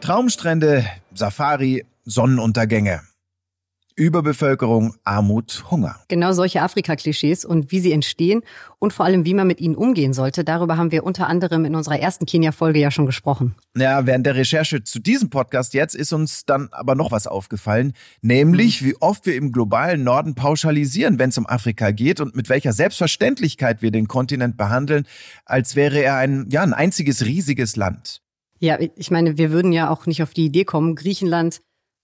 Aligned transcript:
Traumstrände, 0.00 0.86
Safari, 1.14 1.84
Sonnenuntergänge. 2.04 3.02
Überbevölkerung, 3.96 4.94
Armut, 5.04 5.64
Hunger. 5.70 5.96
Genau 6.08 6.32
solche 6.32 6.62
Afrika-Klischees 6.62 7.44
und 7.44 7.70
wie 7.70 7.80
sie 7.80 7.92
entstehen 7.92 8.40
und 8.78 8.94
vor 8.94 9.04
allem, 9.04 9.26
wie 9.26 9.34
man 9.34 9.46
mit 9.46 9.60
ihnen 9.60 9.74
umgehen 9.74 10.14
sollte, 10.14 10.42
darüber 10.42 10.78
haben 10.78 10.90
wir 10.90 11.04
unter 11.04 11.26
anderem 11.26 11.66
in 11.66 11.74
unserer 11.74 12.00
ersten 12.00 12.24
Kenia-Folge 12.24 12.78
ja 12.78 12.90
schon 12.90 13.04
gesprochen. 13.04 13.54
Ja, 13.76 14.06
während 14.06 14.24
der 14.24 14.36
Recherche 14.36 14.82
zu 14.82 15.00
diesem 15.00 15.28
Podcast 15.28 15.74
jetzt 15.74 15.94
ist 15.94 16.14
uns 16.14 16.46
dann 16.46 16.70
aber 16.72 16.94
noch 16.94 17.12
was 17.12 17.26
aufgefallen, 17.26 17.92
nämlich 18.22 18.82
wie 18.82 18.96
oft 19.00 19.26
wir 19.26 19.36
im 19.36 19.52
globalen 19.52 20.02
Norden 20.02 20.34
pauschalisieren, 20.34 21.18
wenn 21.18 21.28
es 21.28 21.36
um 21.36 21.46
Afrika 21.46 21.90
geht 21.90 22.20
und 22.20 22.34
mit 22.34 22.48
welcher 22.48 22.72
Selbstverständlichkeit 22.72 23.82
wir 23.82 23.90
den 23.90 24.08
Kontinent 24.08 24.56
behandeln, 24.56 25.06
als 25.44 25.76
wäre 25.76 25.98
er 25.98 26.16
ein, 26.16 26.46
ja, 26.48 26.62
ein 26.62 26.72
einziges 26.72 27.26
riesiges 27.26 27.76
Land. 27.76 28.22
Ja, 28.60 28.78
ich 28.78 29.10
meine, 29.10 29.38
wir 29.38 29.50
würden 29.50 29.72
ja 29.72 29.90
auch 29.90 30.06
nicht 30.06 30.22
auf 30.22 30.34
die 30.34 30.44
Idee 30.44 30.64
kommen, 30.64 30.94
Griechenland 30.94 31.60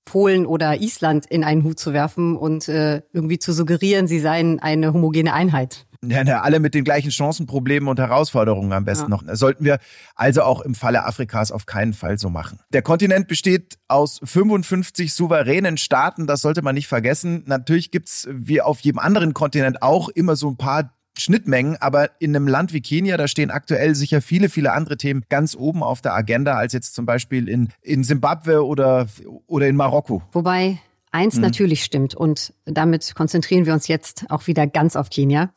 Polen 0.06 0.46
oder 0.46 0.80
Island 0.80 1.26
in 1.26 1.44
einen 1.44 1.64
Hut 1.64 1.78
zu 1.78 1.92
werfen 1.92 2.36
und 2.36 2.68
äh, 2.68 3.02
irgendwie 3.12 3.38
zu 3.38 3.52
suggerieren, 3.52 4.06
sie 4.06 4.20
seien 4.20 4.60
eine 4.60 4.94
homogene 4.94 5.34
Einheit. 5.34 5.86
Ja, 6.04 6.22
ja, 6.22 6.42
alle 6.42 6.60
mit 6.60 6.74
den 6.74 6.84
gleichen 6.84 7.10
Chancen, 7.10 7.46
Problemen 7.46 7.88
und 7.88 7.98
Herausforderungen 7.98 8.72
am 8.72 8.84
besten 8.84 9.10
ja. 9.10 9.16
noch. 9.16 9.24
sollten 9.34 9.64
wir 9.64 9.78
also 10.14 10.42
auch 10.42 10.60
im 10.60 10.74
Falle 10.74 11.04
Afrikas 11.04 11.50
auf 11.50 11.66
keinen 11.66 11.94
Fall 11.94 12.18
so 12.18 12.30
machen. 12.30 12.60
Der 12.72 12.82
Kontinent 12.82 13.26
besteht 13.28 13.78
aus 13.88 14.20
55 14.22 15.12
souveränen 15.12 15.78
Staaten, 15.78 16.26
das 16.26 16.42
sollte 16.42 16.62
man 16.62 16.74
nicht 16.74 16.86
vergessen. 16.86 17.42
Natürlich 17.46 17.90
gibt's 17.90 18.28
wie 18.30 18.60
auf 18.60 18.80
jedem 18.80 19.00
anderen 19.00 19.34
Kontinent 19.34 19.82
auch 19.82 20.08
immer 20.10 20.36
so 20.36 20.48
ein 20.48 20.56
paar 20.56 20.95
Schnittmengen, 21.18 21.76
aber 21.80 22.10
in 22.18 22.34
einem 22.34 22.48
Land 22.48 22.72
wie 22.72 22.80
Kenia, 22.80 23.16
da 23.16 23.28
stehen 23.28 23.50
aktuell 23.50 23.94
sicher 23.94 24.20
viele, 24.20 24.48
viele 24.48 24.72
andere 24.72 24.96
Themen 24.96 25.24
ganz 25.28 25.56
oben 25.56 25.82
auf 25.82 26.00
der 26.02 26.14
Agenda 26.14 26.56
als 26.56 26.72
jetzt 26.72 26.94
zum 26.94 27.06
Beispiel 27.06 27.48
in, 27.48 27.68
in 27.82 28.04
Simbabwe 28.04 28.64
oder, 28.64 29.06
oder 29.46 29.68
in 29.68 29.76
Marokko. 29.76 30.22
Wobei 30.32 30.78
eins 31.12 31.36
hm. 31.36 31.42
natürlich 31.42 31.84
stimmt 31.84 32.14
und 32.14 32.52
damit 32.64 33.14
konzentrieren 33.14 33.66
wir 33.66 33.72
uns 33.72 33.88
jetzt 33.88 34.26
auch 34.28 34.46
wieder 34.46 34.66
ganz 34.66 34.96
auf 34.96 35.10
Kenia. 35.10 35.50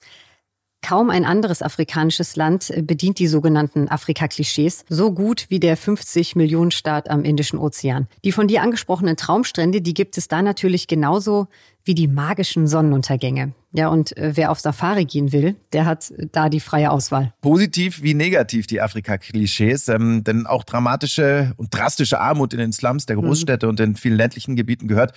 Kaum 0.81 1.09
ein 1.09 1.25
anderes 1.25 1.61
afrikanisches 1.61 2.37
Land 2.37 2.71
bedient 2.83 3.19
die 3.19 3.27
sogenannten 3.27 3.89
Afrika-Klischees 3.89 4.85
so 4.87 5.11
gut 5.11 5.47
wie 5.49 5.59
der 5.59 5.75
50 5.75 6.37
Millionen 6.37 6.71
Staat 6.71 7.09
am 7.09 7.25
Indischen 7.25 7.59
Ozean. 7.59 8.07
Die 8.23 8.31
von 8.31 8.47
dir 8.47 8.61
angesprochenen 8.61 9.17
Traumstrände, 9.17 9.81
die 9.81 9.93
gibt 9.93 10.17
es 10.17 10.29
da 10.29 10.41
natürlich 10.41 10.87
genauso 10.87 11.47
wie 11.83 11.95
die 11.95 12.07
magischen 12.07 12.67
Sonnenuntergänge. 12.67 13.53
Ja, 13.71 13.89
und 13.89 14.17
äh, 14.17 14.31
wer 14.35 14.51
auf 14.51 14.59
Safari 14.59 15.05
gehen 15.05 15.31
will, 15.31 15.55
der 15.73 15.85
hat 15.85 16.11
da 16.31 16.49
die 16.49 16.59
freie 16.59 16.89
Auswahl. 16.89 17.33
Positiv 17.41 18.01
wie 18.01 18.15
negativ 18.15 18.65
die 18.65 18.81
Afrika-Klischees, 18.81 19.89
ähm, 19.89 20.23
denn 20.23 20.47
auch 20.47 20.63
dramatische 20.63 21.53
und 21.55 21.71
drastische 21.71 22.19
Armut 22.19 22.53
in 22.53 22.59
den 22.59 22.71
Slums 22.71 23.05
der 23.05 23.17
mhm. 23.17 23.21
Großstädte 23.21 23.67
mhm. 23.67 23.69
und 23.69 23.79
in 23.79 23.95
vielen 23.95 24.17
ländlichen 24.17 24.55
Gebieten 24.55 24.87
gehört 24.87 25.13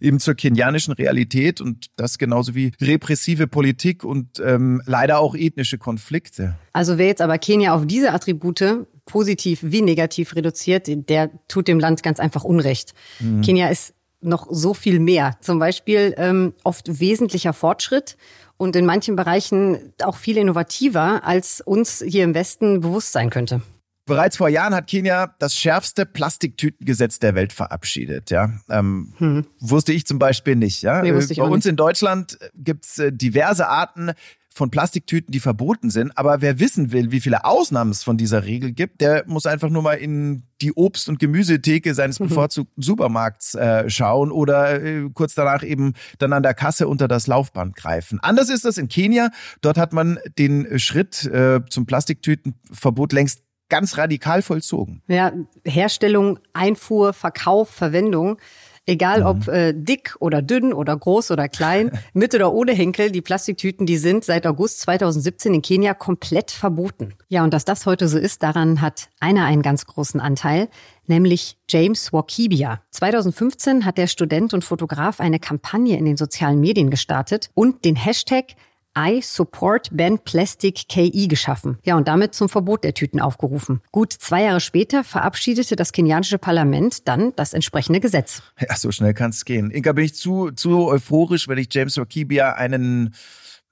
eben 0.00 0.20
zur 0.20 0.34
kenianischen 0.34 0.92
Realität 0.92 1.60
und 1.60 1.86
das 1.96 2.18
genauso 2.18 2.54
wie 2.54 2.72
repressive 2.80 3.48
Politik 3.48 4.04
und 4.04 4.40
ähm, 4.44 4.82
leider 4.86 5.18
auch 5.18 5.34
ethnische 5.34 5.78
Konflikte. 5.78 6.54
Also 6.72 6.98
wer 6.98 7.06
jetzt 7.06 7.22
aber 7.22 7.38
Kenia 7.38 7.74
auf 7.74 7.86
diese 7.86 8.12
Attribute 8.12 8.86
positiv 9.04 9.60
wie 9.62 9.82
negativ 9.82 10.36
reduziert, 10.36 10.86
der 10.86 11.30
tut 11.48 11.66
dem 11.66 11.80
Land 11.80 12.02
ganz 12.04 12.20
einfach 12.20 12.44
Unrecht. 12.44 12.94
Mhm. 13.18 13.40
Kenia 13.40 13.68
ist 13.68 13.95
noch 14.20 14.46
so 14.50 14.74
viel 14.74 14.98
mehr. 15.00 15.36
Zum 15.40 15.58
Beispiel 15.58 16.14
ähm, 16.16 16.54
oft 16.64 17.00
wesentlicher 17.00 17.52
Fortschritt 17.52 18.16
und 18.56 18.76
in 18.76 18.86
manchen 18.86 19.16
Bereichen 19.16 19.92
auch 20.02 20.16
viel 20.16 20.36
innovativer, 20.36 21.24
als 21.24 21.60
uns 21.60 22.02
hier 22.06 22.24
im 22.24 22.34
Westen 22.34 22.80
bewusst 22.80 23.12
sein 23.12 23.30
könnte. 23.30 23.62
Bereits 24.06 24.36
vor 24.36 24.48
Jahren 24.48 24.72
hat 24.72 24.86
Kenia 24.86 25.34
das 25.40 25.56
schärfste 25.56 26.06
Plastiktütengesetz 26.06 27.18
der 27.18 27.34
Welt 27.34 27.52
verabschiedet. 27.52 28.30
Ja, 28.30 28.52
ähm, 28.70 29.12
hm. 29.18 29.46
wusste 29.58 29.92
ich 29.92 30.06
zum 30.06 30.20
Beispiel 30.20 30.54
nicht. 30.54 30.82
Ja, 30.82 31.02
nee, 31.02 31.10
bei 31.10 31.16
uns 31.16 31.64
nicht. 31.64 31.66
in 31.66 31.76
Deutschland 31.76 32.38
gibt's 32.54 33.00
äh, 33.00 33.12
diverse 33.12 33.66
Arten 33.66 34.12
von 34.56 34.70
Plastiktüten, 34.70 35.32
die 35.32 35.40
verboten 35.40 35.90
sind. 35.90 36.16
Aber 36.16 36.40
wer 36.40 36.58
wissen 36.58 36.90
will, 36.90 37.10
wie 37.12 37.20
viele 37.20 37.44
Ausnahmen 37.44 37.90
es 37.90 38.02
von 38.02 38.16
dieser 38.16 38.44
Regel 38.46 38.72
gibt, 38.72 39.02
der 39.02 39.24
muss 39.26 39.44
einfach 39.44 39.68
nur 39.68 39.82
mal 39.82 39.94
in 39.94 40.44
die 40.62 40.72
Obst- 40.72 41.10
und 41.10 41.18
Gemüsetheke 41.18 41.92
seines 41.92 42.18
mhm. 42.20 42.28
bevorzugten 42.28 42.82
Supermarkts 42.82 43.54
äh, 43.54 43.90
schauen 43.90 44.32
oder 44.32 44.82
äh, 44.82 45.10
kurz 45.12 45.34
danach 45.34 45.62
eben 45.62 45.92
dann 46.18 46.32
an 46.32 46.42
der 46.42 46.54
Kasse 46.54 46.88
unter 46.88 47.06
das 47.06 47.26
Laufband 47.26 47.76
greifen. 47.76 48.18
Anders 48.22 48.48
ist 48.48 48.64
das 48.64 48.78
in 48.78 48.88
Kenia. 48.88 49.28
Dort 49.60 49.76
hat 49.76 49.92
man 49.92 50.18
den 50.38 50.78
Schritt 50.78 51.24
äh, 51.26 51.60
zum 51.68 51.84
Plastiktütenverbot 51.84 53.12
längst 53.12 53.42
ganz 53.68 53.98
radikal 53.98 54.42
vollzogen. 54.42 55.02
Ja, 55.08 55.32
Herstellung, 55.64 56.38
Einfuhr, 56.54 57.12
Verkauf, 57.12 57.68
Verwendung 57.68 58.38
Egal 58.86 59.24
ob 59.24 59.48
mhm. 59.48 59.52
äh, 59.52 59.72
dick 59.74 60.14
oder 60.20 60.42
dünn 60.42 60.72
oder 60.72 60.96
groß 60.96 61.32
oder 61.32 61.48
klein, 61.48 61.90
mit 62.12 62.34
oder 62.34 62.52
ohne 62.52 62.72
Henkel, 62.72 63.10
die 63.10 63.20
Plastiktüten, 63.20 63.84
die 63.84 63.96
sind 63.96 64.24
seit 64.24 64.46
August 64.46 64.80
2017 64.80 65.54
in 65.54 65.62
Kenia 65.62 65.92
komplett 65.92 66.52
verboten. 66.52 67.14
Ja, 67.28 67.42
und 67.42 67.52
dass 67.52 67.64
das 67.64 67.84
heute 67.86 68.06
so 68.06 68.16
ist, 68.16 68.44
daran 68.44 68.80
hat 68.80 69.08
einer 69.18 69.44
einen 69.44 69.62
ganz 69.62 69.86
großen 69.86 70.20
Anteil, 70.20 70.68
nämlich 71.06 71.58
James 71.68 72.12
Wakibia. 72.12 72.80
2015 72.90 73.84
hat 73.84 73.98
der 73.98 74.06
Student 74.06 74.54
und 74.54 74.64
Fotograf 74.64 75.18
eine 75.18 75.40
Kampagne 75.40 75.96
in 75.98 76.04
den 76.04 76.16
sozialen 76.16 76.60
Medien 76.60 76.88
gestartet 76.90 77.50
und 77.54 77.84
den 77.84 77.96
Hashtag 77.96 78.54
I 78.98 79.20
Support 79.22 79.90
Ban 79.92 80.18
Plastic 80.18 80.88
KI 80.88 81.28
geschaffen. 81.28 81.78
Ja, 81.84 81.96
und 81.96 82.08
damit 82.08 82.34
zum 82.34 82.48
Verbot 82.48 82.84
der 82.84 82.94
Tüten 82.94 83.20
aufgerufen. 83.20 83.82
Gut 83.92 84.12
zwei 84.12 84.44
Jahre 84.44 84.60
später 84.60 85.04
verabschiedete 85.04 85.76
das 85.76 85.92
kenianische 85.92 86.38
Parlament 86.38 87.06
dann 87.06 87.34
das 87.36 87.52
entsprechende 87.52 88.00
Gesetz. 88.00 88.42
Ja, 88.58 88.74
so 88.76 88.90
schnell 88.90 89.14
kann 89.14 89.30
es 89.30 89.44
gehen. 89.44 89.70
Inka, 89.70 89.92
bin 89.92 90.04
ich 90.04 90.14
zu, 90.14 90.50
zu 90.50 90.86
euphorisch, 90.86 91.48
wenn 91.48 91.58
ich 91.58 91.68
James 91.70 91.96
Wakibia 91.98 92.52
einen 92.54 93.14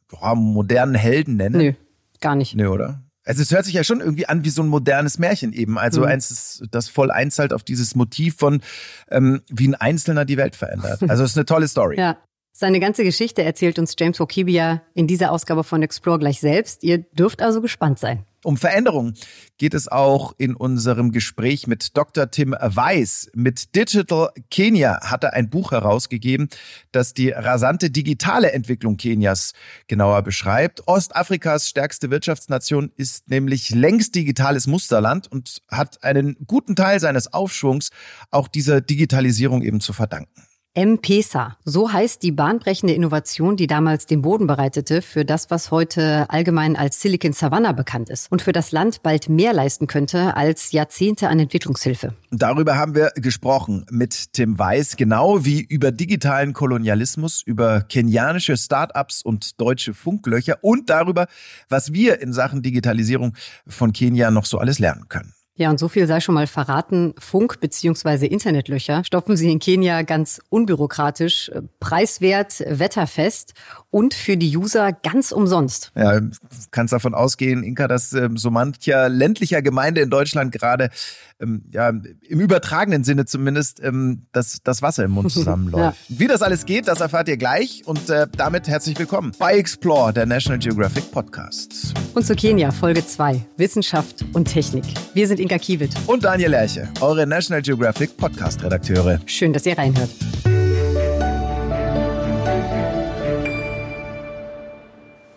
boah, 0.09 0.35
modernen 0.35 0.95
Helden 0.95 1.37
nenne? 1.37 1.59
Nö, 1.59 1.73
gar 2.21 2.37
nicht. 2.37 2.55
Nö, 2.55 2.69
oder? 2.69 3.03
Also 3.27 3.41
es 3.41 3.51
hört 3.51 3.65
sich 3.65 3.75
ja 3.75 3.85
schon 3.85 4.01
irgendwie 4.01 4.27
an 4.27 4.45
wie 4.45 4.51
so 4.51 4.63
ein 4.63 4.69
modernes 4.69 5.19
Märchen 5.19 5.55
eben. 5.55 5.79
Also 5.79 6.03
mhm. 6.03 6.09
eins, 6.09 6.63
das 6.71 6.89
voll 6.89 7.11
einzahlt 7.11 7.55
auf 7.55 7.63
dieses 7.63 7.95
Motiv 7.95 8.37
von, 8.37 8.61
ähm, 9.09 9.41
wie 9.49 9.69
ein 9.69 9.75
Einzelner 9.75 10.27
die 10.27 10.37
Welt 10.37 10.57
verändert. 10.57 11.03
Also 11.09 11.25
es 11.25 11.31
ist 11.31 11.39
eine 11.39 11.47
tolle 11.47 11.67
Story. 11.67 11.99
Ja, 11.99 12.19
seine 12.57 12.79
ganze 12.79 13.03
Geschichte 13.03 13.43
erzählt 13.43 13.81
uns 13.81 13.97
James 13.99 14.21
Okibia 14.21 14.83
in 14.95 15.09
dieser 15.09 15.33
Ausgabe 15.33 15.65
von 15.65 15.83
Explore 15.83 16.21
gleich 16.21 16.39
selbst. 16.39 16.85
Ihr 16.85 16.99
dürft 16.99 17.43
also 17.43 17.61
gespannt 17.61 17.99
sein. 17.99 18.25
Um 18.45 18.57
Veränderung 18.59 19.15
geht 19.59 19.75
es 19.75 19.89
auch 19.89 20.35
in 20.39 20.55
unserem 20.55 21.11
Gespräch 21.11 21.67
mit 21.67 21.97
Dr. 21.97 22.31
Tim 22.31 22.55
Weiß. 22.61 23.31
Mit 23.35 23.75
Digital 23.75 24.29
Kenya 24.51 25.01
hat 25.03 25.25
er 25.25 25.33
ein 25.33 25.51
Buch 25.51 25.73
herausgegeben, 25.73 26.49
das 26.93 27.13
die 27.13 27.31
rasante 27.31 27.91
digitale 27.91 28.53
Entwicklung 28.53 28.99
Kenias 28.99 29.55
genauer 29.89 30.23
beschreibt. 30.23 30.87
Ostafrikas 30.87 31.69
stärkste 31.69 32.11
Wirtschaftsnation 32.11 32.93
ist 32.97 33.31
nämlich 33.31 33.71
längst 33.71 34.15
digitales 34.15 34.67
Musterland 34.69 35.27
und 35.27 35.63
hat 35.71 36.05
einen 36.05 36.37
guten 36.47 36.77
Teil 36.77 37.01
seines 37.01 37.33
Aufschwungs 37.33 37.91
auch 38.31 38.47
dieser 38.47 38.81
Digitalisierung 38.81 39.63
eben 39.63 39.81
zu 39.81 39.93
verdanken. 39.93 40.45
M-Pesa. 40.75 41.57
So 41.65 41.93
heißt 41.93 42.23
die 42.25 42.33
bahnbrechende 42.33 42.95
Innovation, 42.95 43.57
die 43.57 43.69
damals 43.69 44.07
den 44.07 44.23
Boden 44.23 44.49
bereitete 44.49 45.03
für 45.03 45.25
das, 45.25 45.49
was 45.49 45.71
heute 45.71 46.29
allgemein 46.29 46.75
als 46.75 47.01
Silicon 47.01 47.33
Savannah 47.33 47.71
bekannt 47.71 48.11
ist 48.11 48.31
und 48.33 48.43
für 48.43 48.51
das 48.53 48.73
Land 48.73 49.03
bald 49.05 49.29
mehr 49.29 49.53
leisten 49.53 49.87
könnte 49.87 50.37
als 50.37 50.73
Jahrzehnte 50.73 51.29
an 51.29 51.39
Entwicklungshilfe. 51.39 52.15
Darüber 52.33 52.77
haben 52.77 52.97
wir 52.97 53.13
gesprochen 53.15 53.87
mit 53.91 54.33
Tim 54.33 54.59
Weiß, 54.59 54.97
genau 54.97 55.45
wie 55.45 55.61
über 55.61 55.93
digitalen 55.93 56.53
Kolonialismus, 56.53 57.43
über 57.43 57.83
kenianische 57.83 58.57
Start-ups 58.57 59.23
und 59.23 59.61
deutsche 59.61 59.95
Funklöcher 59.95 60.59
und 60.63 60.91
darüber, 60.91 61.29
was 61.69 61.93
wir 61.93 62.21
in 62.21 62.33
Sachen 62.33 62.63
Digitalisierung 62.63 63.35
von 63.67 63.93
Kenia 63.93 64.33
noch 64.33 64.45
so 64.45 64.59
alles 64.59 64.81
lernen 64.81 65.09
können. 65.09 65.35
Ja, 65.57 65.71
und 65.71 65.79
so 65.79 65.87
viel 65.87 66.09
sei 66.09 66.19
schon 66.19 66.35
mal 66.35 66.49
verraten. 66.49 67.15
Funk- 67.19 67.61
bzw. 67.61 68.27
Internetlöcher 68.27 69.05
stopfen 69.05 69.37
sie 69.37 69.53
in 69.53 69.61
Kenia 69.61 70.03
ganz 70.03 70.41
unbürokratisch, 70.49 71.51
preiswert, 71.79 72.65
wetterfest 72.67 73.55
und 73.95 74.13
für 74.13 74.37
die 74.37 74.57
User 74.57 74.91
ganz 74.91 75.31
umsonst. 75.31 75.93
Ja, 75.95 76.21
kannst 76.73 76.93
davon 76.93 77.15
ausgehen, 77.15 77.63
Inka, 77.63 77.87
dass 77.87 78.13
ähm, 78.13 78.37
so 78.37 78.51
mancher 78.51 79.09
ländlicher 79.09 79.63
Gemeinde 79.63 80.01
in 80.01 80.11
Deutschland 80.11 80.51
gerade 80.51 80.91
ähm, 81.41 81.63
ja, 81.71 81.91
im 81.91 82.41
übertragenen 82.41 83.05
Sinne 83.05 83.25
zumindest 83.25 83.81
ähm, 83.81 84.27
das, 84.33 84.59
das 84.65 84.83
Wasser 84.83 85.05
im 85.05 85.13
Mund 85.13 85.31
zusammenläuft. 85.33 86.11
ja. 86.11 86.19
Wie 86.19 86.27
das 86.27 86.43
alles 86.43 86.67
geht, 86.67 86.89
das 86.89 87.01
erfahrt 87.01 87.29
ihr 87.29 87.37
gleich 87.37 87.83
und 87.87 88.11
äh, 88.11 88.27
damit 88.37 88.67
herzlich 88.67 88.99
willkommen 88.99 89.31
bei 89.39 89.59
Explore, 89.59 90.13
der 90.13 90.27
National 90.27 90.59
Geographic 90.59 91.13
Podcast. 91.13 91.95
Und 92.15 92.27
zu 92.27 92.35
Kenia, 92.35 92.73
Folge 92.73 93.07
2, 93.07 93.47
Wissenschaft 93.59 94.25
und 94.33 94.47
Technik. 94.47 94.87
Wir 95.15 95.29
sind 95.29 95.39
Inka 95.39 95.59
Kiewit. 95.59 95.95
Und 96.09 96.25
Daniel 96.25 96.51
Lerche, 96.51 96.89
eure 97.01 97.29
National 97.29 97.63
Geographic 97.63 98.17
Podcast-Redakteure. 98.17 99.21
Schön, 99.27 99.53
dass 99.53 99.65
ihr 99.67 99.79
reinhört. 99.79 100.11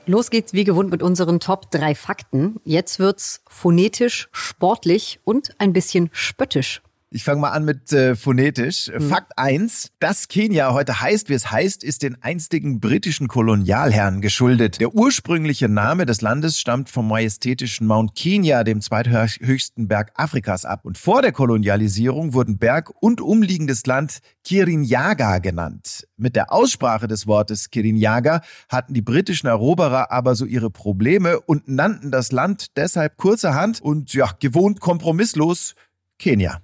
Los 0.09 0.29
geht's 0.29 0.53
wie 0.53 0.63
gewohnt 0.63 0.89
mit 0.89 1.03
unseren 1.03 1.41
Top 1.41 1.69
3 1.69 1.93
Fakten. 1.93 2.61
Jetzt 2.63 2.97
wird's 2.97 3.41
phonetisch, 3.49 4.29
sportlich 4.31 5.19
und 5.25 5.49
ein 5.59 5.73
bisschen 5.73 6.09
spöttisch. 6.13 6.81
Ich 7.09 7.23
fange 7.23 7.39
mal 7.39 7.51
an 7.51 7.63
mit 7.63 7.93
äh, 7.93 8.17
phonetisch. 8.17 8.91
Mhm. 8.93 9.07
Fakt 9.07 9.31
1. 9.37 9.91
Dass 10.01 10.27
Kenia 10.27 10.73
heute 10.73 10.99
heißt, 10.99 11.29
wie 11.29 11.35
es 11.35 11.49
heißt, 11.49 11.81
ist 11.81 12.03
den 12.03 12.21
einstigen 12.21 12.81
britischen 12.81 13.29
Kolonialherren 13.29 14.19
geschuldet. 14.19 14.81
Der 14.81 14.93
ursprüngliche 14.93 15.69
Name 15.69 16.05
des 16.05 16.19
Landes 16.19 16.59
stammt 16.59 16.89
vom 16.89 17.07
majestätischen 17.07 17.87
Mount 17.87 18.13
Kenya, 18.13 18.65
dem 18.65 18.81
zweithöchsten 18.81 19.87
Berg 19.87 20.11
Afrikas, 20.15 20.65
ab. 20.65 20.81
Und 20.83 20.97
vor 20.97 21.21
der 21.21 21.31
Kolonialisierung 21.31 22.33
wurden 22.33 22.57
Berg 22.57 22.91
und 22.99 23.21
umliegendes 23.21 23.85
Land 23.85 24.19
Kirinyaga 24.43 25.37
genannt. 25.37 26.05
Mit 26.17 26.35
der 26.35 26.51
Aussprache 26.51 27.07
des 27.07 27.25
Wortes 27.25 27.69
Kirinyaga 27.69 28.41
hatten 28.67 28.93
die 28.93 29.01
britischen 29.01 29.47
Eroberer 29.47 30.11
aber 30.11 30.35
so 30.35 30.43
ihre 30.43 30.69
Probleme 30.69 31.39
und 31.39 31.69
nannten 31.69 32.11
das 32.11 32.33
Land 32.33 32.75
deshalb 32.75 33.15
kurzerhand 33.15 33.79
und 33.81 34.13
ja, 34.13 34.29
gewohnt 34.41 34.81
kompromisslos 34.81 35.73
Kenia. 36.19 36.59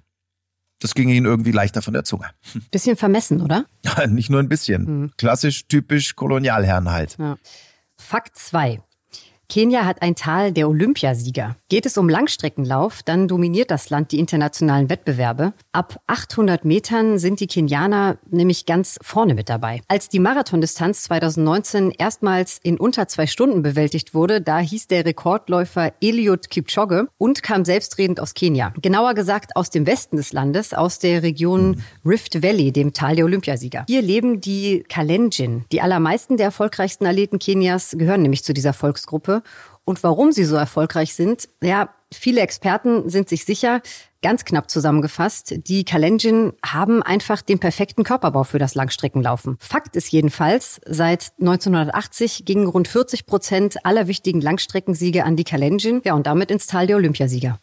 Das 0.80 0.94
ging 0.94 1.08
ihnen 1.08 1.26
irgendwie 1.26 1.52
leichter 1.52 1.82
von 1.82 1.94
der 1.94 2.04
Zunge. 2.04 2.30
Bisschen 2.70 2.96
vermessen, 2.96 3.40
oder? 3.40 3.66
Nicht 4.08 4.30
nur 4.30 4.40
ein 4.40 4.48
bisschen. 4.48 4.86
Hm. 4.86 5.10
Klassisch, 5.16 5.66
typisch 5.66 6.16
Kolonialherren 6.16 6.90
halt. 6.90 7.16
Ja. 7.18 7.36
Fakt 7.96 8.36
2. 8.36 8.82
Kenia 9.48 9.84
hat 9.84 10.02
ein 10.02 10.14
Tal 10.14 10.52
der 10.52 10.68
Olympiasieger. 10.68 11.56
Geht 11.74 11.86
es 11.86 11.98
um 11.98 12.08
Langstreckenlauf, 12.08 13.02
dann 13.02 13.26
dominiert 13.26 13.72
das 13.72 13.90
Land 13.90 14.12
die 14.12 14.20
internationalen 14.20 14.88
Wettbewerbe. 14.90 15.54
Ab 15.72 16.00
800 16.06 16.64
Metern 16.64 17.18
sind 17.18 17.40
die 17.40 17.48
Kenianer 17.48 18.16
nämlich 18.30 18.64
ganz 18.64 18.96
vorne 19.02 19.34
mit 19.34 19.48
dabei. 19.48 19.80
Als 19.88 20.08
die 20.08 20.20
Marathondistanz 20.20 21.02
2019 21.02 21.90
erstmals 21.90 22.60
in 22.62 22.78
unter 22.78 23.08
zwei 23.08 23.26
Stunden 23.26 23.62
bewältigt 23.62 24.14
wurde, 24.14 24.40
da 24.40 24.60
hieß 24.60 24.86
der 24.86 25.04
Rekordläufer 25.04 25.92
Eliud 26.00 26.48
Kipchoge 26.48 27.08
und 27.18 27.42
kam 27.42 27.64
selbstredend 27.64 28.20
aus 28.20 28.34
Kenia. 28.34 28.72
Genauer 28.80 29.14
gesagt 29.14 29.56
aus 29.56 29.68
dem 29.70 29.84
Westen 29.84 30.16
des 30.16 30.32
Landes, 30.32 30.74
aus 30.74 31.00
der 31.00 31.24
Region 31.24 31.82
Rift 32.06 32.40
Valley, 32.40 32.70
dem 32.70 32.92
Tal 32.92 33.16
der 33.16 33.24
Olympiasieger. 33.24 33.84
Hier 33.88 34.02
leben 34.02 34.40
die 34.40 34.84
Kalenjin. 34.88 35.64
Die 35.72 35.80
allermeisten 35.80 36.36
der 36.36 36.46
erfolgreichsten 36.46 37.04
Athleten 37.04 37.40
Kenias 37.40 37.96
gehören 37.98 38.22
nämlich 38.22 38.44
zu 38.44 38.54
dieser 38.54 38.74
Volksgruppe. 38.74 39.42
Und 39.84 40.02
warum 40.02 40.32
sie 40.32 40.44
so 40.44 40.56
erfolgreich 40.56 41.14
sind, 41.14 41.48
ja, 41.62 41.94
viele 42.12 42.40
Experten 42.40 43.08
sind 43.10 43.28
sich 43.28 43.44
sicher, 43.44 43.82
ganz 44.22 44.46
knapp 44.46 44.70
zusammengefasst, 44.70 45.54
die 45.66 45.84
Kalenjin 45.84 46.54
haben 46.64 47.02
einfach 47.02 47.42
den 47.42 47.58
perfekten 47.58 48.04
Körperbau 48.04 48.44
für 48.44 48.58
das 48.58 48.74
Langstreckenlaufen. 48.74 49.56
Fakt 49.60 49.96
ist 49.96 50.10
jedenfalls, 50.10 50.80
seit 50.86 51.32
1980 51.40 52.46
gingen 52.46 52.66
rund 52.66 52.88
40 52.88 53.26
Prozent 53.26 53.84
aller 53.84 54.06
wichtigen 54.08 54.40
Langstreckensiege 54.40 55.24
an 55.24 55.36
die 55.36 55.44
Kalenjin, 55.44 56.00
ja, 56.04 56.14
und 56.14 56.26
damit 56.26 56.50
ins 56.50 56.66
Tal 56.66 56.86
der 56.86 56.96
Olympiasieger. 56.96 57.58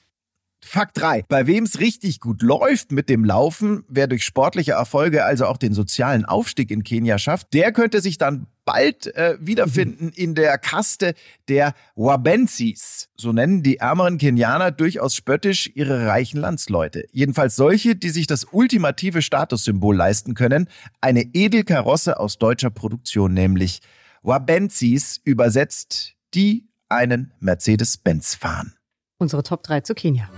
Fakt 0.64 1.02
3. 1.02 1.26
Bei 1.28 1.48
wem 1.48 1.64
es 1.64 1.80
richtig 1.80 2.20
gut 2.20 2.44
läuft 2.44 2.92
mit 2.92 3.10
dem 3.10 3.26
Laufen, 3.26 3.84
wer 3.88 4.06
durch 4.06 4.24
sportliche 4.24 4.74
Erfolge 4.74 5.26
also 5.26 5.48
auch 5.48 5.58
den 5.58 5.74
sozialen 5.74 6.26
Aufstieg 6.26 6.70
in 6.70 6.84
Kenia 6.84 7.18
schafft, 7.18 7.54
der 7.54 7.72
könnte 7.72 8.00
sich 8.00 8.20
dann 8.20 8.46
bald 8.66 9.14
äh, 9.16 9.38
wiederfinden 9.40 10.06
mhm. 10.06 10.14
in 10.16 10.36
der 10.36 10.58
Kaste 10.58 11.14
der 11.48 11.74
Wabenzis. 11.96 13.10
So 13.16 13.32
nennen 13.32 13.64
die 13.64 13.78
ärmeren 13.78 14.18
Kenianer 14.18 14.72
durchaus 14.72 15.16
spöttisch 15.16 15.72
ihre 15.74 16.06
reichen 16.08 16.40
Landsleute. 16.40 17.06
Jedenfalls 17.12 17.56
solche, 17.56 17.96
die 17.96 18.10
sich 18.10 18.28
das 18.28 18.46
ultimative 18.52 19.22
Statussymbol 19.22 19.96
leisten 19.96 20.34
können, 20.34 20.68
eine 21.02 21.24
Edelkarosse 21.34 22.20
aus 22.20 22.38
deutscher 22.38 22.70
Produktion, 22.70 23.34
nämlich 23.34 23.82
Wabenzis, 24.22 25.20
übersetzt 25.24 26.14
die 26.34 26.70
einen 26.90 27.34
Mercedes-Benz 27.40 28.36
fahren. 28.36 28.76
Unsere 29.18 29.44
Top 29.44 29.64
3 29.64 29.82
zu 29.82 29.96
Kenia. 29.96 30.30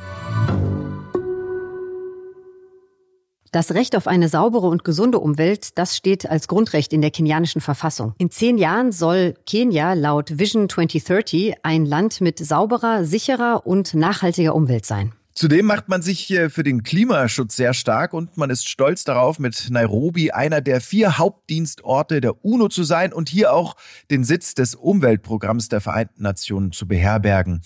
Das 3.54 3.76
Recht 3.76 3.96
auf 3.96 4.08
eine 4.08 4.30
saubere 4.30 4.66
und 4.66 4.84
gesunde 4.84 5.20
Umwelt, 5.20 5.78
das 5.78 5.96
steht 5.96 6.28
als 6.28 6.48
Grundrecht 6.48 6.92
in 6.92 7.02
der 7.02 7.12
kenianischen 7.12 7.62
Verfassung. 7.62 8.16
In 8.18 8.32
zehn 8.32 8.58
Jahren 8.58 8.92
soll 8.92 9.36
Kenia 9.46 9.94
laut 9.94 10.40
Vision 10.40 10.68
2030 10.68 11.58
ein 11.62 11.86
Land 11.86 12.20
mit 12.20 12.40
sauberer, 12.40 13.06
sicherer 13.06 13.68
und 13.68 13.94
nachhaltiger 13.94 14.56
Umwelt 14.56 14.88
sein. 14.88 15.12
Zudem 15.36 15.68
macht 15.68 15.88
man 15.88 16.02
sich 16.02 16.34
für 16.50 16.64
den 16.64 16.82
Klimaschutz 16.82 17.56
sehr 17.56 17.76
stark 17.76 18.14
und 18.14 18.38
man 18.38 18.50
ist 18.50 18.68
stolz 18.68 19.04
darauf, 19.04 19.38
mit 19.38 19.68
Nairobi 19.70 20.32
einer 20.32 20.62
der 20.62 20.82
vier 20.82 21.20
Hauptdienstorte 21.20 22.22
der 22.22 22.44
UNO 22.44 22.70
zu 22.70 22.84
sein 22.84 23.14
und 23.14 23.30
hier 23.30 23.54
auch 23.54 23.76
den 24.10 24.24
Sitz 24.24 24.56
des 24.56 24.74
Umweltprogramms 24.74 25.70
der 25.70 25.80
Vereinten 25.80 26.24
Nationen 26.24 26.72
zu 26.72 26.88
beherbergen. 26.88 27.62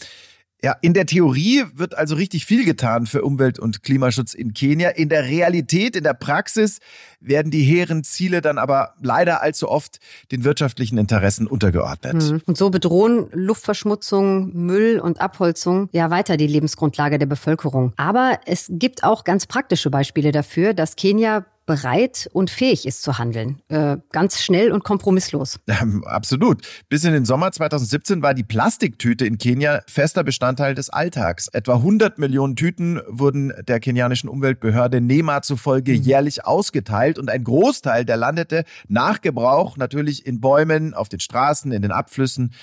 Ja, 0.63 0.75
in 0.81 0.95
der 0.95 1.05
Theorie 1.05 1.65
wird 1.75 1.95
also 1.95 2.15
richtig 2.15 2.47
viel 2.47 2.65
getan 2.65 3.05
für 3.05 3.21
Umwelt- 3.21 3.59
und 3.59 3.83
Klimaschutz 3.83 4.33
in 4.33 4.53
Kenia. 4.55 4.89
In 4.89 5.07
der 5.07 5.25
Realität, 5.25 5.95
in 5.95 6.03
der 6.03 6.15
Praxis 6.15 6.79
werden 7.19 7.51
die 7.51 7.61
hehren 7.61 8.03
Ziele 8.03 8.41
dann 8.41 8.57
aber 8.57 8.95
leider 8.99 9.43
allzu 9.43 9.69
oft 9.69 9.99
den 10.31 10.43
wirtschaftlichen 10.43 10.97
Interessen 10.97 11.45
untergeordnet. 11.45 12.15
Mhm. 12.15 12.41
Und 12.47 12.57
so 12.57 12.71
bedrohen 12.71 13.27
Luftverschmutzung, 13.33 14.51
Müll 14.55 14.99
und 14.99 15.21
Abholzung 15.21 15.89
ja 15.91 16.09
weiter 16.09 16.37
die 16.37 16.47
Lebensgrundlage 16.47 17.19
der 17.19 17.27
Bevölkerung. 17.27 17.93
Aber 17.97 18.39
es 18.47 18.65
gibt 18.67 19.03
auch 19.03 19.25
ganz 19.25 19.45
praktische 19.45 19.91
Beispiele 19.91 20.31
dafür, 20.31 20.73
dass 20.73 20.95
Kenia 20.95 21.45
bereit 21.67 22.29
und 22.33 22.49
fähig 22.49 22.87
ist 22.87 23.03
zu 23.03 23.19
handeln. 23.19 23.61
Äh, 23.67 23.97
ganz 24.11 24.41
schnell 24.41 24.71
und 24.71 24.83
kompromisslos. 24.83 25.59
Ähm, 25.79 26.03
absolut. 26.05 26.65
Bis 26.89 27.03
in 27.03 27.13
den 27.13 27.25
Sommer 27.25 27.51
2017 27.51 28.23
war 28.23 28.33
die 28.33 28.43
Plastiktüte 28.43 29.27
in 29.27 29.37
Kenia 29.37 29.81
fester 29.85 30.23
Bestandteil 30.23 30.73
des 30.73 30.89
Alltags. 30.89 31.49
Etwa 31.49 31.75
100 31.75 32.17
Millionen 32.17 32.55
Tüten 32.55 32.99
wurden 33.07 33.53
der 33.67 33.79
kenianischen 33.79 34.27
Umweltbehörde 34.27 35.01
NEMA 35.01 35.43
zufolge 35.43 35.91
mhm. 35.91 36.01
jährlich 36.01 36.45
ausgeteilt 36.45 37.19
und 37.19 37.29
ein 37.29 37.43
Großteil 37.43 38.05
der 38.05 38.17
landete 38.17 38.63
nach 38.87 39.21
Gebrauch 39.21 39.77
natürlich 39.77 40.25
in 40.25 40.39
Bäumen, 40.39 40.95
auf 40.95 41.09
den 41.09 41.19
Straßen, 41.19 41.71
in 41.71 41.83
den 41.83 41.91
Abflüssen 41.91 42.53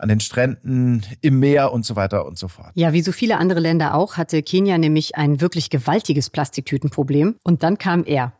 an 0.00 0.08
den 0.08 0.20
Stränden, 0.20 1.04
im 1.20 1.38
Meer 1.38 1.72
und 1.72 1.84
so 1.84 1.96
weiter 1.96 2.26
und 2.26 2.38
so 2.38 2.48
fort. 2.48 2.70
Ja, 2.74 2.92
wie 2.92 3.02
so 3.02 3.12
viele 3.12 3.38
andere 3.38 3.60
Länder 3.60 3.94
auch, 3.94 4.16
hatte 4.16 4.42
Kenia 4.42 4.78
nämlich 4.78 5.16
ein 5.16 5.40
wirklich 5.40 5.70
gewaltiges 5.70 6.30
Plastiktütenproblem. 6.30 7.36
Und 7.44 7.62
dann 7.62 7.78
kam 7.78 8.04
er. 8.04 8.32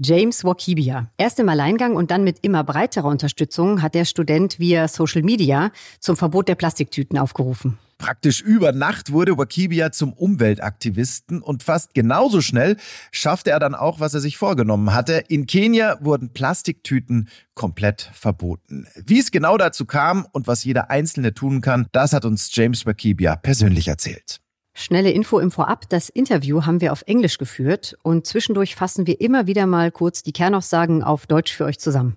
James 0.00 0.44
Wakibia. 0.44 1.10
Erst 1.16 1.40
im 1.40 1.48
Alleingang 1.48 1.96
und 1.96 2.12
dann 2.12 2.22
mit 2.22 2.38
immer 2.42 2.62
breiterer 2.62 3.08
Unterstützung 3.08 3.82
hat 3.82 3.96
der 3.96 4.04
Student 4.04 4.60
via 4.60 4.86
Social 4.86 5.22
Media 5.22 5.72
zum 5.98 6.16
Verbot 6.16 6.46
der 6.48 6.54
Plastiktüten 6.54 7.18
aufgerufen. 7.18 7.78
Praktisch 7.98 8.40
über 8.40 8.72
Nacht 8.72 9.12
wurde 9.12 9.36
Wakibia 9.36 9.90
zum 9.90 10.12
Umweltaktivisten 10.12 11.42
und 11.42 11.64
fast 11.64 11.94
genauso 11.94 12.40
schnell 12.40 12.76
schaffte 13.10 13.50
er 13.50 13.58
dann 13.58 13.74
auch, 13.74 13.98
was 13.98 14.14
er 14.14 14.20
sich 14.20 14.38
vorgenommen 14.38 14.94
hatte. 14.94 15.24
In 15.28 15.46
Kenia 15.46 15.98
wurden 16.00 16.32
Plastiktüten 16.32 17.28
komplett 17.54 18.10
verboten. 18.14 18.86
Wie 19.04 19.18
es 19.18 19.32
genau 19.32 19.58
dazu 19.58 19.84
kam 19.84 20.26
und 20.32 20.46
was 20.46 20.62
jeder 20.62 20.90
Einzelne 20.90 21.34
tun 21.34 21.60
kann, 21.60 21.88
das 21.90 22.12
hat 22.12 22.24
uns 22.24 22.54
James 22.54 22.86
Wakibia 22.86 23.34
persönlich 23.34 23.88
erzählt. 23.88 24.40
Schnelle 24.74 25.10
Info 25.10 25.40
im 25.40 25.50
Vorab. 25.50 25.88
Das 25.88 26.08
Interview 26.08 26.64
haben 26.64 26.80
wir 26.80 26.92
auf 26.92 27.02
Englisch 27.06 27.38
geführt 27.38 27.98
und 28.04 28.28
zwischendurch 28.28 28.76
fassen 28.76 29.08
wir 29.08 29.20
immer 29.20 29.48
wieder 29.48 29.66
mal 29.66 29.90
kurz 29.90 30.22
die 30.22 30.32
Kernaussagen 30.32 31.02
auf 31.02 31.26
Deutsch 31.26 31.52
für 31.52 31.64
euch 31.64 31.80
zusammen. 31.80 32.16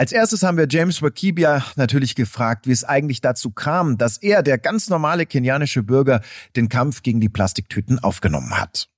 Als 0.00 0.12
erstes 0.12 0.42
haben 0.42 0.56
wir 0.56 0.66
James 0.66 1.02
Wakibia 1.02 1.62
natürlich 1.76 2.14
gefragt, 2.14 2.66
wie 2.66 2.72
es 2.72 2.84
eigentlich 2.84 3.20
dazu 3.20 3.50
kam, 3.50 3.98
dass 3.98 4.16
er, 4.16 4.42
der 4.42 4.56
ganz 4.56 4.88
normale 4.88 5.26
kenianische 5.26 5.82
Bürger, 5.82 6.22
den 6.56 6.70
Kampf 6.70 7.02
gegen 7.02 7.20
die 7.20 7.28
Plastiktüten 7.28 7.98
aufgenommen 7.98 8.58
hat. 8.58 8.88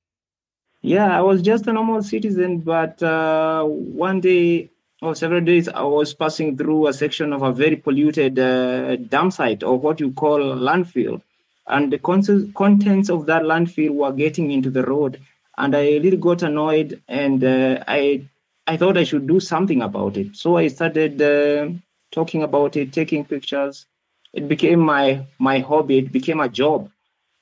Yeah, 0.85 1.19
I 1.19 1.21
was 1.21 1.45
just 1.45 1.67
a 1.67 1.73
normal 1.73 2.05
citizen, 2.05 2.63
but 2.63 3.03
uh, 3.03 3.65
one 3.99 4.21
day 4.21 4.71
or 5.01 5.17
several 5.17 5.45
days, 5.45 5.67
I 5.67 5.83
was 5.83 6.15
passing 6.15 6.57
through 6.57 6.87
a 6.87 6.93
section 6.93 7.33
of 7.33 7.43
a 7.43 7.53
very 7.53 7.75
polluted 7.75 8.39
uh, 8.39 8.95
dump 8.95 9.33
site 9.33 9.65
or 9.65 9.83
what 9.83 9.99
you 9.99 10.13
call 10.13 10.39
landfill. 10.39 11.21
And 11.67 11.93
the 11.93 11.99
con- 11.99 12.53
contents 12.55 13.11
of 13.11 13.27
that 13.27 13.43
landfill 13.43 13.91
were 13.91 14.13
getting 14.13 14.53
into 14.53 14.71
the 14.71 14.85
road. 14.85 15.19
And 15.59 15.75
I 15.75 15.99
really 15.99 16.17
got 16.17 16.43
annoyed 16.43 17.03
and 17.09 17.43
uh, 17.43 17.83
I, 17.89 18.23
I 18.67 18.77
thought 18.77 18.97
I 18.97 19.05
should 19.05 19.27
do 19.27 19.41
something 19.41 19.83
about 19.83 20.17
it. 20.17 20.37
So 20.37 20.57
I 20.57 20.69
started 20.69 21.21
uh, 21.21 21.71
talking 22.11 22.43
about 22.43 22.77
it, 22.77 22.93
taking 22.93 23.25
pictures. 23.25 23.87
It 24.33 24.49
became 24.49 24.81
my, 24.81 25.27
my 25.39 25.59
hobby, 25.59 25.99
it 25.99 26.13
became 26.13 26.41
a 26.41 26.49
job 26.49 26.91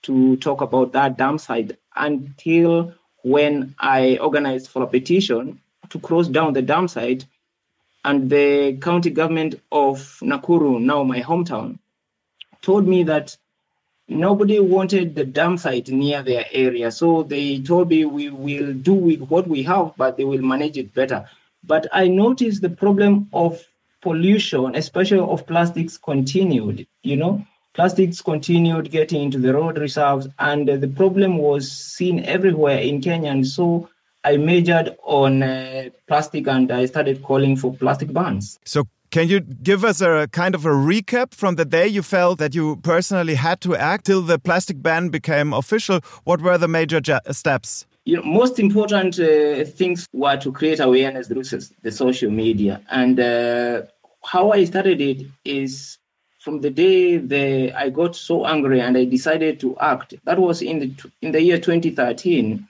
to 0.03 0.37
talk 0.37 0.61
about 0.61 0.93
that 0.93 1.19
dam 1.19 1.39
site 1.39 1.79
until 1.95 2.95
when 3.23 3.75
I 3.79 4.17
organized 4.17 4.69
for 4.69 4.83
a 4.83 4.87
petition 4.87 5.61
to 5.91 5.99
close 6.00 6.29
down 6.29 6.55
the 6.55 6.62
dam 6.62 6.89
site 6.89 7.27
and 8.05 8.31
the 8.31 8.79
county 8.81 9.11
government 9.11 9.61
of 9.71 9.99
Nakuru, 10.23 10.81
now 10.81 11.03
my 11.03 11.21
hometown, 11.21 11.79
told 12.62 12.89
me 12.89 13.03
that 13.05 13.37
nobody 14.11 14.59
wanted 14.59 15.14
the 15.14 15.25
dam 15.25 15.57
site 15.57 15.88
near 15.88 16.23
their 16.23 16.45
area. 16.52 16.90
So 16.90 17.23
they 17.23 17.61
told 17.61 17.88
me 17.88 18.05
we 18.05 18.29
will 18.29 18.73
do 18.75 18.93
with 18.93 19.21
what 19.21 19.47
we 19.47 19.62
have, 19.62 19.93
but 19.97 20.17
they 20.17 20.25
will 20.25 20.43
manage 20.43 20.76
it 20.76 20.93
better. 20.93 21.29
But 21.64 21.87
I 21.93 22.09
noticed 22.09 22.62
the 22.62 22.71
problem 22.71 23.29
of 23.33 23.62
pollution, 24.02 24.75
especially 24.75 25.21
of 25.21 25.47
plastics, 25.47 25.97
continued. 25.97 26.87
You 27.02 27.17
know, 27.17 27.47
plastics 27.75 28.21
continued 28.21 28.90
getting 28.90 29.23
into 29.23 29.38
the 29.38 29.55
road 29.55 29.79
reserves, 29.79 30.29
and 30.38 30.69
the 30.69 30.88
problem 30.88 31.38
was 31.38 31.71
seen 31.71 32.25
everywhere 32.25 32.79
in 32.79 33.00
Kenya. 33.00 33.31
And 33.31 33.47
so 33.47 33.88
I 34.25 34.37
majored 34.37 34.97
on 35.02 35.43
uh, 35.43 35.90
plastic 36.07 36.47
and 36.47 36.71
I 36.71 36.87
started 36.87 37.23
calling 37.23 37.57
for 37.57 37.73
plastic 37.75 38.12
bans. 38.12 38.59
So, 38.64 38.85
can 39.11 39.29
you 39.29 39.40
give 39.40 39.85
us 39.85 40.00
a 40.00 40.29
kind 40.29 40.55
of 40.55 40.64
a 40.64 40.71
recap 40.71 41.35
from 41.35 41.57
the 41.57 41.64
day 41.64 41.87
you 41.87 42.02
felt 42.02 42.38
that 42.38 42.55
you 42.55 42.76
personally 42.76 43.35
had 43.35 43.61
to 43.62 43.75
act 43.76 44.07
till 44.07 44.23
the 44.23 44.38
plastic 44.38 44.83
ban 44.83 45.09
became 45.09 45.52
official? 45.52 46.00
What 46.25 46.40
were 46.40 46.57
the 46.59 46.69
major 46.69 47.00
steps? 47.33 47.87
You 48.05 48.17
know, 48.17 48.23
most 48.23 48.59
important 48.59 49.19
uh, 49.19 49.64
things 49.64 50.07
were 50.12 50.37
to 50.37 50.52
create 50.52 50.81
awareness 50.81 51.29
through 51.29 51.43
the 51.83 51.93
social 51.93 52.31
media. 52.31 52.81
And 52.88 53.19
uh, 53.19 53.83
how 54.25 54.52
I 54.52 54.64
started 54.64 55.00
it 55.00 55.26
is 55.45 55.99
from 56.38 56.61
the 56.61 56.71
day 56.71 57.19
the, 57.19 57.73
I 57.73 57.90
got 57.90 58.17
so 58.17 58.47
angry 58.47 58.81
and 58.81 58.97
I 58.97 59.05
decided 59.05 59.61
to 59.61 59.76
act. 59.79 60.14
That 60.25 60.38
was 60.38 60.62
in 60.62 60.79
the 60.79 61.11
in 61.21 61.33
the 61.33 61.43
year 61.43 61.59
2013. 61.59 62.67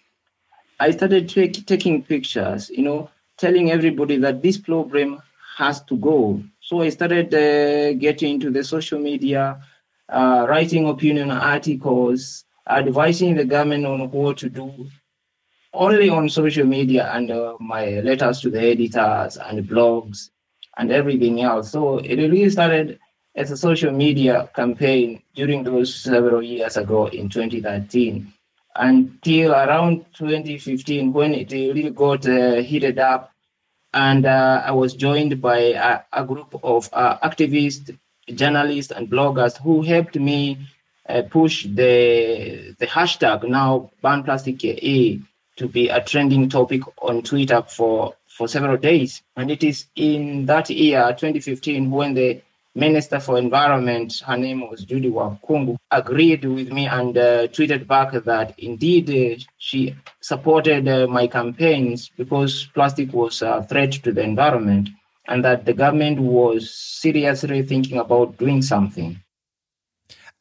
I 0.81 0.91
started 0.93 1.29
take, 1.29 1.67
taking 1.67 2.03
pictures, 2.03 2.71
you 2.71 2.83
know, 2.83 3.11
telling 3.37 3.71
everybody 3.71 4.17
that 4.17 4.43
this 4.43 4.57
problem 4.57 5.23
has 5.61 5.83
to 5.85 5.97
go. 5.97 6.43
So 6.61 6.81
I 6.83 6.89
started 6.91 7.29
uh, 7.35 7.93
getting 8.07 8.35
into 8.35 8.51
the 8.51 8.65
social 8.65 8.99
media, 8.99 9.61
uh, 10.09 10.47
writing 10.49 10.89
opinion 10.89 11.31
articles, 11.31 12.45
advising 12.69 13.35
the 13.37 13.45
government 13.45 13.87
on 13.87 14.11
what 14.11 14.39
to 14.39 14.49
do, 14.49 14.87
only 15.73 16.09
on 16.09 16.29
social 16.29 16.67
media 16.67 17.11
and 17.15 17.31
uh, 17.31 17.57
my 17.61 18.01
letters 18.01 18.41
to 18.41 18.51
the 18.51 18.61
editors 18.61 19.37
and 19.37 19.69
blogs 19.69 20.31
and 20.77 20.91
everything 20.91 21.43
else. 21.43 21.71
So 21.71 21.99
it 21.99 22.17
really 22.17 22.51
started 22.51 22.99
as 23.35 23.51
a 23.51 23.57
social 23.57 23.93
media 23.93 24.49
campaign 24.55 25.23
during 25.35 25.63
those 25.65 25.95
several 25.95 26.43
years 26.43 26.77
ago 26.77 27.07
in 27.07 27.29
2013 27.29 28.33
until 28.77 29.53
around 29.53 30.05
2015 30.15 31.13
when 31.13 31.35
it 31.35 31.53
really 31.53 31.91
got 31.91 32.27
uh, 32.29 32.57
heated 32.57 32.99
up. 32.99 33.30
And 33.93 34.25
uh, 34.25 34.63
I 34.65 34.73
was 34.73 34.95
joined 34.95 35.41
by 35.41 35.59
a, 35.59 36.01
a 36.13 36.25
group 36.25 36.59
of 36.63 36.89
uh, 36.93 37.19
activists, 37.19 37.97
journalists, 38.33 38.93
and 38.93 39.11
bloggers 39.11 39.57
who 39.61 39.83
helped 39.83 40.17
me 40.17 40.59
uh, 41.09 41.23
push 41.23 41.65
the, 41.65 42.75
the 42.79 42.87
hashtag 42.87 43.49
now 43.49 43.91
ban 44.03 44.23
plastic 44.23 44.65
A 44.65 45.21
to 45.57 45.69
be 45.69 45.89
a 45.89 46.03
trending 46.03 46.49
topic 46.49 46.83
on 47.03 47.23
Twitter 47.23 47.63
for, 47.63 48.15
for 48.27 48.49
several 48.49 48.77
days. 48.77 49.23
And 49.37 49.51
it 49.51 49.63
is 49.65 49.87
in 49.97 50.47
that 50.47 50.71
year, 50.71 51.09
2015, 51.09 51.91
when 51.91 52.15
the 52.15 52.41
Minister 52.75 53.19
for 53.19 53.37
Environment, 53.37 54.15
her 54.25 54.37
name 54.37 54.71
was 54.71 54.85
Judy 54.85 55.11
Wakungu, 55.11 55.77
agreed 55.91 56.45
with 56.45 56.71
me 56.71 56.87
and 56.87 57.19
uh, 57.19 57.49
tweeted 57.49 57.89
back 57.89 58.13
that 58.13 58.55
indeed 58.59 59.11
uh, 59.11 59.43
she 59.59 59.97
supported 60.21 60.87
uh, 60.87 61.09
my 61.09 61.27
campaigns 61.27 62.11
because 62.17 62.69
plastic 62.73 63.13
was 63.13 63.43
a 63.43 63.67
threat 63.69 63.93
to 63.93 64.13
the 64.13 64.23
environment 64.23 64.89
and 65.27 65.45
that 65.45 65.65
the 65.65 65.73
government 65.73 66.21
was 66.21 66.73
seriously 66.73 67.63
thinking 67.63 67.99
about 67.99 68.37
doing 68.39 68.63
something. 68.63 69.21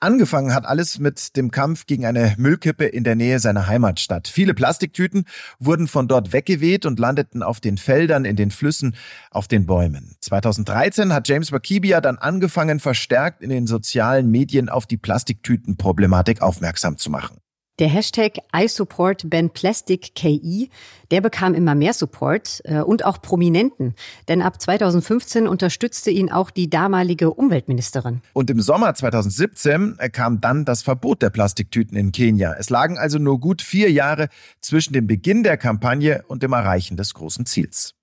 Angefangen 0.02 0.54
hat 0.54 0.66
alles 0.66 0.98
mit 0.98 1.36
dem 1.36 1.52
Kampf 1.52 1.86
gegen 1.86 2.06
eine 2.06 2.34
Müllkippe 2.38 2.86
in 2.86 3.04
der 3.04 3.16
Nähe 3.16 3.40
seiner 3.40 3.68
Heimatstadt. 3.68 4.30
Viele 4.30 4.54
Plastiktüten 4.54 5.26
wurden 5.60 5.90
von 5.90 6.08
dort 6.08 6.32
weggeweht 6.32 6.86
und 6.86 7.00
landeten 7.00 7.44
auf 7.44 7.60
den 7.60 7.78
Feldern, 7.78 8.24
in 8.24 8.38
den 8.38 8.50
Flüssen, 8.50 8.96
auf 9.30 9.50
den 9.50 9.66
Bäumen. 9.66 10.16
2013 10.22 11.12
hat 11.14 11.28
James 11.28 11.52
Wakibia 11.52 12.00
dann 12.00 12.18
angefangen, 12.18 12.80
verstärkt 12.80 13.42
in 13.42 13.50
den 13.50 13.68
sozialen 13.68 14.32
Medien 14.32 14.70
auf 14.70 14.86
die 14.86 14.98
Plastiktütenproblematik 14.98 16.42
aufmerksam 16.42 16.98
zu 16.98 17.10
machen. 17.10 17.42
Der 17.80 17.88
Hashtag 17.88 18.34
ISupportBanPlasticKI, 18.54 20.70
der 21.12 21.22
bekam 21.22 21.54
immer 21.54 21.76
mehr 21.76 21.94
Support 21.94 22.60
äh, 22.66 22.82
und 22.82 23.06
auch 23.06 23.22
Prominenten. 23.22 23.96
Denn 24.28 24.42
ab 24.42 24.60
2015 24.62 25.48
unterstützte 25.48 26.12
ihn 26.12 26.30
auch 26.30 26.52
die 26.52 26.70
damalige 26.70 27.32
Umweltministerin. 27.32 28.20
Und 28.34 28.50
im 28.50 28.60
Sommer 28.60 28.94
2017 28.94 29.98
kam 30.12 30.42
dann 30.42 30.66
das 30.66 30.82
Verbot 30.82 31.22
der 31.22 31.30
Plastiktüten 31.30 31.98
in 31.98 32.12
Kenia. 32.12 32.54
Es 32.60 32.70
lagen 32.70 32.98
also 32.98 33.18
nur 33.18 33.40
gut 33.40 33.62
vier 33.62 33.90
Jahre 33.90 34.28
zwischen 34.60 34.92
dem 34.92 35.08
Beginn 35.08 35.44
der 35.44 35.56
Kampagne 35.56 36.26
und 36.28 36.44
dem 36.44 36.52
Erreichen 36.52 36.98
des 36.98 37.14
großen 37.14 37.46
Ziels. 37.46 37.96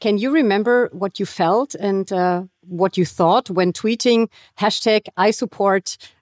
Can 0.00 0.16
you 0.16 0.32
remember 0.32 0.88
what 0.92 1.18
you 1.18 1.26
felt 1.26 1.78
and 1.78 2.10
uh, 2.10 2.44
what 2.62 2.96
you 2.96 3.04
thought 3.04 3.54
when 3.54 3.74
tweeting 3.74 4.30
hashtag 4.54 5.08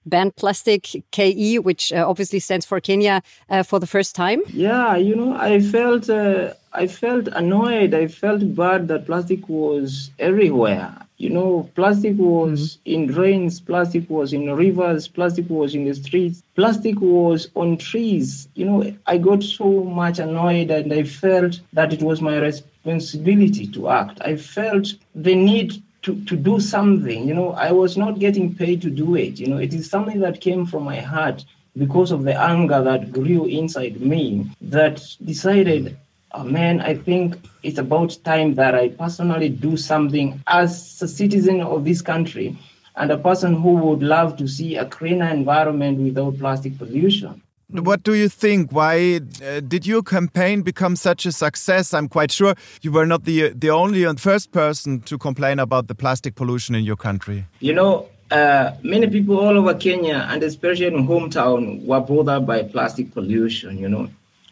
I 0.08 0.10
support 0.10 0.20
ban 0.20 0.30
plastic 0.30 1.04
KE, 1.10 1.58
which 1.58 1.92
uh, 1.92 2.04
obviously 2.08 2.40
stands 2.40 2.66
for 2.66 2.80
Kenya, 2.80 3.22
uh, 3.50 3.62
for 3.62 3.80
the 3.80 3.86
first 3.86 4.14
time? 4.14 4.40
Yeah, 4.52 4.96
you 4.96 5.14
know, 5.14 5.36
I 5.36 5.60
felt 5.60 6.08
uh, 6.10 6.54
I 6.72 6.86
felt 6.86 7.28
annoyed. 7.34 7.94
I 7.94 8.08
felt 8.08 8.54
bad 8.54 8.88
that 8.88 9.06
plastic 9.06 9.48
was 9.48 10.10
everywhere. 10.18 10.94
You 11.18 11.30
know, 11.30 11.68
plastic 11.74 12.16
was 12.16 12.60
mm-hmm. 12.60 12.94
in 12.94 13.06
drains, 13.06 13.60
plastic 13.60 14.08
was 14.08 14.32
in 14.32 14.54
rivers, 14.54 15.08
plastic 15.08 15.50
was 15.50 15.74
in 15.74 15.84
the 15.84 15.94
streets, 15.94 16.42
plastic 16.54 17.00
was 17.00 17.50
on 17.54 17.76
trees. 17.76 18.48
You 18.54 18.66
know, 18.66 18.92
I 19.06 19.18
got 19.18 19.42
so 19.42 19.84
much 19.84 20.20
annoyed 20.20 20.70
and 20.70 20.92
I 20.92 21.02
felt 21.04 21.60
that 21.72 21.92
it 21.92 22.02
was 22.02 22.20
my 22.20 22.38
responsibility 22.38 23.66
to 23.66 23.88
act. 23.88 24.20
I 24.24 24.36
felt 24.36 24.94
the 25.14 25.34
need 25.34 25.82
to, 26.08 26.24
to 26.24 26.36
do 26.36 26.58
something. 26.58 27.28
You 27.28 27.34
know, 27.34 27.52
I 27.52 27.70
was 27.70 27.98
not 27.98 28.18
getting 28.18 28.54
paid 28.54 28.80
to 28.82 28.90
do 28.90 29.14
it. 29.14 29.38
You 29.38 29.48
know, 29.48 29.58
it 29.58 29.74
is 29.74 29.90
something 29.90 30.20
that 30.20 30.40
came 30.40 30.64
from 30.64 30.84
my 30.84 31.00
heart 31.00 31.44
because 31.76 32.10
of 32.12 32.24
the 32.24 32.34
anger 32.34 32.82
that 32.82 33.12
grew 33.12 33.44
inside 33.44 34.00
me 34.00 34.50
that 34.62 35.04
decided, 35.22 35.98
oh 36.32 36.44
man, 36.44 36.80
I 36.80 36.94
think 36.94 37.36
it's 37.62 37.78
about 37.78 38.16
time 38.24 38.54
that 38.54 38.74
I 38.74 38.88
personally 38.88 39.50
do 39.50 39.76
something 39.76 40.40
as 40.46 41.02
a 41.02 41.08
citizen 41.08 41.60
of 41.60 41.84
this 41.84 42.00
country 42.00 42.56
and 42.96 43.10
a 43.10 43.18
person 43.18 43.52
who 43.60 43.74
would 43.74 44.02
love 44.02 44.38
to 44.38 44.48
see 44.48 44.76
a 44.76 44.86
cleaner 44.86 45.28
environment 45.28 46.00
without 46.00 46.38
plastic 46.38 46.78
pollution. 46.78 47.42
What 47.70 48.02
do 48.02 48.14
you 48.14 48.30
think? 48.30 48.72
Why 48.72 49.20
uh, 49.44 49.60
did 49.60 49.86
your 49.86 50.02
campaign 50.02 50.62
become 50.62 50.96
such 50.96 51.26
a 51.26 51.32
success? 51.32 51.92
I'm 51.92 52.08
quite 52.08 52.32
sure 52.32 52.54
you 52.80 52.90
were 52.90 53.04
not 53.04 53.24
the 53.24 53.50
the 53.50 53.68
only 53.68 54.04
and 54.04 54.18
first 54.18 54.52
person 54.52 55.00
to 55.02 55.18
complain 55.18 55.58
about 55.58 55.86
the 55.86 55.94
plastic 55.94 56.34
pollution 56.34 56.74
in 56.74 56.84
your 56.84 56.96
country. 56.96 57.44
You 57.60 57.74
know, 57.74 58.08
uh, 58.30 58.72
many 58.82 59.06
people 59.08 59.38
all 59.38 59.58
over 59.58 59.74
Kenya 59.74 60.26
and 60.30 60.42
especially 60.42 60.86
in 60.86 61.06
hometown 61.06 61.84
were 61.84 62.00
bothered 62.00 62.46
by 62.46 62.62
plastic 62.62 63.12
pollution. 63.12 63.76
You 63.76 63.90
know, 63.90 64.08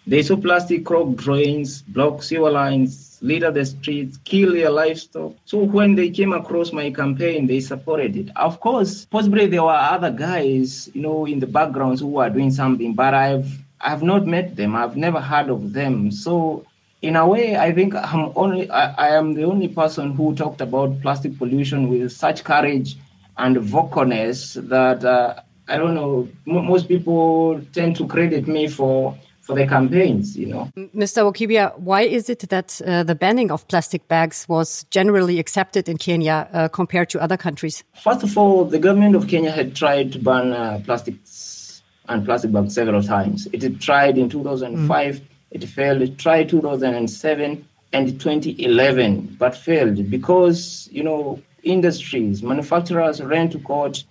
they 0.06 0.22
saw 0.22 0.36
plastic 0.36 0.84
crop 0.84 1.14
drains, 1.16 1.82
block 1.82 2.22
sewer 2.22 2.50
lines, 2.50 3.18
litter 3.22 3.50
the 3.50 3.64
streets, 3.64 4.18
kill 4.24 4.52
their 4.52 4.70
livestock. 4.70 5.32
So 5.44 5.58
when 5.58 5.94
they 5.96 6.10
came 6.10 6.32
across 6.32 6.72
my 6.72 6.90
campaign, 6.90 7.46
they 7.46 7.60
supported 7.60 8.16
it. 8.16 8.30
Of 8.36 8.60
course, 8.60 9.04
possibly 9.06 9.46
there 9.46 9.64
were 9.64 9.70
other 9.70 10.10
guys, 10.10 10.88
you 10.94 11.02
know, 11.02 11.26
in 11.26 11.40
the 11.40 11.46
backgrounds 11.46 12.00
who 12.00 12.08
were 12.08 12.30
doing 12.30 12.50
something, 12.50 12.94
but 12.94 13.14
I've 13.14 13.48
I've 13.80 14.02
not 14.02 14.26
met 14.26 14.56
them. 14.56 14.74
I've 14.76 14.96
never 14.96 15.20
heard 15.20 15.50
of 15.50 15.72
them. 15.72 16.10
So 16.10 16.64
in 17.02 17.16
a 17.16 17.26
way, 17.26 17.56
I 17.56 17.72
think 17.72 17.94
I'm 17.94 18.32
only 18.36 18.70
I, 18.70 18.92
I 18.92 19.08
am 19.16 19.34
the 19.34 19.44
only 19.44 19.68
person 19.68 20.12
who 20.12 20.34
talked 20.34 20.60
about 20.60 21.00
plastic 21.02 21.36
pollution 21.38 21.88
with 21.88 22.12
such 22.12 22.44
courage 22.44 22.96
and 23.38 23.56
vocalness 23.56 24.54
that 24.68 25.04
uh, 25.04 25.34
I 25.68 25.76
don't 25.78 25.94
know. 25.94 26.28
M- 26.46 26.66
most 26.66 26.88
people 26.88 27.60
tend 27.72 27.96
to 27.96 28.06
credit 28.06 28.46
me 28.46 28.68
for 28.68 29.16
for 29.46 29.54
their 29.54 29.66
campaigns, 29.66 30.36
you 30.36 30.46
know. 30.46 30.68
Mr. 30.76 31.22
Wakibia, 31.22 31.78
why 31.78 32.02
is 32.02 32.28
it 32.28 32.40
that 32.48 32.80
uh, 32.84 33.04
the 33.04 33.14
banning 33.14 33.52
of 33.52 33.66
plastic 33.68 34.06
bags 34.08 34.44
was 34.48 34.84
generally 34.90 35.38
accepted 35.38 35.88
in 35.88 35.96
Kenya 35.98 36.48
uh, 36.52 36.66
compared 36.68 37.08
to 37.10 37.22
other 37.22 37.36
countries? 37.36 37.84
First 38.02 38.24
of 38.24 38.36
all, 38.36 38.64
the 38.64 38.80
government 38.80 39.14
of 39.14 39.28
Kenya 39.28 39.52
had 39.52 39.76
tried 39.76 40.12
to 40.12 40.18
ban 40.18 40.52
uh, 40.52 40.82
plastics 40.84 41.80
and 42.08 42.24
plastic 42.24 42.50
bags 42.50 42.74
several 42.74 43.02
times. 43.02 43.46
It 43.52 43.80
tried 43.80 44.18
in 44.18 44.28
2005, 44.28 45.14
mm. 45.14 45.22
it 45.52 45.64
failed, 45.64 46.02
it 46.02 46.18
tried 46.18 46.48
2007 46.48 47.68
and 47.92 48.20
2011, 48.20 49.36
but 49.38 49.56
failed 49.56 50.10
because, 50.10 50.88
you 50.90 51.04
know, 51.04 51.40
industries, 51.62 52.42
manufacturers 52.42 53.22
ran 53.22 53.48
to 53.50 53.60
court 53.60 54.02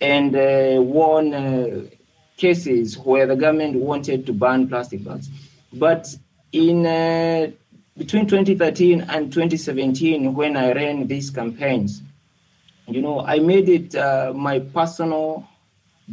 and 0.00 0.36
uh, 0.36 0.80
won 0.80 1.34
uh, 1.34 1.82
cases 2.38 2.96
where 2.96 3.26
the 3.26 3.36
government 3.36 3.76
wanted 3.76 4.24
to 4.26 4.32
ban 4.32 4.68
plastic 4.68 5.04
bags. 5.04 5.28
But 5.72 6.08
in 6.52 6.86
uh, 6.86 7.50
between 7.98 8.26
2013 8.26 9.02
and 9.02 9.30
2017, 9.32 10.34
when 10.34 10.56
I 10.56 10.72
ran 10.72 11.06
these 11.06 11.28
campaigns, 11.30 12.02
you 12.86 13.02
know, 13.02 13.20
I 13.20 13.38
made 13.40 13.68
it 13.68 13.94
uh, 13.94 14.32
my 14.34 14.60
personal 14.60 15.46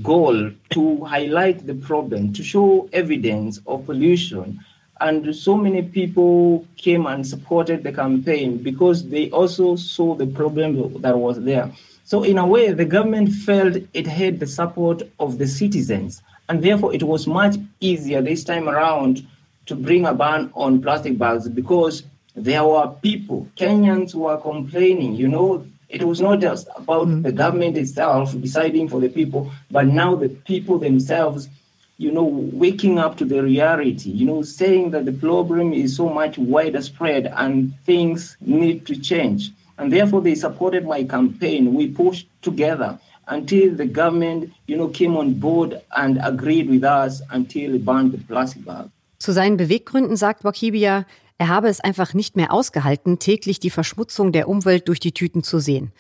goal 0.02 0.52
to 0.72 1.06
highlight 1.06 1.66
the 1.66 1.76
problem, 1.76 2.34
to 2.34 2.44
show 2.44 2.90
evidence 2.92 3.62
of 3.66 3.86
pollution. 3.86 4.60
And 5.00 5.36
so 5.36 5.56
many 5.56 5.84
people 5.84 6.68
came 6.76 7.06
and 7.06 7.26
supported 7.26 7.84
the 7.84 7.94
campaign 7.94 8.58
because 8.58 9.08
they 9.08 9.30
also 9.30 9.76
saw 9.76 10.16
the 10.16 10.28
problem 10.28 11.02
that 11.02 11.18
was 11.18 11.42
there. 11.42 11.72
So 12.06 12.22
in 12.22 12.38
a 12.38 12.46
way, 12.46 12.72
the 12.72 12.86
government 12.86 13.34
felt 13.34 13.78
it 13.94 14.06
had 14.06 14.40
the 14.40 14.46
support 14.46 15.02
of 15.20 15.40
the 15.40 15.48
citizens. 15.48 16.22
And 16.48 16.64
therefore, 16.64 16.94
it 16.94 17.02
was 17.02 17.26
much 17.26 17.56
easier 17.80 18.22
this 18.22 18.44
time 18.44 18.70
around 18.70 19.26
to 19.66 19.76
bring 19.76 20.06
a 20.06 20.14
ban 20.14 20.52
on 20.54 20.84
plastic 20.84 21.18
bags 21.18 21.50
because 21.50 22.04
there 22.36 22.64
were 22.64 22.94
people, 23.02 23.48
Kenyans 23.58 24.12
who 24.12 24.20
were 24.20 24.38
complaining, 24.38 25.16
you 25.16 25.28
know, 25.28 25.66
it 25.90 26.04
was 26.04 26.22
not 26.22 26.42
just 26.42 26.68
about 26.76 27.08
mm-hmm. 27.08 27.24
the 27.24 27.32
government 27.32 27.76
itself 27.76 28.40
deciding 28.40 28.88
for 28.88 29.00
the 29.00 29.10
people, 29.10 29.52
but 29.72 29.88
now 29.88 30.14
the 30.14 30.30
people 30.30 30.78
themselves, 30.78 31.50
you 31.98 32.12
know, 32.12 32.24
waking 32.24 33.00
up 33.00 33.18
to 33.18 33.26
the 33.26 33.42
reality, 33.42 34.12
you 34.12 34.28
know, 34.28 34.44
saying 34.44 34.92
that 34.92 35.06
the 35.06 35.14
problem 35.14 35.74
is 35.74 35.96
so 35.96 36.08
much 36.10 36.38
widespread 36.38 37.34
and 37.36 37.74
things 37.84 38.38
need 38.42 38.86
to 38.86 38.96
change. 38.96 39.52
And 39.78 39.92
therefore, 39.92 40.24
they 40.24 40.36
supported 40.36 40.86
my 40.86 41.04
campaign. 41.04 41.76
We 41.76 41.88
pushed 41.88 42.28
together 42.42 43.00
until 43.28 43.76
the 43.76 43.88
government, 43.88 44.52
you 44.68 44.78
know, 44.78 44.88
came 44.88 45.18
on 45.18 45.40
board 45.40 45.82
and 45.92 46.20
agreed 46.24 46.70
with 46.70 46.84
us 46.84 47.22
until 47.32 47.76
it 47.76 47.86
banned 47.86 48.12
the 48.14 48.20
plastic 48.28 48.64
bag. 48.66 48.90
Zu 49.20 49.32
seinen 49.32 49.58
Beweggründen 49.58 50.18
sagt 50.18 50.44
Wakibia, 50.44 51.06
Er 51.38 51.50
habe 51.50 51.68
es 51.68 51.82
einfach 51.82 52.14
nicht 52.14 52.38
mehr 52.38 52.54
ausgehalten, 52.54 53.20
täglich 53.20 53.60
die 53.60 53.70
Verschmutzung 53.70 54.32
der 54.32 54.48
Umwelt 54.48 54.88
durch 54.88 55.02
die 55.02 55.12
Tüten 55.12 55.44
zu 55.44 55.60
sehen. 55.60 55.92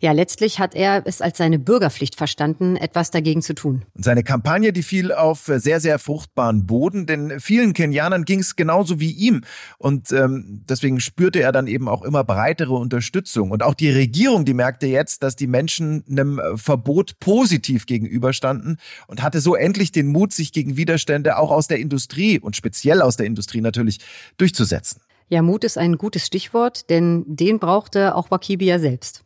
Ja, 0.00 0.12
letztlich 0.12 0.60
hat 0.60 0.76
er 0.76 1.02
es 1.06 1.20
als 1.20 1.38
seine 1.38 1.58
Bürgerpflicht 1.58 2.14
verstanden, 2.14 2.76
etwas 2.76 3.10
dagegen 3.10 3.42
zu 3.42 3.54
tun. 3.54 3.84
Und 3.94 4.04
seine 4.04 4.22
Kampagne, 4.22 4.72
die 4.72 4.84
fiel 4.84 5.12
auf 5.12 5.50
sehr, 5.56 5.80
sehr 5.80 5.98
fruchtbaren 5.98 6.66
Boden, 6.66 7.06
denn 7.06 7.40
vielen 7.40 7.72
Kenianern 7.72 8.24
ging 8.24 8.38
es 8.38 8.54
genauso 8.54 9.00
wie 9.00 9.10
ihm. 9.10 9.42
Und 9.78 10.12
ähm, 10.12 10.62
deswegen 10.68 11.00
spürte 11.00 11.40
er 11.40 11.50
dann 11.50 11.66
eben 11.66 11.88
auch 11.88 12.02
immer 12.02 12.22
breitere 12.22 12.74
Unterstützung. 12.74 13.50
Und 13.50 13.64
auch 13.64 13.74
die 13.74 13.90
Regierung, 13.90 14.44
die 14.44 14.54
merkte 14.54 14.86
jetzt, 14.86 15.24
dass 15.24 15.34
die 15.34 15.48
Menschen 15.48 16.04
einem 16.08 16.40
Verbot 16.54 17.18
positiv 17.18 17.86
gegenüberstanden 17.86 18.78
und 19.08 19.22
hatte 19.22 19.40
so 19.40 19.56
endlich 19.56 19.90
den 19.90 20.06
Mut, 20.06 20.32
sich 20.32 20.52
gegen 20.52 20.76
Widerstände 20.76 21.38
auch 21.38 21.50
aus 21.50 21.66
der 21.66 21.80
Industrie 21.80 22.38
und 22.38 22.54
speziell 22.54 23.02
aus 23.02 23.16
der 23.16 23.26
Industrie 23.26 23.60
natürlich 23.60 23.98
durchzusetzen. 24.36 25.00
Ja, 25.28 25.42
Mut 25.42 25.64
ist 25.64 25.76
ein 25.76 25.98
gutes 25.98 26.24
Stichwort, 26.24 26.88
denn 26.88 27.24
den 27.26 27.58
brauchte 27.58 28.14
auch 28.14 28.30
Wakibia 28.30 28.78
selbst. 28.78 29.24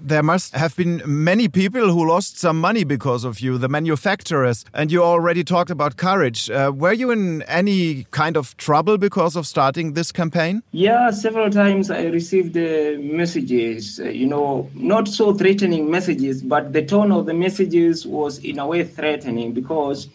There 0.00 0.22
must 0.22 0.54
have 0.54 0.76
been 0.76 1.02
many 1.04 1.48
people 1.48 1.90
who 1.90 2.06
lost 2.08 2.38
some 2.38 2.60
money 2.60 2.84
because 2.84 3.24
of 3.24 3.40
you, 3.40 3.58
the 3.58 3.68
manufacturers. 3.68 4.64
And 4.72 4.90
you 4.92 5.02
already 5.02 5.44
talked 5.44 5.70
about 5.70 5.96
courage. 5.96 6.50
Uh, 6.50 6.72
were 6.74 6.92
you 6.92 7.10
in 7.10 7.42
any 7.42 8.04
kind 8.10 8.36
of 8.36 8.56
trouble 8.56 8.98
because 8.98 9.36
of 9.36 9.46
starting 9.46 9.94
this 9.94 10.12
campaign? 10.12 10.62
Yeah, 10.72 11.10
several 11.10 11.50
times 11.50 11.90
I 11.90 12.04
received 12.06 12.56
uh, 12.56 13.00
messages, 13.00 14.00
uh, 14.00 14.04
you 14.04 14.26
know, 14.26 14.70
not 14.74 15.08
so 15.08 15.34
threatening 15.34 15.90
messages, 15.90 16.42
but 16.42 16.72
the 16.72 16.84
tone 16.84 17.12
of 17.12 17.26
the 17.26 17.34
messages 17.34 18.06
was 18.06 18.38
in 18.38 18.58
a 18.58 18.66
way 18.66 18.84
threatening 18.84 19.52
because 19.52 20.08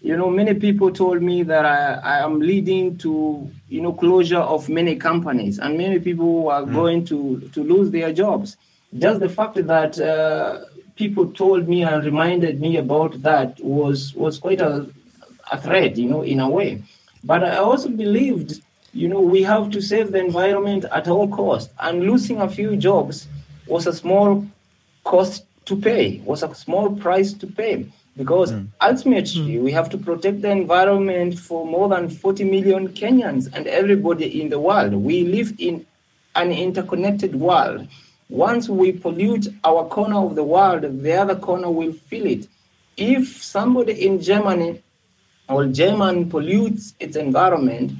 you 0.00 0.16
know 0.16 0.30
many 0.30 0.54
people 0.54 0.92
told 0.92 1.22
me 1.22 1.42
that 1.42 1.66
I, 1.66 1.94
I 1.94 2.18
am 2.18 2.38
leading 2.38 2.96
to 2.98 3.50
you 3.68 3.80
know 3.80 3.92
closure 3.92 4.38
of 4.38 4.68
many 4.68 4.94
companies 4.94 5.58
and 5.58 5.76
many 5.76 5.98
people 5.98 6.48
are 6.50 6.62
mm. 6.62 6.72
going 6.72 7.04
to 7.06 7.40
to 7.52 7.64
lose 7.64 7.90
their 7.90 8.12
jobs 8.12 8.56
just 8.96 9.20
the 9.20 9.28
fact 9.28 9.54
that 9.66 10.00
uh, 10.00 10.64
people 10.96 11.30
told 11.32 11.68
me 11.68 11.82
and 11.82 12.04
reminded 12.04 12.60
me 12.60 12.76
about 12.76 13.22
that 13.22 13.62
was 13.62 14.14
was 14.14 14.38
quite 14.38 14.60
a, 14.60 14.88
a 15.52 15.60
threat, 15.60 15.96
you 15.96 16.08
know, 16.08 16.22
in 16.22 16.40
a 16.40 16.48
way. 16.48 16.82
But 17.24 17.44
I 17.44 17.56
also 17.56 17.88
believed, 17.88 18.62
you 18.92 19.08
know, 19.08 19.20
we 19.20 19.42
have 19.42 19.70
to 19.70 19.80
save 19.80 20.12
the 20.12 20.18
environment 20.18 20.84
at 20.92 21.08
all 21.08 21.28
costs, 21.28 21.72
and 21.80 22.04
losing 22.04 22.40
a 22.40 22.48
few 22.48 22.76
jobs 22.76 23.28
was 23.66 23.86
a 23.86 23.92
small 23.92 24.46
cost 25.04 25.44
to 25.66 25.76
pay, 25.76 26.20
was 26.24 26.42
a 26.42 26.54
small 26.54 26.90
price 26.96 27.32
to 27.34 27.46
pay. 27.46 27.86
Because 28.16 28.50
mm. 28.50 28.66
ultimately, 28.80 29.56
mm. 29.56 29.62
we 29.62 29.70
have 29.70 29.88
to 29.90 29.98
protect 29.98 30.42
the 30.42 30.50
environment 30.50 31.38
for 31.38 31.64
more 31.64 31.88
than 31.88 32.10
40 32.10 32.44
million 32.44 32.88
Kenyans 32.88 33.48
and 33.52 33.68
everybody 33.68 34.40
in 34.40 34.48
the 34.48 34.58
world. 34.58 34.92
We 34.94 35.22
live 35.22 35.52
in 35.58 35.86
an 36.34 36.50
interconnected 36.50 37.36
world 37.36 37.86
once 38.28 38.68
we 38.68 38.92
pollute 38.92 39.48
our 39.64 39.86
corner 39.86 40.18
of 40.18 40.34
the 40.34 40.44
world, 40.44 40.82
the 41.02 41.12
other 41.12 41.36
corner 41.36 41.70
will 41.70 41.92
feel 41.92 42.26
it. 42.26 42.46
If 42.96 43.42
somebody 43.42 44.06
in 44.06 44.20
Germany 44.20 44.82
or 45.48 45.66
German 45.66 46.28
pollutes 46.28 46.94
its 47.00 47.16
environment, 47.16 47.92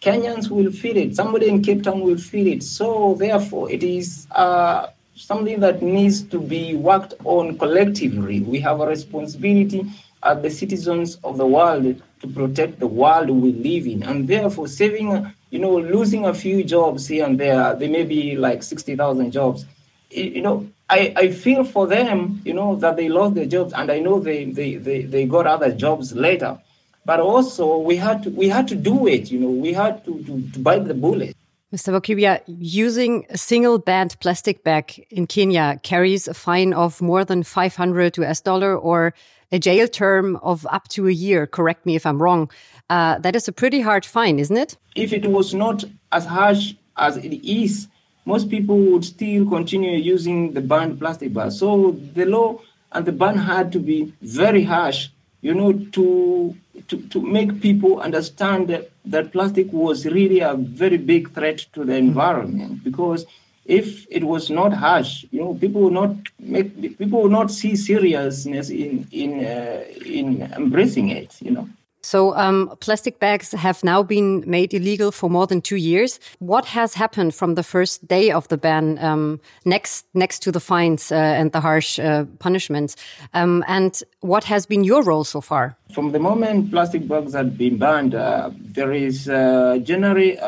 Kenyans 0.00 0.50
will 0.50 0.70
feel 0.70 0.96
it. 0.96 1.16
Somebody 1.16 1.48
in 1.48 1.62
Cape 1.62 1.82
Town 1.82 2.00
will 2.00 2.18
feel 2.18 2.46
it. 2.46 2.62
So 2.62 3.14
therefore, 3.18 3.70
it 3.70 3.82
is 3.82 4.26
uh, 4.32 4.88
something 5.14 5.60
that 5.60 5.82
needs 5.82 6.22
to 6.22 6.40
be 6.40 6.74
worked 6.74 7.14
on 7.24 7.58
collectively. 7.58 8.40
We 8.40 8.60
have 8.60 8.80
a 8.80 8.86
responsibility 8.86 9.86
as 10.22 10.42
the 10.42 10.50
citizens 10.50 11.18
of 11.24 11.36
the 11.36 11.46
world 11.46 12.00
to 12.20 12.26
protect 12.28 12.78
the 12.78 12.86
world 12.86 13.30
we 13.30 13.52
live 13.52 13.86
in, 13.86 14.02
and 14.02 14.28
therefore 14.28 14.68
saving 14.68 15.32
you 15.52 15.58
know, 15.58 15.78
losing 15.78 16.24
a 16.24 16.32
few 16.32 16.64
jobs 16.64 17.06
here 17.06 17.26
and 17.26 17.38
there, 17.38 17.76
there 17.76 17.90
may 17.90 18.04
be 18.04 18.36
like 18.36 18.62
60,000 18.62 19.30
jobs. 19.30 19.66
You 20.10 20.40
know, 20.40 20.66
I, 20.88 21.12
I 21.14 21.30
feel 21.30 21.62
for 21.62 21.86
them, 21.86 22.40
you 22.42 22.54
know, 22.54 22.76
that 22.76 22.96
they 22.96 23.10
lost 23.10 23.34
their 23.34 23.44
jobs 23.44 23.74
and 23.74 23.90
I 23.90 23.98
know 23.98 24.18
they, 24.18 24.46
they, 24.46 24.76
they, 24.76 25.02
they 25.02 25.26
got 25.26 25.46
other 25.46 25.70
jobs 25.70 26.14
later. 26.14 26.58
But 27.04 27.20
also 27.20 27.76
we 27.76 27.96
had 27.96 28.22
to, 28.22 28.30
we 28.30 28.48
had 28.48 28.66
to 28.68 28.74
do 28.74 29.06
it, 29.06 29.30
you 29.30 29.40
know, 29.40 29.50
we 29.50 29.74
had 29.74 30.02
to, 30.06 30.24
to, 30.24 30.50
to 30.52 30.58
bite 30.58 30.86
the 30.86 30.94
bullet. 30.94 31.36
Mr. 31.70 31.92
Wakibia, 31.92 32.40
using 32.46 33.26
a 33.28 33.36
single 33.36 33.78
banned 33.78 34.18
plastic 34.20 34.64
bag 34.64 35.06
in 35.10 35.26
Kenya 35.26 35.78
carries 35.82 36.28
a 36.28 36.34
fine 36.34 36.72
of 36.72 37.02
more 37.02 37.26
than 37.26 37.42
500 37.42 38.16
US 38.18 38.40
dollar 38.40 38.74
or 38.74 39.12
a 39.52 39.58
jail 39.58 39.86
term 39.86 40.36
of 40.42 40.66
up 40.70 40.88
to 40.88 41.06
a 41.06 41.12
year. 41.12 41.46
Correct 41.46 41.86
me 41.86 41.94
if 41.94 42.06
I'm 42.06 42.20
wrong. 42.20 42.50
Uh, 42.90 43.18
that 43.18 43.36
is 43.36 43.46
a 43.46 43.52
pretty 43.52 43.80
hard 43.80 44.04
fine, 44.04 44.38
isn't 44.38 44.56
it? 44.56 44.76
If 44.96 45.12
it 45.12 45.26
was 45.26 45.54
not 45.54 45.84
as 46.10 46.24
harsh 46.24 46.74
as 46.96 47.18
it 47.18 47.34
is, 47.46 47.88
most 48.24 48.48
people 48.48 48.78
would 48.78 49.04
still 49.04 49.48
continue 49.48 49.98
using 49.98 50.52
the 50.52 50.60
banned 50.60 50.98
plastic 50.98 51.34
bags. 51.34 51.58
So 51.58 51.92
the 52.14 52.24
law 52.24 52.60
and 52.92 53.06
the 53.06 53.12
ban 53.12 53.36
had 53.36 53.72
to 53.72 53.78
be 53.78 54.12
very 54.22 54.64
harsh, 54.64 55.08
you 55.42 55.54
know, 55.54 55.72
to 55.72 56.56
to, 56.88 57.00
to 57.08 57.20
make 57.20 57.60
people 57.60 58.00
understand 58.00 58.68
that, 58.68 58.90
that 59.04 59.32
plastic 59.32 59.72
was 59.72 60.06
really 60.06 60.40
a 60.40 60.54
very 60.54 60.96
big 60.96 61.32
threat 61.32 61.58
to 61.74 61.84
the 61.84 61.94
environment 61.94 62.82
because 62.82 63.26
if 63.64 64.06
it 64.10 64.24
was 64.24 64.50
not 64.50 64.72
harsh, 64.72 65.24
you 65.30 65.40
know, 65.40 65.54
people 65.54 65.82
would 65.82 65.92
not 65.92 66.16
make 66.38 66.98
people 66.98 67.22
would 67.22 67.32
not 67.32 67.50
see 67.50 67.76
seriousness 67.76 68.70
in 68.70 69.06
in 69.12 69.44
uh, 69.44 69.84
in 70.04 70.42
embracing 70.56 71.10
it, 71.10 71.40
you 71.40 71.52
know. 71.52 71.68
So, 72.04 72.34
um, 72.36 72.76
plastic 72.80 73.20
bags 73.20 73.52
have 73.52 73.84
now 73.84 74.02
been 74.02 74.42
made 74.44 74.74
illegal 74.74 75.12
for 75.12 75.30
more 75.30 75.46
than 75.46 75.60
two 75.60 75.76
years. 75.76 76.18
What 76.40 76.64
has 76.64 76.94
happened 76.94 77.32
from 77.32 77.54
the 77.54 77.62
first 77.62 78.08
day 78.08 78.32
of 78.32 78.48
the 78.48 78.56
ban, 78.56 78.98
um, 78.98 79.40
next 79.64 80.06
next 80.12 80.40
to 80.40 80.50
the 80.50 80.58
fines 80.58 81.12
uh, 81.12 81.14
and 81.14 81.52
the 81.52 81.60
harsh 81.60 82.00
uh, 82.00 82.24
punishments? 82.40 82.96
Um, 83.34 83.64
and 83.68 84.02
what 84.20 84.42
has 84.44 84.66
been 84.66 84.82
your 84.82 85.04
role 85.04 85.22
so 85.22 85.40
far? 85.40 85.76
From 85.94 86.10
the 86.10 86.18
moment 86.18 86.72
plastic 86.72 87.06
bags 87.06 87.34
have 87.34 87.56
been 87.56 87.78
banned, 87.78 88.16
uh, 88.16 88.50
there 88.74 88.92
is 88.92 89.28
uh, 89.28 89.78
generally 89.84 90.38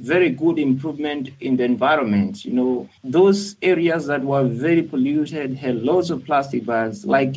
very 0.00 0.30
good 0.30 0.58
improvement 0.58 1.30
in 1.40 1.56
the 1.56 1.64
environment. 1.64 2.44
You 2.44 2.52
know, 2.52 2.88
those 3.04 3.54
areas 3.62 4.06
that 4.06 4.24
were 4.24 4.44
very 4.44 4.82
polluted 4.82 5.54
had 5.54 5.76
lots 5.82 6.10
of 6.10 6.24
plastic 6.24 6.66
bags, 6.66 7.04
like 7.04 7.36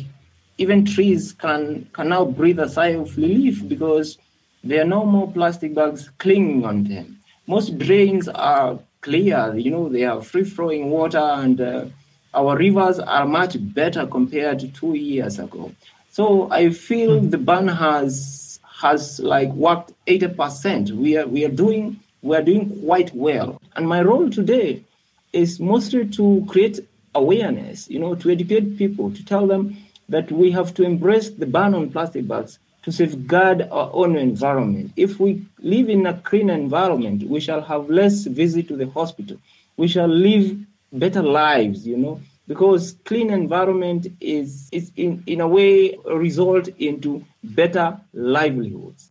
even 0.60 0.84
trees 0.84 1.32
can, 1.32 1.88
can 1.94 2.10
now 2.10 2.24
breathe 2.24 2.60
a 2.60 2.68
sigh 2.68 2.88
of 2.88 3.16
relief 3.16 3.66
because 3.66 4.18
there 4.62 4.82
are 4.82 4.86
no 4.86 5.06
more 5.06 5.32
plastic 5.32 5.74
bags 5.74 6.10
clinging 6.18 6.66
on 6.66 6.84
them. 6.84 7.18
Most 7.46 7.78
drains 7.78 8.28
are 8.28 8.78
clear, 9.00 9.54
you 9.56 9.70
know, 9.70 9.88
they 9.88 10.04
are 10.04 10.20
free 10.20 10.44
flowing 10.44 10.90
water, 10.90 11.18
and 11.18 11.58
uh, 11.62 11.86
our 12.34 12.58
rivers 12.58 12.98
are 12.98 13.26
much 13.26 13.56
better 13.74 14.06
compared 14.06 14.58
to 14.58 14.68
two 14.68 14.94
years 14.94 15.38
ago. 15.38 15.72
So 16.10 16.50
I 16.52 16.68
feel 16.70 17.20
hmm. 17.20 17.30
the 17.30 17.38
ban 17.38 17.66
has 17.68 18.60
has 18.82 19.18
like 19.20 19.48
worked 19.52 19.92
80%. 20.06 20.90
We 20.92 21.16
are 21.16 21.26
we 21.26 21.44
are 21.46 21.50
doing 21.64 21.98
we 22.22 22.36
are 22.36 22.42
doing 22.42 22.82
quite 22.84 23.14
well. 23.14 23.60
And 23.76 23.88
my 23.88 24.02
role 24.02 24.28
today 24.28 24.84
is 25.32 25.58
mostly 25.58 26.06
to 26.08 26.44
create 26.48 26.80
awareness, 27.14 27.88
you 27.88 27.98
know, 27.98 28.14
to 28.16 28.30
educate 28.30 28.76
people, 28.76 29.10
to 29.10 29.24
tell 29.24 29.46
them 29.46 29.76
that 30.10 30.30
we 30.30 30.50
have 30.50 30.74
to 30.74 30.82
embrace 30.82 31.30
the 31.30 31.46
ban 31.46 31.74
on 31.74 31.90
plastic 31.90 32.28
bags 32.28 32.58
to 32.82 32.92
safeguard 32.92 33.68
our 33.70 33.90
own 33.92 34.16
environment. 34.16 34.92
If 34.96 35.20
we 35.20 35.44
live 35.60 35.88
in 35.88 36.06
a 36.06 36.14
clean 36.14 36.50
environment, 36.50 37.22
we 37.24 37.40
shall 37.40 37.62
have 37.62 37.88
less 37.88 38.24
visit 38.24 38.68
to 38.68 38.76
the 38.76 38.88
hospital. 38.88 39.36
We 39.76 39.88
shall 39.88 40.08
live 40.08 40.56
better 40.92 41.22
lives, 41.22 41.86
you 41.86 41.96
know, 41.96 42.20
because 42.48 42.96
clean 43.04 43.30
environment 43.30 44.08
is, 44.20 44.68
is 44.72 44.90
in, 44.96 45.22
in 45.26 45.40
a 45.40 45.48
way 45.48 45.96
result 46.06 46.68
into 46.78 47.24
better 47.42 48.00
livelihoods. 48.12 49.10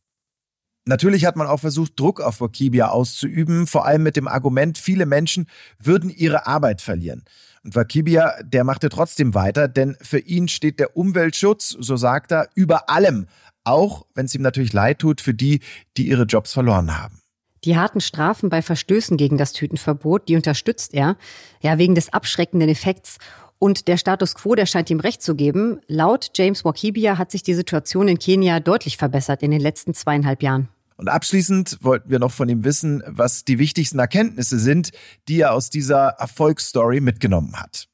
Natürlich 0.85 1.23
hat 1.23 1.35
man 1.35 1.45
auch 1.45 1.59
versucht, 1.59 1.99
Druck 1.99 2.19
auf 2.19 2.41
Wakibia 2.41 2.87
auszuüben, 2.89 3.67
vor 3.67 3.85
allem 3.85 4.01
mit 4.01 4.15
dem 4.15 4.27
Argument, 4.27 4.79
viele 4.79 5.05
Menschen 5.05 5.45
würden 5.77 6.09
ihre 6.09 6.47
Arbeit 6.47 6.81
verlieren. 6.81 7.23
Und 7.69 7.75
Wakibia, 7.75 8.33
der 8.41 8.63
machte 8.63 8.89
trotzdem 8.89 9.35
weiter, 9.35 9.67
denn 9.67 9.95
für 10.01 10.17
ihn 10.17 10.47
steht 10.47 10.79
der 10.79 10.97
Umweltschutz, 10.97 11.77
so 11.79 11.97
sagt 11.97 12.31
er, 12.31 12.49
über 12.55 12.89
allem. 12.89 13.27
Auch 13.63 14.07
wenn 14.15 14.25
es 14.25 14.33
ihm 14.33 14.41
natürlich 14.41 14.73
leid 14.73 14.97
tut 14.97 15.21
für 15.21 15.35
die, 15.35 15.59
die 15.95 16.07
ihre 16.07 16.23
Jobs 16.23 16.51
verloren 16.51 16.97
haben. 16.97 17.21
Die 17.65 17.77
harten 17.77 18.01
Strafen 18.01 18.49
bei 18.49 18.63
Verstößen 18.63 19.17
gegen 19.17 19.37
das 19.37 19.53
Tütenverbot, 19.53 20.27
die 20.29 20.35
unterstützt 20.35 20.95
er, 20.95 21.15
ja, 21.61 21.77
wegen 21.77 21.93
des 21.93 22.11
abschreckenden 22.11 22.69
Effekts. 22.69 23.19
Und 23.59 23.87
der 23.87 23.97
Status 23.97 24.33
quo, 24.33 24.55
der 24.55 24.65
scheint 24.65 24.89
ihm 24.89 24.99
recht 24.99 25.21
zu 25.21 25.35
geben. 25.35 25.79
Laut 25.85 26.31
James 26.33 26.65
Wakibia 26.65 27.19
hat 27.19 27.29
sich 27.29 27.43
die 27.43 27.53
Situation 27.53 28.07
in 28.07 28.17
Kenia 28.17 28.61
deutlich 28.61 28.97
verbessert 28.97 29.43
in 29.43 29.51
den 29.51 29.61
letzten 29.61 29.93
zweieinhalb 29.93 30.41
Jahren. 30.41 30.69
Und 30.99 31.07
abschließend 31.07 31.77
wollten 31.79 32.09
wir 32.09 32.19
noch 32.19 32.31
von 32.31 32.49
ihm 32.49 32.65
wissen, 32.65 33.01
was 33.07 33.45
die 33.45 33.57
wichtigsten 33.57 33.99
Erkenntnisse 33.99 34.59
sind, 34.59 34.91
die 35.29 35.39
er 35.39 35.53
aus 35.53 35.69
dieser 35.69 36.15
Erfolgsstory 36.19 36.99
mitgenommen 36.99 37.53
hat. 37.55 37.87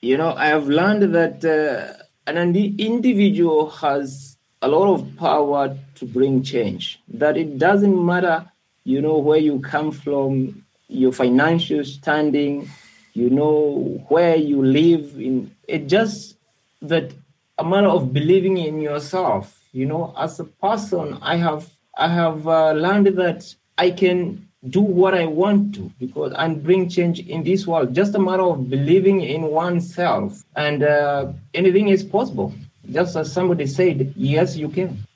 You 0.00 0.16
know, 0.16 0.30
I 0.30 0.48
have 0.48 0.66
learned 0.66 1.12
that 1.12 1.44
uh, 1.44 1.92
an 2.24 2.54
individual 2.54 3.70
has 3.82 4.38
a 4.62 4.66
lot 4.66 4.88
of 4.88 5.04
power 5.16 5.76
to 5.98 6.06
bring 6.06 6.42
change. 6.42 6.98
That 7.06 7.36
it 7.36 7.58
doesn't 7.58 8.02
matter, 8.02 8.50
you 8.84 9.02
know, 9.02 9.18
where 9.18 9.38
you 9.38 9.60
come 9.60 9.92
from, 9.92 10.64
your 10.88 11.12
financial 11.12 11.84
standing, 11.84 12.70
you 13.12 13.28
know, 13.28 14.02
where 14.08 14.36
you 14.36 14.64
live. 14.64 15.20
In 15.20 15.50
it 15.68 15.86
just 15.86 16.38
that 16.80 17.12
a 17.58 17.64
matter 17.64 17.88
of 17.88 18.14
believing 18.14 18.56
in 18.56 18.80
yourself. 18.80 19.52
You 19.72 19.84
know, 19.84 20.14
as 20.16 20.40
a 20.40 20.44
person, 20.44 21.18
I 21.20 21.36
have 21.36 21.75
I 21.96 22.08
have 22.08 22.46
uh, 22.46 22.72
learned 22.72 23.06
that 23.18 23.54
I 23.78 23.90
can 23.90 24.46
do 24.68 24.80
what 24.80 25.14
I 25.14 25.26
want 25.26 25.74
to 25.76 25.90
because 25.98 26.32
and 26.36 26.62
bring 26.62 26.88
change 26.88 27.20
in 27.20 27.42
this 27.44 27.66
world. 27.66 27.94
Just 27.94 28.14
a 28.14 28.18
matter 28.18 28.42
of 28.42 28.68
believing 28.68 29.20
in 29.20 29.42
oneself, 29.42 30.44
and 30.56 30.82
uh, 30.82 31.32
anything 31.54 31.88
is 31.88 32.02
possible. 32.04 32.52
Just 32.90 33.16
as 33.16 33.32
somebody 33.32 33.66
said, 33.66 34.12
yes, 34.16 34.56
you 34.56 34.68
can. 34.68 35.06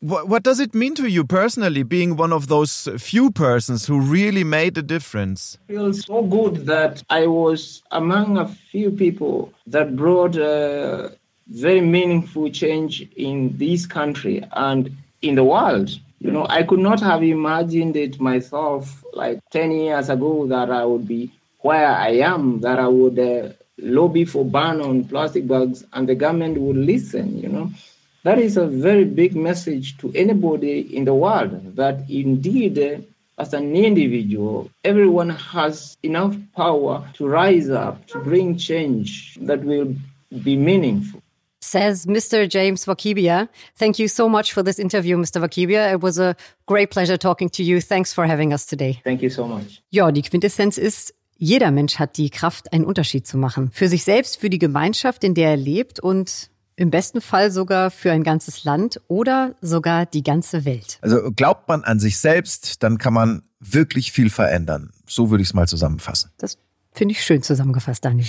What, 0.00 0.28
what 0.28 0.42
does 0.42 0.60
it 0.60 0.74
mean 0.74 0.94
to 0.94 1.08
you 1.08 1.24
personally, 1.24 1.82
being 1.82 2.16
one 2.16 2.32
of 2.32 2.46
those 2.46 2.88
few 2.98 3.30
persons 3.30 3.86
who 3.86 4.00
really 4.00 4.44
made 4.44 4.78
a 4.78 4.82
difference? 4.82 5.58
It 5.68 5.74
feels 5.74 6.04
so 6.06 6.22
good 6.22 6.66
that 6.66 7.02
I 7.10 7.26
was 7.26 7.82
among 7.90 8.38
a 8.38 8.48
few 8.48 8.90
people 8.90 9.52
that 9.66 9.96
brought 9.96 10.36
a 10.36 11.04
uh, 11.04 11.10
very 11.48 11.80
meaningful 11.80 12.50
change 12.50 13.06
in 13.16 13.56
this 13.58 13.84
country 13.86 14.42
and 14.52 14.96
in 15.20 15.34
the 15.34 15.44
world. 15.44 15.90
You 16.20 16.30
know, 16.30 16.46
I 16.48 16.62
could 16.64 16.80
not 16.80 17.00
have 17.00 17.22
imagined 17.22 17.96
it 17.96 18.20
myself 18.20 19.02
like 19.14 19.40
10 19.50 19.70
years 19.72 20.10
ago 20.10 20.46
that 20.48 20.70
I 20.70 20.84
would 20.84 21.08
be 21.08 21.32
where 21.60 21.88
I 21.88 22.10
am, 22.10 22.60
that 22.60 22.78
I 22.78 22.88
would 22.88 23.18
uh, 23.18 23.48
lobby 23.78 24.26
for 24.26 24.44
ban 24.44 24.82
on 24.82 25.04
plastic 25.04 25.48
bags 25.48 25.82
and 25.94 26.06
the 26.06 26.14
government 26.14 26.58
would 26.58 26.76
listen, 26.76 27.38
you 27.38 27.48
know. 27.48 27.70
That 28.22 28.38
is 28.38 28.58
a 28.58 28.66
very 28.66 29.04
big 29.04 29.34
message 29.34 29.96
to 29.98 30.12
anybody 30.14 30.94
in 30.94 31.06
the 31.06 31.14
world 31.14 31.76
that 31.76 32.10
indeed, 32.10 32.78
uh, 32.78 32.98
as 33.38 33.54
an 33.54 33.74
individual, 33.74 34.70
everyone 34.84 35.30
has 35.30 35.96
enough 36.02 36.36
power 36.54 37.08
to 37.14 37.26
rise 37.26 37.70
up, 37.70 38.06
to 38.08 38.18
bring 38.18 38.58
change 38.58 39.38
that 39.40 39.64
will 39.64 39.94
be 40.42 40.56
meaningful. 40.56 41.22
Says 41.60 42.06
Mr. 42.06 42.48
James 42.48 42.86
Wakibia. 42.86 43.48
Thank 43.76 43.98
you 43.98 44.08
so 44.08 44.28
much 44.28 44.52
for 44.52 44.62
this 44.62 44.78
interview, 44.78 45.16
Mr. 45.16 45.40
Wakibia. 45.40 45.92
It 45.92 46.02
was 46.02 46.18
a 46.18 46.34
great 46.66 46.90
pleasure 46.90 47.18
talking 47.18 47.50
to 47.50 47.62
you. 47.62 47.80
Thanks 47.80 48.12
for 48.12 48.26
having 48.26 48.52
us 48.52 48.66
today. 48.66 49.00
Thank 49.04 49.22
you 49.22 49.30
so 49.30 49.46
much. 49.46 49.82
Ja, 49.90 50.10
die 50.10 50.22
Quintessenz 50.22 50.78
ist, 50.78 51.14
jeder 51.36 51.70
Mensch 51.70 51.98
hat 51.98 52.16
die 52.16 52.30
Kraft, 52.30 52.72
einen 52.72 52.84
Unterschied 52.84 53.26
zu 53.26 53.38
machen. 53.38 53.70
Für 53.72 53.88
sich 53.88 54.04
selbst, 54.04 54.38
für 54.38 54.50
die 54.50 54.58
Gemeinschaft, 54.58 55.24
in 55.24 55.34
der 55.34 55.50
er 55.50 55.56
lebt 55.56 56.00
und 56.00 56.50
im 56.76 56.90
besten 56.90 57.20
Fall 57.20 57.50
sogar 57.50 57.90
für 57.90 58.10
ein 58.10 58.22
ganzes 58.22 58.64
Land 58.64 59.00
oder 59.08 59.54
sogar 59.60 60.06
die 60.06 60.22
ganze 60.22 60.64
Welt. 60.64 60.98
Also 61.02 61.30
glaubt 61.30 61.68
man 61.68 61.84
an 61.84 62.00
sich 62.00 62.18
selbst, 62.18 62.82
dann 62.82 62.96
kann 62.96 63.12
man 63.12 63.42
wirklich 63.58 64.12
viel 64.12 64.30
verändern. 64.30 64.90
So 65.06 65.30
würde 65.30 65.42
ich 65.42 65.50
es 65.50 65.54
mal 65.54 65.68
zusammenfassen. 65.68 66.30
Das 66.38 66.56
finde 66.92 67.12
ich 67.12 67.22
schön 67.22 67.42
zusammengefasst, 67.42 68.04
Daniel. 68.04 68.26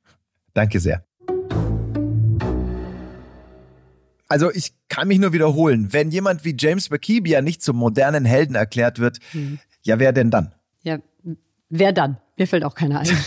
Danke 0.54 0.78
sehr. 0.78 1.04
Also 4.28 4.52
ich 4.52 4.74
kann 4.88 5.08
mich 5.08 5.18
nur 5.18 5.32
wiederholen, 5.32 5.92
wenn 5.92 6.10
jemand 6.10 6.44
wie 6.44 6.54
James 6.56 6.90
Bakibia 6.90 7.40
nicht 7.40 7.62
zum 7.62 7.76
modernen 7.76 8.26
Helden 8.26 8.54
erklärt 8.54 8.98
wird, 8.98 9.18
mhm. 9.32 9.58
ja 9.82 9.98
wer 9.98 10.12
denn 10.12 10.30
dann? 10.30 10.54
Ja, 10.82 10.98
wer 11.70 11.92
dann? 11.92 12.18
Mir 12.38 12.46
fällt 12.46 12.64
auch 12.64 12.74
keiner 12.74 13.00
ein. 13.00 13.08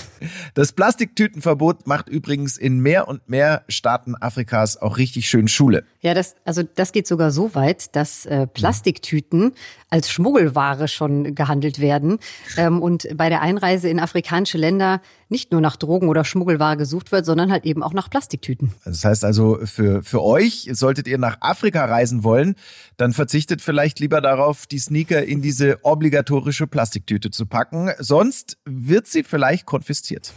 Das 0.53 0.73
Plastiktütenverbot 0.73 1.87
macht 1.87 2.09
übrigens 2.09 2.57
in 2.57 2.79
mehr 2.79 3.07
und 3.07 3.27
mehr 3.29 3.63
Staaten 3.69 4.15
Afrikas 4.15 4.77
auch 4.77 4.97
richtig 4.97 5.29
schön 5.29 5.47
Schule. 5.47 5.85
Ja, 6.01 6.13
das, 6.13 6.35
also 6.45 6.61
das 6.63 6.91
geht 6.91 7.07
sogar 7.07 7.31
so 7.31 7.55
weit, 7.55 7.95
dass 7.95 8.25
äh, 8.25 8.47
Plastiktüten 8.47 9.53
als 9.89 10.09
Schmuggelware 10.09 10.87
schon 10.87 11.35
gehandelt 11.35 11.79
werden 11.79 12.19
ähm, 12.57 12.81
und 12.81 13.07
bei 13.15 13.29
der 13.29 13.41
Einreise 13.41 13.89
in 13.89 13.99
afrikanische 13.99 14.57
Länder 14.57 15.01
nicht 15.31 15.51
nur 15.51 15.61
nach 15.61 15.77
Drogen 15.77 16.09
oder 16.09 16.25
Schmuggelware 16.25 16.75
gesucht 16.75 17.11
wird, 17.11 17.25
sondern 17.25 17.51
halt 17.51 17.65
eben 17.65 17.83
auch 17.83 17.93
nach 17.93 18.09
Plastiktüten. 18.09 18.73
Das 18.83 19.05
heißt 19.05 19.23
also, 19.23 19.59
für, 19.63 20.03
für 20.03 20.21
euch, 20.21 20.69
solltet 20.73 21.07
ihr 21.07 21.17
nach 21.17 21.37
Afrika 21.39 21.85
reisen 21.85 22.23
wollen, 22.23 22.55
dann 22.97 23.13
verzichtet 23.13 23.61
vielleicht 23.61 23.99
lieber 23.99 24.19
darauf, 24.21 24.67
die 24.67 24.79
Sneaker 24.79 25.23
in 25.23 25.41
diese 25.41 25.79
obligatorische 25.83 26.67
Plastiktüte 26.67 27.31
zu 27.31 27.45
packen. 27.45 27.91
Sonst 27.97 28.57
wird 28.65 29.00
sie 29.07 29.23
vielleicht 29.23 29.65
konfisziert. 29.65 30.33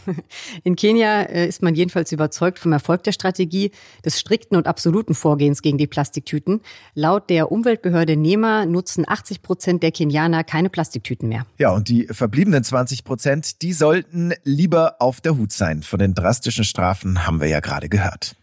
In 0.63 0.75
Kenia 0.75 1.23
äh, 1.23 1.47
ist 1.47 1.61
man 1.61 1.75
jedenfalls 1.75 2.11
überzeugt 2.11 2.59
vom 2.59 2.71
Erfolg 2.71 3.03
der 3.03 3.11
Strategie 3.11 3.71
des 4.03 4.19
strikten 4.19 4.55
und 4.55 4.67
absoluten 4.67 5.13
Vorgehens 5.13 5.61
gegen 5.61 5.77
die 5.77 5.87
Plastiktüten. 5.87 6.61
Laut 6.93 7.29
der 7.29 7.51
Umweltbehörde 7.51 8.15
NEMA 8.15 8.65
nutzen 8.65 9.05
80 9.07 9.41
Prozent 9.41 9.83
der 9.83 9.91
Kenianer 9.91 10.43
keine 10.43 10.69
Plastiktüten 10.69 11.29
mehr. 11.29 11.45
Ja, 11.57 11.71
und 11.71 11.89
die 11.89 12.07
verbliebenen 12.07 12.63
20 12.63 13.03
Prozent, 13.03 13.61
die 13.61 13.73
sollten 13.73 14.33
lieber 14.43 14.95
auf 14.99 15.21
der 15.21 15.37
Hut 15.37 15.51
sein. 15.51 15.83
Von 15.83 15.99
den 15.99 16.13
drastischen 16.13 16.63
Strafen 16.63 17.25
haben 17.25 17.41
wir 17.41 17.47
ja 17.47 17.59
gerade 17.59 17.89
gehört. 17.89 18.35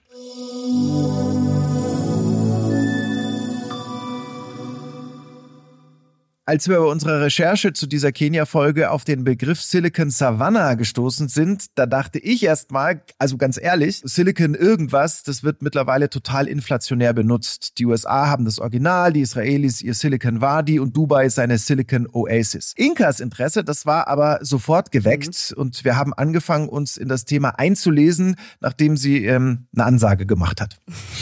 Als 6.44 6.68
wir 6.68 6.78
bei 6.78 6.86
unserer 6.86 7.20
Recherche 7.20 7.72
zu 7.72 7.86
dieser 7.86 8.10
Kenia-Folge 8.10 8.90
auf 8.90 9.04
den 9.04 9.22
Begriff 9.22 9.62
Silicon 9.62 10.10
Savannah 10.10 10.74
gestoßen 10.74 11.28
sind, 11.28 11.66
da 11.76 11.86
dachte 11.86 12.18
ich 12.18 12.42
erstmal, 12.42 13.04
also 13.16 13.36
ganz 13.36 13.60
ehrlich, 13.62 14.02
Silicon 14.04 14.56
irgendwas, 14.56 15.22
das 15.22 15.44
wird 15.44 15.62
mittlerweile 15.62 16.10
total 16.10 16.48
inflationär 16.48 17.12
benutzt. 17.12 17.78
Die 17.78 17.86
USA 17.86 18.26
haben 18.26 18.44
das 18.44 18.58
Original, 18.58 19.12
die 19.12 19.20
Israelis 19.20 19.82
ihr 19.82 19.94
Silicon 19.94 20.40
Wadi 20.40 20.80
und 20.80 20.96
Dubai 20.96 21.28
seine 21.28 21.58
Silicon 21.58 22.08
Oasis. 22.12 22.72
Inkas 22.74 23.20
Interesse, 23.20 23.62
das 23.62 23.86
war 23.86 24.08
aber 24.08 24.40
sofort 24.42 24.90
geweckt 24.90 25.52
mhm. 25.54 25.60
und 25.60 25.84
wir 25.84 25.94
haben 25.94 26.12
angefangen, 26.12 26.68
uns 26.68 26.96
in 26.96 27.06
das 27.06 27.24
Thema 27.24 27.50
einzulesen, 27.50 28.34
nachdem 28.58 28.96
sie 28.96 29.24
ähm, 29.26 29.68
eine 29.76 29.84
Ansage 29.84 30.26
gemacht 30.26 30.60
hat. 30.60 30.80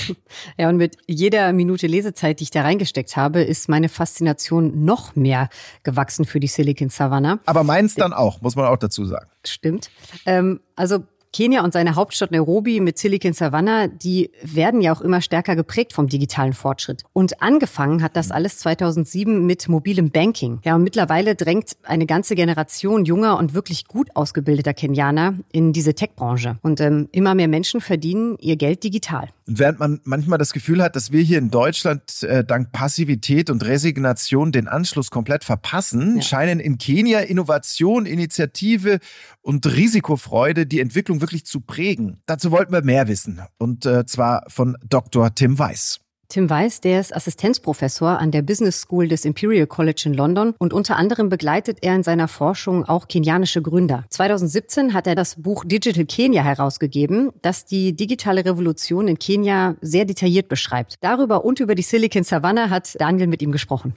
Ja, 0.57 0.69
und 0.69 0.77
mit 0.77 0.97
jeder 1.07 1.53
Minute 1.53 1.87
Lesezeit, 1.87 2.39
die 2.39 2.45
ich 2.45 2.51
da 2.51 2.63
reingesteckt 2.63 3.17
habe, 3.17 3.43
ist 3.43 3.69
meine 3.69 3.89
Faszination 3.89 4.85
noch 4.85 5.10
mehr 5.17 5.49
gewachsen 5.83 6.25
für 6.25 6.41
die 6.41 6.47
Silicon 6.47 6.89
Savannah. 6.89 7.39
Aber 7.47 7.65
meins 7.65 7.95
dann 7.95 8.13
auch, 8.13 8.41
muss 8.41 8.57
man 8.57 8.67
auch 8.67 8.77
dazu 8.77 9.05
sagen. 9.05 9.31
Stimmt. 9.45 9.91
Ähm, 10.27 10.61
also 10.77 11.05
Kenia 11.33 11.63
und 11.63 11.73
seine 11.73 11.95
Hauptstadt 11.95 12.33
Nairobi 12.33 12.81
mit 12.81 12.99
Silicon 12.99 13.33
Savannah, 13.33 13.87
die 13.87 14.31
werden 14.43 14.81
ja 14.81 14.93
auch 14.93 15.01
immer 15.01 15.21
stärker 15.21 15.55
geprägt 15.55 15.93
vom 15.93 16.09
digitalen 16.09 16.53
Fortschritt. 16.53 17.05
Und 17.13 17.41
angefangen 17.41 18.03
hat 18.03 18.17
das 18.17 18.33
alles 18.33 18.59
2007 18.59 19.47
mit 19.47 19.69
mobilem 19.69 20.11
Banking. 20.11 20.61
Ja, 20.65 20.75
und 20.75 20.83
mittlerweile 20.83 21.37
drängt 21.37 21.77
eine 21.85 22.07
ganze 22.07 22.35
Generation 22.35 23.05
junger 23.05 23.39
und 23.39 23.55
wirklich 23.55 23.87
gut 23.87 24.09
ausgebildeter 24.15 24.75
Kenianer 24.75 25.35
in 25.53 25.73
diese 25.73 25.95
Tech-Branche. 25.95 26.59
Und 26.63 26.81
ähm, 26.81 27.09
immer 27.13 27.35
mehr 27.37 27.49
Menschen 27.49 27.81
verdienen 27.81 28.37
ihr 28.41 28.57
Geld 28.57 28.83
digital. 28.83 29.29
Und 29.47 29.59
während 29.59 29.79
man 29.79 30.01
manchmal 30.05 30.39
das 30.39 30.53
Gefühl 30.53 30.83
hat, 30.83 30.97
dass 30.97 31.13
wir 31.13 31.23
hier 31.23 31.39
in 31.39 31.51
Deutschland 31.51 32.23
äh, 32.23 32.45
dank 32.45 32.73
Passivität 32.73 33.51
und 33.51 33.65
Resignation 33.65 34.53
den 34.53 34.69
Anschluss 34.69 35.11
komplett 35.11 35.45
verpassen, 35.45 36.17
ja. 36.17 36.23
scheinen 36.23 36.61
in 36.61 36.79
Kenia 36.79 37.21
Innovation, 37.21 38.07
Initiative 38.07 38.99
und 39.43 39.67
Risikofreude 39.67 40.67
die 40.67 40.81
Entwicklung 40.81 41.20
wirklich 41.21 41.47
zu 41.47 41.61
prägen. 41.61 42.23
Dazu 42.27 42.51
wollten 42.51 42.73
wir 42.73 42.83
mehr 42.83 43.09
wissen. 43.09 43.41
Und 43.59 43.87
äh, 43.87 44.07
zwar 44.07 44.45
von 44.49 44.77
Dr. 44.89 45.35
Tim 45.35 45.59
Weiß. 45.59 46.01
Tim 46.31 46.49
Weiss, 46.49 46.81
der 46.81 47.01
ist 47.01 47.15
Assistenzprofessor 47.15 48.21
an 48.21 48.31
der 48.31 48.43
Business 48.43 48.81
School 48.83 49.09
des 49.09 49.25
Imperial 49.25 49.67
College 49.67 50.05
in 50.07 50.15
London 50.15 50.55
und 50.59 50.73
unter 50.73 50.97
anderem 50.97 51.29
begleitet 51.29 51.79
er 51.83 51.97
in 51.97 52.05
seiner 52.05 52.29
Forschung 52.29 52.85
auch 52.85 53.09
kenianische 53.09 53.63
Gründer. 53.63 54.05
2017 54.11 54.95
hat 54.95 55.09
er 55.09 55.17
das 55.17 55.43
Buch 55.43 55.65
Digital 55.65 56.05
Kenya 56.05 56.45
herausgegeben, 56.45 57.33
das 57.43 57.65
die 57.65 57.95
digitale 57.97 58.45
Revolution 58.45 59.09
in 59.09 59.19
Kenia 59.19 59.75
sehr 59.81 60.05
detailliert 60.05 60.49
beschreibt. 60.49 60.95
Darüber 61.01 61.45
und 61.45 61.59
über 61.59 61.75
die 61.75 61.83
Silicon 61.83 62.23
Savannah 62.23 62.71
hat 62.71 62.95
Daniel 63.01 63.27
mit 63.27 63.43
ihm 63.43 63.51
gesprochen. 63.51 63.95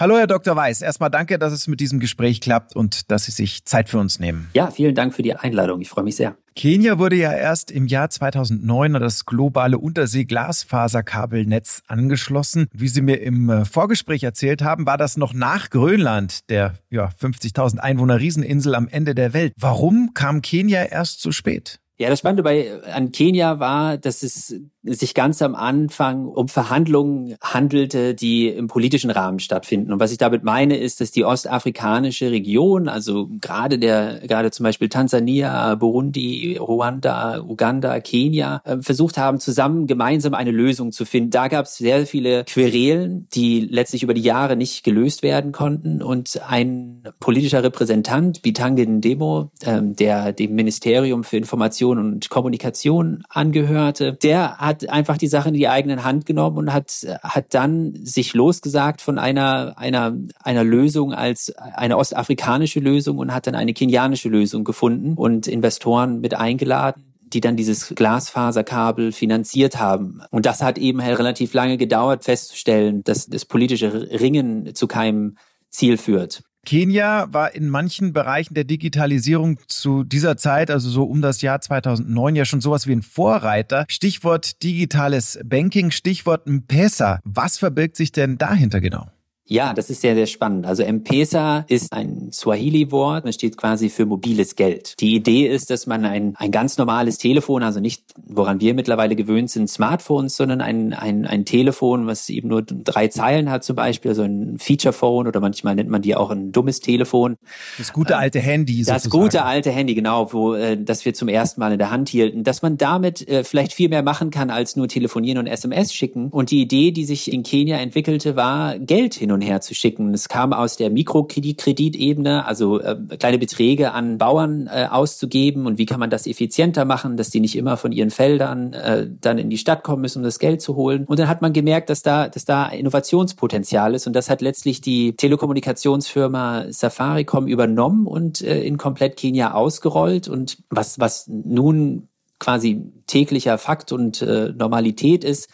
Hallo, 0.00 0.16
Herr 0.16 0.26
Dr. 0.26 0.56
Weiß. 0.56 0.80
Erstmal 0.80 1.10
danke, 1.10 1.38
dass 1.38 1.52
es 1.52 1.68
mit 1.68 1.78
diesem 1.78 2.00
Gespräch 2.00 2.40
klappt 2.40 2.74
und 2.74 3.10
dass 3.10 3.26
Sie 3.26 3.32
sich 3.32 3.66
Zeit 3.66 3.90
für 3.90 3.98
uns 3.98 4.18
nehmen. 4.18 4.48
Ja, 4.54 4.70
vielen 4.70 4.94
Dank 4.94 5.12
für 5.12 5.20
die 5.20 5.34
Einladung. 5.34 5.82
Ich 5.82 5.90
freue 5.90 6.04
mich 6.04 6.16
sehr. 6.16 6.38
Kenia 6.56 6.98
wurde 6.98 7.16
ja 7.16 7.34
erst 7.34 7.70
im 7.70 7.86
Jahr 7.86 8.08
2009 8.08 8.96
an 8.96 9.02
das 9.02 9.26
globale 9.26 9.76
Untersee-Glasfaserkabelnetz 9.76 11.82
angeschlossen. 11.86 12.68
Wie 12.72 12.88
Sie 12.88 13.02
mir 13.02 13.16
im 13.16 13.50
äh, 13.50 13.66
Vorgespräch 13.66 14.22
erzählt 14.22 14.62
haben, 14.62 14.86
war 14.86 14.96
das 14.96 15.18
noch 15.18 15.34
nach 15.34 15.68
Grönland, 15.68 16.48
der 16.48 16.76
ja, 16.88 17.10
50.000 17.20 17.76
Einwohner 17.76 18.20
Rieseninsel 18.20 18.76
am 18.76 18.88
Ende 18.88 19.14
der 19.14 19.34
Welt. 19.34 19.52
Warum 19.58 20.14
kam 20.14 20.40
Kenia 20.40 20.82
erst 20.82 21.20
so 21.20 21.30
spät? 21.30 21.78
Ja, 22.00 22.08
das 22.08 22.20
Spannende 22.20 22.42
bei, 22.42 22.82
an 22.94 23.12
Kenia 23.12 23.60
war, 23.60 23.98
dass 23.98 24.22
es 24.22 24.54
sich 24.82 25.12
ganz 25.12 25.42
am 25.42 25.54
Anfang 25.54 26.26
um 26.28 26.48
Verhandlungen 26.48 27.36
handelte, 27.42 28.14
die 28.14 28.48
im 28.48 28.68
politischen 28.68 29.10
Rahmen 29.10 29.38
stattfinden. 29.38 29.92
Und 29.92 30.00
was 30.00 30.10
ich 30.10 30.16
damit 30.16 30.42
meine, 30.42 30.78
ist, 30.78 31.02
dass 31.02 31.10
die 31.10 31.26
ostafrikanische 31.26 32.30
Region, 32.30 32.88
also 32.88 33.28
gerade 33.42 33.78
der, 33.78 34.20
gerade 34.26 34.50
zum 34.50 34.64
Beispiel 34.64 34.88
Tansania, 34.88 35.74
Burundi, 35.74 36.56
Ruanda, 36.58 37.42
Uganda, 37.42 38.00
Kenia, 38.00 38.62
äh, 38.64 38.78
versucht 38.80 39.18
haben, 39.18 39.38
zusammen 39.38 39.86
gemeinsam 39.86 40.32
eine 40.32 40.52
Lösung 40.52 40.92
zu 40.92 41.04
finden. 41.04 41.28
Da 41.28 41.48
gab 41.48 41.66
es 41.66 41.76
sehr 41.76 42.06
viele 42.06 42.44
Querelen, 42.44 43.28
die 43.34 43.60
letztlich 43.60 44.02
über 44.02 44.14
die 44.14 44.22
Jahre 44.22 44.56
nicht 44.56 44.84
gelöst 44.84 45.22
werden 45.22 45.52
konnten. 45.52 46.02
Und 46.02 46.40
ein 46.48 47.02
politischer 47.20 47.62
Repräsentant, 47.62 48.40
Bitange 48.40 48.86
Ndemo, 48.86 49.50
ähm, 49.66 49.94
der 49.94 50.32
dem 50.32 50.54
Ministerium 50.54 51.24
für 51.24 51.36
Information 51.36 51.89
und 51.98 52.30
Kommunikation 52.30 53.22
angehörte, 53.28 54.14
der 54.14 54.58
hat 54.58 54.88
einfach 54.88 55.18
die 55.18 55.26
Sache 55.26 55.48
in 55.48 55.54
die 55.54 55.68
eigenen 55.68 56.04
Hand 56.04 56.26
genommen 56.26 56.58
und 56.58 56.72
hat, 56.72 57.06
hat 57.22 57.54
dann 57.54 57.94
sich 58.04 58.34
losgesagt 58.34 59.00
von 59.00 59.18
einer, 59.18 59.74
einer, 59.76 60.16
einer 60.42 60.64
Lösung 60.64 61.12
als 61.12 61.54
eine 61.56 61.96
ostafrikanische 61.96 62.80
Lösung 62.80 63.18
und 63.18 63.34
hat 63.34 63.46
dann 63.46 63.54
eine 63.54 63.74
kenianische 63.74 64.28
Lösung 64.28 64.64
gefunden 64.64 65.14
und 65.14 65.46
Investoren 65.46 66.20
mit 66.20 66.34
eingeladen 66.34 67.04
die 67.32 67.40
dann 67.40 67.56
dieses 67.56 67.94
Glasfaserkabel 67.94 69.12
finanziert 69.12 69.78
haben. 69.78 70.20
Und 70.30 70.46
das 70.46 70.62
hat 70.62 70.78
eben 70.78 71.02
halt 71.02 71.18
relativ 71.18 71.54
lange 71.54 71.76
gedauert, 71.76 72.24
festzustellen, 72.24 73.04
dass 73.04 73.28
das 73.28 73.44
politische 73.44 74.10
Ringen 74.10 74.74
zu 74.74 74.88
keinem 74.88 75.36
Ziel 75.68 75.96
führt. 75.96 76.42
Kenia 76.66 77.26
war 77.32 77.54
in 77.54 77.68
manchen 77.68 78.12
Bereichen 78.12 78.54
der 78.54 78.64
Digitalisierung 78.64 79.58
zu 79.66 80.04
dieser 80.04 80.36
Zeit, 80.36 80.70
also 80.70 80.90
so 80.90 81.04
um 81.04 81.22
das 81.22 81.42
Jahr 81.42 81.60
2009, 81.60 82.36
ja 82.36 82.44
schon 82.44 82.60
sowas 82.60 82.86
wie 82.86 82.92
ein 82.92 83.02
Vorreiter. 83.02 83.86
Stichwort 83.88 84.62
digitales 84.62 85.38
Banking, 85.44 85.90
Stichwort 85.90 86.46
M-Pesa. 86.46 87.20
Was 87.24 87.58
verbirgt 87.58 87.96
sich 87.96 88.12
denn 88.12 88.38
dahinter 88.38 88.80
genau? 88.80 89.06
Ja, 89.50 89.74
das 89.74 89.90
ist 89.90 90.00
sehr, 90.00 90.14
sehr 90.14 90.28
spannend. 90.28 90.64
Also 90.64 90.84
M-Pesa 90.84 91.64
ist 91.66 91.92
ein 91.92 92.30
Swahili-Wort, 92.30 93.26
das 93.26 93.34
steht 93.34 93.56
quasi 93.56 93.88
für 93.88 94.06
mobiles 94.06 94.54
Geld. 94.54 95.00
Die 95.00 95.16
Idee 95.16 95.48
ist, 95.48 95.70
dass 95.70 95.88
man 95.88 96.04
ein, 96.04 96.34
ein 96.36 96.52
ganz 96.52 96.78
normales 96.78 97.18
Telefon, 97.18 97.64
also 97.64 97.80
nicht, 97.80 98.04
woran 98.28 98.60
wir 98.60 98.74
mittlerweile 98.74 99.16
gewöhnt 99.16 99.50
sind, 99.50 99.68
Smartphones, 99.68 100.36
sondern 100.36 100.60
ein, 100.60 100.92
ein, 100.92 101.26
ein 101.26 101.44
Telefon, 101.44 102.06
was 102.06 102.28
eben 102.28 102.46
nur 102.46 102.62
drei 102.62 103.08
Zeilen 103.08 103.50
hat 103.50 103.64
zum 103.64 103.74
Beispiel, 103.74 104.12
also 104.12 104.22
ein 104.22 104.56
Feature-Phone 104.60 105.26
oder 105.26 105.40
manchmal 105.40 105.74
nennt 105.74 105.90
man 105.90 106.00
die 106.00 106.14
auch 106.14 106.30
ein 106.30 106.52
dummes 106.52 106.78
Telefon. 106.78 107.36
Das 107.76 107.92
gute 107.92 108.18
alte 108.18 108.38
Handy. 108.38 108.84
Sozusagen. 108.84 109.02
Das 109.02 109.10
gute 109.10 109.44
alte 109.44 109.72
Handy, 109.72 109.96
genau, 109.96 110.32
wo 110.32 110.54
äh, 110.54 110.80
das 110.80 111.04
wir 111.04 111.12
zum 111.12 111.26
ersten 111.26 111.58
Mal 111.60 111.72
in 111.72 111.78
der 111.78 111.90
Hand 111.90 112.08
hielten. 112.08 112.44
Dass 112.44 112.62
man 112.62 112.76
damit 112.76 113.26
äh, 113.28 113.42
vielleicht 113.42 113.72
viel 113.72 113.88
mehr 113.88 114.04
machen 114.04 114.30
kann, 114.30 114.50
als 114.50 114.76
nur 114.76 114.86
telefonieren 114.86 115.38
und 115.38 115.48
SMS 115.48 115.92
schicken. 115.92 116.28
Und 116.28 116.52
die 116.52 116.60
Idee, 116.60 116.92
die 116.92 117.04
sich 117.04 117.32
in 117.32 117.42
Kenia 117.42 117.78
entwickelte, 117.78 118.36
war, 118.36 118.78
Geld 118.78 119.14
hin 119.14 119.32
und 119.32 119.39
und 119.40 119.46
her 119.46 119.60
zu 119.60 119.74
schicken. 119.74 120.12
Es 120.14 120.28
kam 120.28 120.52
aus 120.52 120.76
der 120.76 120.90
Mikrokreditebene, 120.90 122.44
also 122.46 122.80
äh, 122.80 122.96
kleine 123.18 123.38
Beträge 123.38 123.92
an 123.92 124.18
Bauern 124.18 124.68
äh, 124.68 124.86
auszugeben 124.90 125.66
und 125.66 125.78
wie 125.78 125.86
kann 125.86 126.00
man 126.00 126.10
das 126.10 126.26
effizienter 126.26 126.84
machen, 126.84 127.16
dass 127.16 127.30
die 127.30 127.40
nicht 127.40 127.56
immer 127.56 127.76
von 127.76 127.92
ihren 127.92 128.10
Feldern 128.10 128.72
äh, 128.72 129.08
dann 129.20 129.38
in 129.38 129.50
die 129.50 129.58
Stadt 129.58 129.82
kommen 129.82 130.02
müssen, 130.02 130.18
um 130.18 130.24
das 130.24 130.38
Geld 130.38 130.60
zu 130.60 130.76
holen. 130.76 131.04
Und 131.06 131.18
dann 131.18 131.28
hat 131.28 131.42
man 131.42 131.52
gemerkt, 131.52 131.90
dass 131.90 132.02
da, 132.02 132.28
dass 132.28 132.44
da 132.44 132.68
Innovationspotenzial 132.68 133.94
ist 133.94 134.06
und 134.06 134.14
das 134.14 134.30
hat 134.30 134.42
letztlich 134.42 134.80
die 134.80 135.16
Telekommunikationsfirma 135.16 136.66
Safaricom 136.68 137.46
übernommen 137.46 138.06
und 138.06 138.42
äh, 138.42 138.62
in 138.62 138.76
komplett 138.76 139.16
Kenia 139.16 139.54
ausgerollt 139.54 140.28
und 140.28 140.58
was, 140.68 141.00
was 141.00 141.26
nun 141.28 142.08
quasi 142.38 142.90
täglicher 143.06 143.58
Fakt 143.58 143.92
und 143.92 144.22
äh, 144.22 144.52
Normalität 144.56 145.24
ist, 145.24 145.50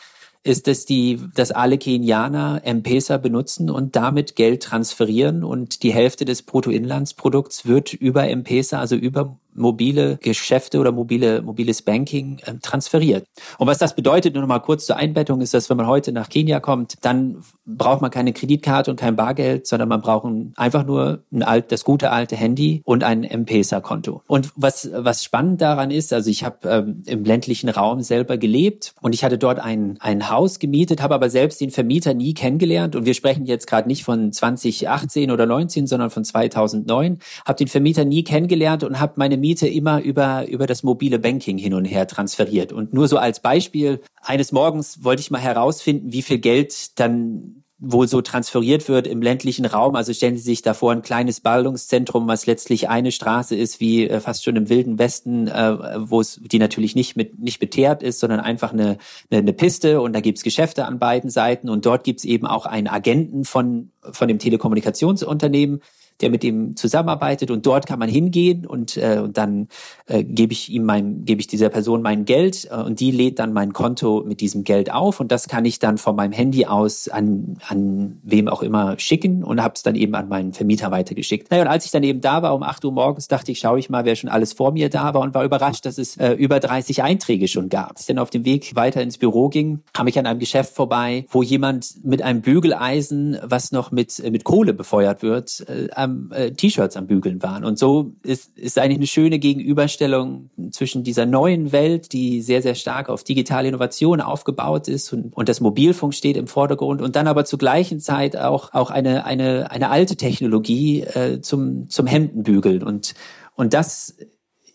ist, 0.46 0.66
dass 0.66 0.84
die, 0.84 1.20
dass 1.34 1.50
alle 1.50 1.78
Kenianer 1.78 2.60
M-Pesa 2.64 3.18
benutzen 3.18 3.68
und 3.70 3.96
damit 3.96 4.36
Geld 4.36 4.62
transferieren 4.62 5.44
und 5.44 5.82
die 5.82 5.92
Hälfte 5.92 6.24
des 6.24 6.42
Bruttoinlandsprodukts 6.42 7.66
wird 7.66 7.92
über 7.92 8.28
M-Pesa, 8.28 8.78
also 8.78 8.96
über 8.96 9.38
mobile 9.56 10.18
Geschäfte 10.22 10.78
oder 10.78 10.92
mobile, 10.92 11.42
mobiles 11.42 11.82
Banking 11.82 12.38
äh, 12.44 12.54
transferiert. 12.62 13.26
Und 13.58 13.66
was 13.66 13.78
das 13.78 13.94
bedeutet, 13.94 14.34
nur 14.34 14.42
noch 14.42 14.48
mal 14.48 14.60
kurz 14.60 14.86
zur 14.86 14.96
Einbettung, 14.96 15.40
ist, 15.40 15.54
dass 15.54 15.70
wenn 15.70 15.76
man 15.76 15.86
heute 15.86 16.12
nach 16.12 16.28
Kenia 16.28 16.60
kommt, 16.60 16.94
dann 17.02 17.42
braucht 17.64 18.00
man 18.00 18.10
keine 18.10 18.32
Kreditkarte 18.32 18.90
und 18.90 18.98
kein 18.98 19.16
Bargeld, 19.16 19.66
sondern 19.66 19.88
man 19.88 20.00
braucht 20.00 20.26
einfach 20.56 20.84
nur 20.84 21.22
ein 21.32 21.42
alt, 21.42 21.72
das 21.72 21.84
gute 21.84 22.10
alte 22.10 22.36
Handy 22.36 22.82
und 22.84 23.04
ein 23.04 23.24
M-Pesa-Konto. 23.24 24.22
Und 24.26 24.50
was, 24.56 24.90
was 24.92 25.24
spannend 25.24 25.60
daran 25.60 25.90
ist, 25.90 26.12
also 26.12 26.30
ich 26.30 26.44
habe 26.44 26.68
ähm, 26.68 27.02
im 27.06 27.24
ländlichen 27.24 27.68
Raum 27.68 28.00
selber 28.00 28.38
gelebt 28.38 28.94
und 29.00 29.14
ich 29.14 29.24
hatte 29.24 29.38
dort 29.38 29.58
ein, 29.58 29.98
ein 30.00 30.30
Haus 30.30 30.58
gemietet, 30.58 31.02
habe 31.02 31.14
aber 31.14 31.30
selbst 31.30 31.60
den 31.60 31.70
Vermieter 31.70 32.14
nie 32.14 32.34
kennengelernt 32.34 32.96
und 32.96 33.06
wir 33.06 33.14
sprechen 33.14 33.46
jetzt 33.46 33.66
gerade 33.66 33.88
nicht 33.88 34.04
von 34.04 34.32
2018 34.32 35.30
oder 35.30 35.46
19, 35.46 35.86
sondern 35.86 36.10
von 36.10 36.24
2009, 36.24 37.18
habe 37.44 37.56
den 37.56 37.68
Vermieter 37.68 38.04
nie 38.04 38.24
kennengelernt 38.24 38.84
und 38.84 39.00
habe 39.00 39.14
meine 39.16 39.36
Miete 39.46 39.68
immer 39.68 40.02
über, 40.02 40.48
über 40.48 40.66
das 40.66 40.82
mobile 40.82 41.20
Banking 41.20 41.56
hin 41.56 41.72
und 41.72 41.84
her 41.84 42.08
transferiert. 42.08 42.72
Und 42.72 42.92
nur 42.92 43.06
so 43.06 43.16
als 43.16 43.38
Beispiel, 43.38 44.00
eines 44.20 44.50
Morgens 44.50 45.04
wollte 45.04 45.20
ich 45.20 45.30
mal 45.30 45.40
herausfinden, 45.40 46.12
wie 46.12 46.22
viel 46.22 46.38
Geld 46.38 46.98
dann 46.98 47.62
wohl 47.78 48.08
so 48.08 48.22
transferiert 48.22 48.88
wird 48.88 49.06
im 49.06 49.22
ländlichen 49.22 49.64
Raum. 49.64 49.94
Also 49.94 50.12
stellen 50.12 50.36
Sie 50.36 50.42
sich 50.42 50.62
da 50.62 50.74
vor, 50.74 50.90
ein 50.90 51.02
kleines 51.02 51.40
Ballungszentrum, 51.40 52.26
was 52.26 52.46
letztlich 52.46 52.88
eine 52.88 53.12
Straße 53.12 53.54
ist, 53.54 53.78
wie 53.78 54.08
äh, 54.08 54.18
fast 54.18 54.42
schon 54.42 54.56
im 54.56 54.68
Wilden 54.68 54.98
Westen, 54.98 55.46
äh, 55.46 55.76
wo 55.98 56.20
es, 56.20 56.40
die 56.42 56.58
natürlich 56.58 56.96
nicht 56.96 57.16
mit 57.16 57.38
nicht 57.38 57.60
beteert 57.60 58.02
ist, 58.02 58.18
sondern 58.18 58.40
einfach 58.40 58.72
eine, 58.72 58.98
eine, 59.30 59.42
eine 59.42 59.52
Piste 59.52 60.00
und 60.00 60.12
da 60.12 60.20
gibt's 60.20 60.42
Geschäfte 60.42 60.86
an 60.86 60.98
beiden 60.98 61.30
Seiten 61.30 61.68
und 61.68 61.86
dort 61.86 62.02
gibt's 62.02 62.24
eben 62.24 62.46
auch 62.46 62.66
einen 62.66 62.88
Agenten 62.88 63.44
von, 63.44 63.90
von 64.00 64.26
dem 64.26 64.38
Telekommunikationsunternehmen, 64.38 65.82
der 66.20 66.30
mit 66.30 66.44
ihm 66.44 66.76
zusammenarbeitet 66.76 67.50
und 67.50 67.66
dort 67.66 67.86
kann 67.86 67.98
man 67.98 68.08
hingehen 68.08 68.66
und, 68.66 68.96
äh, 68.96 69.20
und 69.22 69.36
dann 69.36 69.68
äh, 70.06 70.24
gebe 70.24 70.52
ich 70.52 70.70
ihm 70.70 70.84
mein, 70.84 71.24
gebe 71.24 71.40
ich 71.40 71.46
dieser 71.46 71.68
Person 71.68 72.02
mein 72.02 72.24
Geld 72.24 72.68
äh, 72.70 72.76
und 72.76 73.00
die 73.00 73.10
lädt 73.10 73.38
dann 73.38 73.52
mein 73.52 73.72
Konto 73.72 74.24
mit 74.26 74.40
diesem 74.40 74.64
Geld 74.64 74.92
auf 74.92 75.20
und 75.20 75.30
das 75.30 75.48
kann 75.48 75.64
ich 75.64 75.78
dann 75.78 75.98
von 75.98 76.16
meinem 76.16 76.32
Handy 76.32 76.66
aus 76.66 77.08
an, 77.08 77.58
an 77.68 78.18
wem 78.22 78.48
auch 78.48 78.62
immer 78.62 78.98
schicken 78.98 79.44
und 79.44 79.62
habe 79.62 79.74
es 79.76 79.82
dann 79.82 79.94
eben 79.94 80.14
an 80.14 80.28
meinen 80.28 80.52
Vermieter 80.52 80.90
weitergeschickt. 80.90 81.50
Naja, 81.50 81.62
und 81.62 81.68
als 81.68 81.84
ich 81.84 81.90
dann 81.90 82.02
eben 82.02 82.20
da 82.20 82.42
war 82.42 82.54
um 82.54 82.62
8 82.62 82.84
Uhr 82.84 82.92
morgens, 82.92 83.28
dachte 83.28 83.52
ich, 83.52 83.58
schaue 83.58 83.78
ich 83.78 83.90
mal, 83.90 84.04
wer 84.04 84.16
schon 84.16 84.30
alles 84.30 84.52
vor 84.52 84.72
mir 84.72 84.88
da 84.88 85.14
war 85.14 85.20
und 85.20 85.34
war 85.34 85.44
überrascht, 85.44 85.84
dass 85.86 85.98
es 85.98 86.16
äh, 86.16 86.32
über 86.32 86.60
30 86.60 87.02
Einträge 87.02 87.48
schon 87.48 87.68
gab. 87.68 87.96
Dann 88.06 88.18
auf 88.18 88.30
dem 88.30 88.44
Weg 88.44 88.74
weiter 88.76 89.02
ins 89.02 89.18
Büro 89.18 89.48
ging, 89.48 89.80
kam 89.92 90.06
ich 90.06 90.18
an 90.18 90.26
einem 90.26 90.38
Geschäft 90.38 90.74
vorbei, 90.74 91.26
wo 91.30 91.42
jemand 91.42 92.04
mit 92.04 92.22
einem 92.22 92.40
Bügeleisen, 92.40 93.38
was 93.42 93.72
noch 93.72 93.90
mit, 93.90 94.18
äh, 94.20 94.30
mit 94.30 94.44
Kohle 94.44 94.74
befeuert 94.74 95.22
wird, 95.22 95.66
äh, 95.68 95.88
am 96.06 96.32
äh, 96.32 96.52
T-Shirts 96.52 96.96
am 96.96 97.06
Bügeln 97.06 97.42
waren. 97.42 97.64
Und 97.64 97.78
so 97.78 98.12
ist, 98.22 98.56
ist 98.56 98.78
eigentlich 98.78 98.98
eine 98.98 99.06
schöne 99.06 99.38
Gegenüberstellung 99.38 100.50
zwischen 100.70 101.04
dieser 101.04 101.26
neuen 101.26 101.72
Welt, 101.72 102.12
die 102.12 102.40
sehr, 102.40 102.62
sehr 102.62 102.74
stark 102.74 103.08
auf 103.08 103.24
digitale 103.24 103.68
Innovation 103.68 104.20
aufgebaut 104.20 104.88
ist 104.88 105.12
und, 105.12 105.36
und 105.36 105.48
das 105.48 105.60
Mobilfunk 105.60 106.14
steht 106.14 106.36
im 106.36 106.46
Vordergrund 106.46 107.02
und 107.02 107.16
dann 107.16 107.26
aber 107.26 107.44
zur 107.44 107.58
gleichen 107.58 108.00
Zeit 108.00 108.36
auch, 108.36 108.72
auch 108.72 108.90
eine, 108.90 109.24
eine, 109.26 109.70
eine 109.70 109.90
alte 109.90 110.16
Technologie 110.16 111.02
äh, 111.02 111.40
zum, 111.40 111.88
zum 111.90 112.06
Hemdenbügeln 112.06 112.82
und, 112.82 113.14
und 113.54 113.74
das 113.74 114.16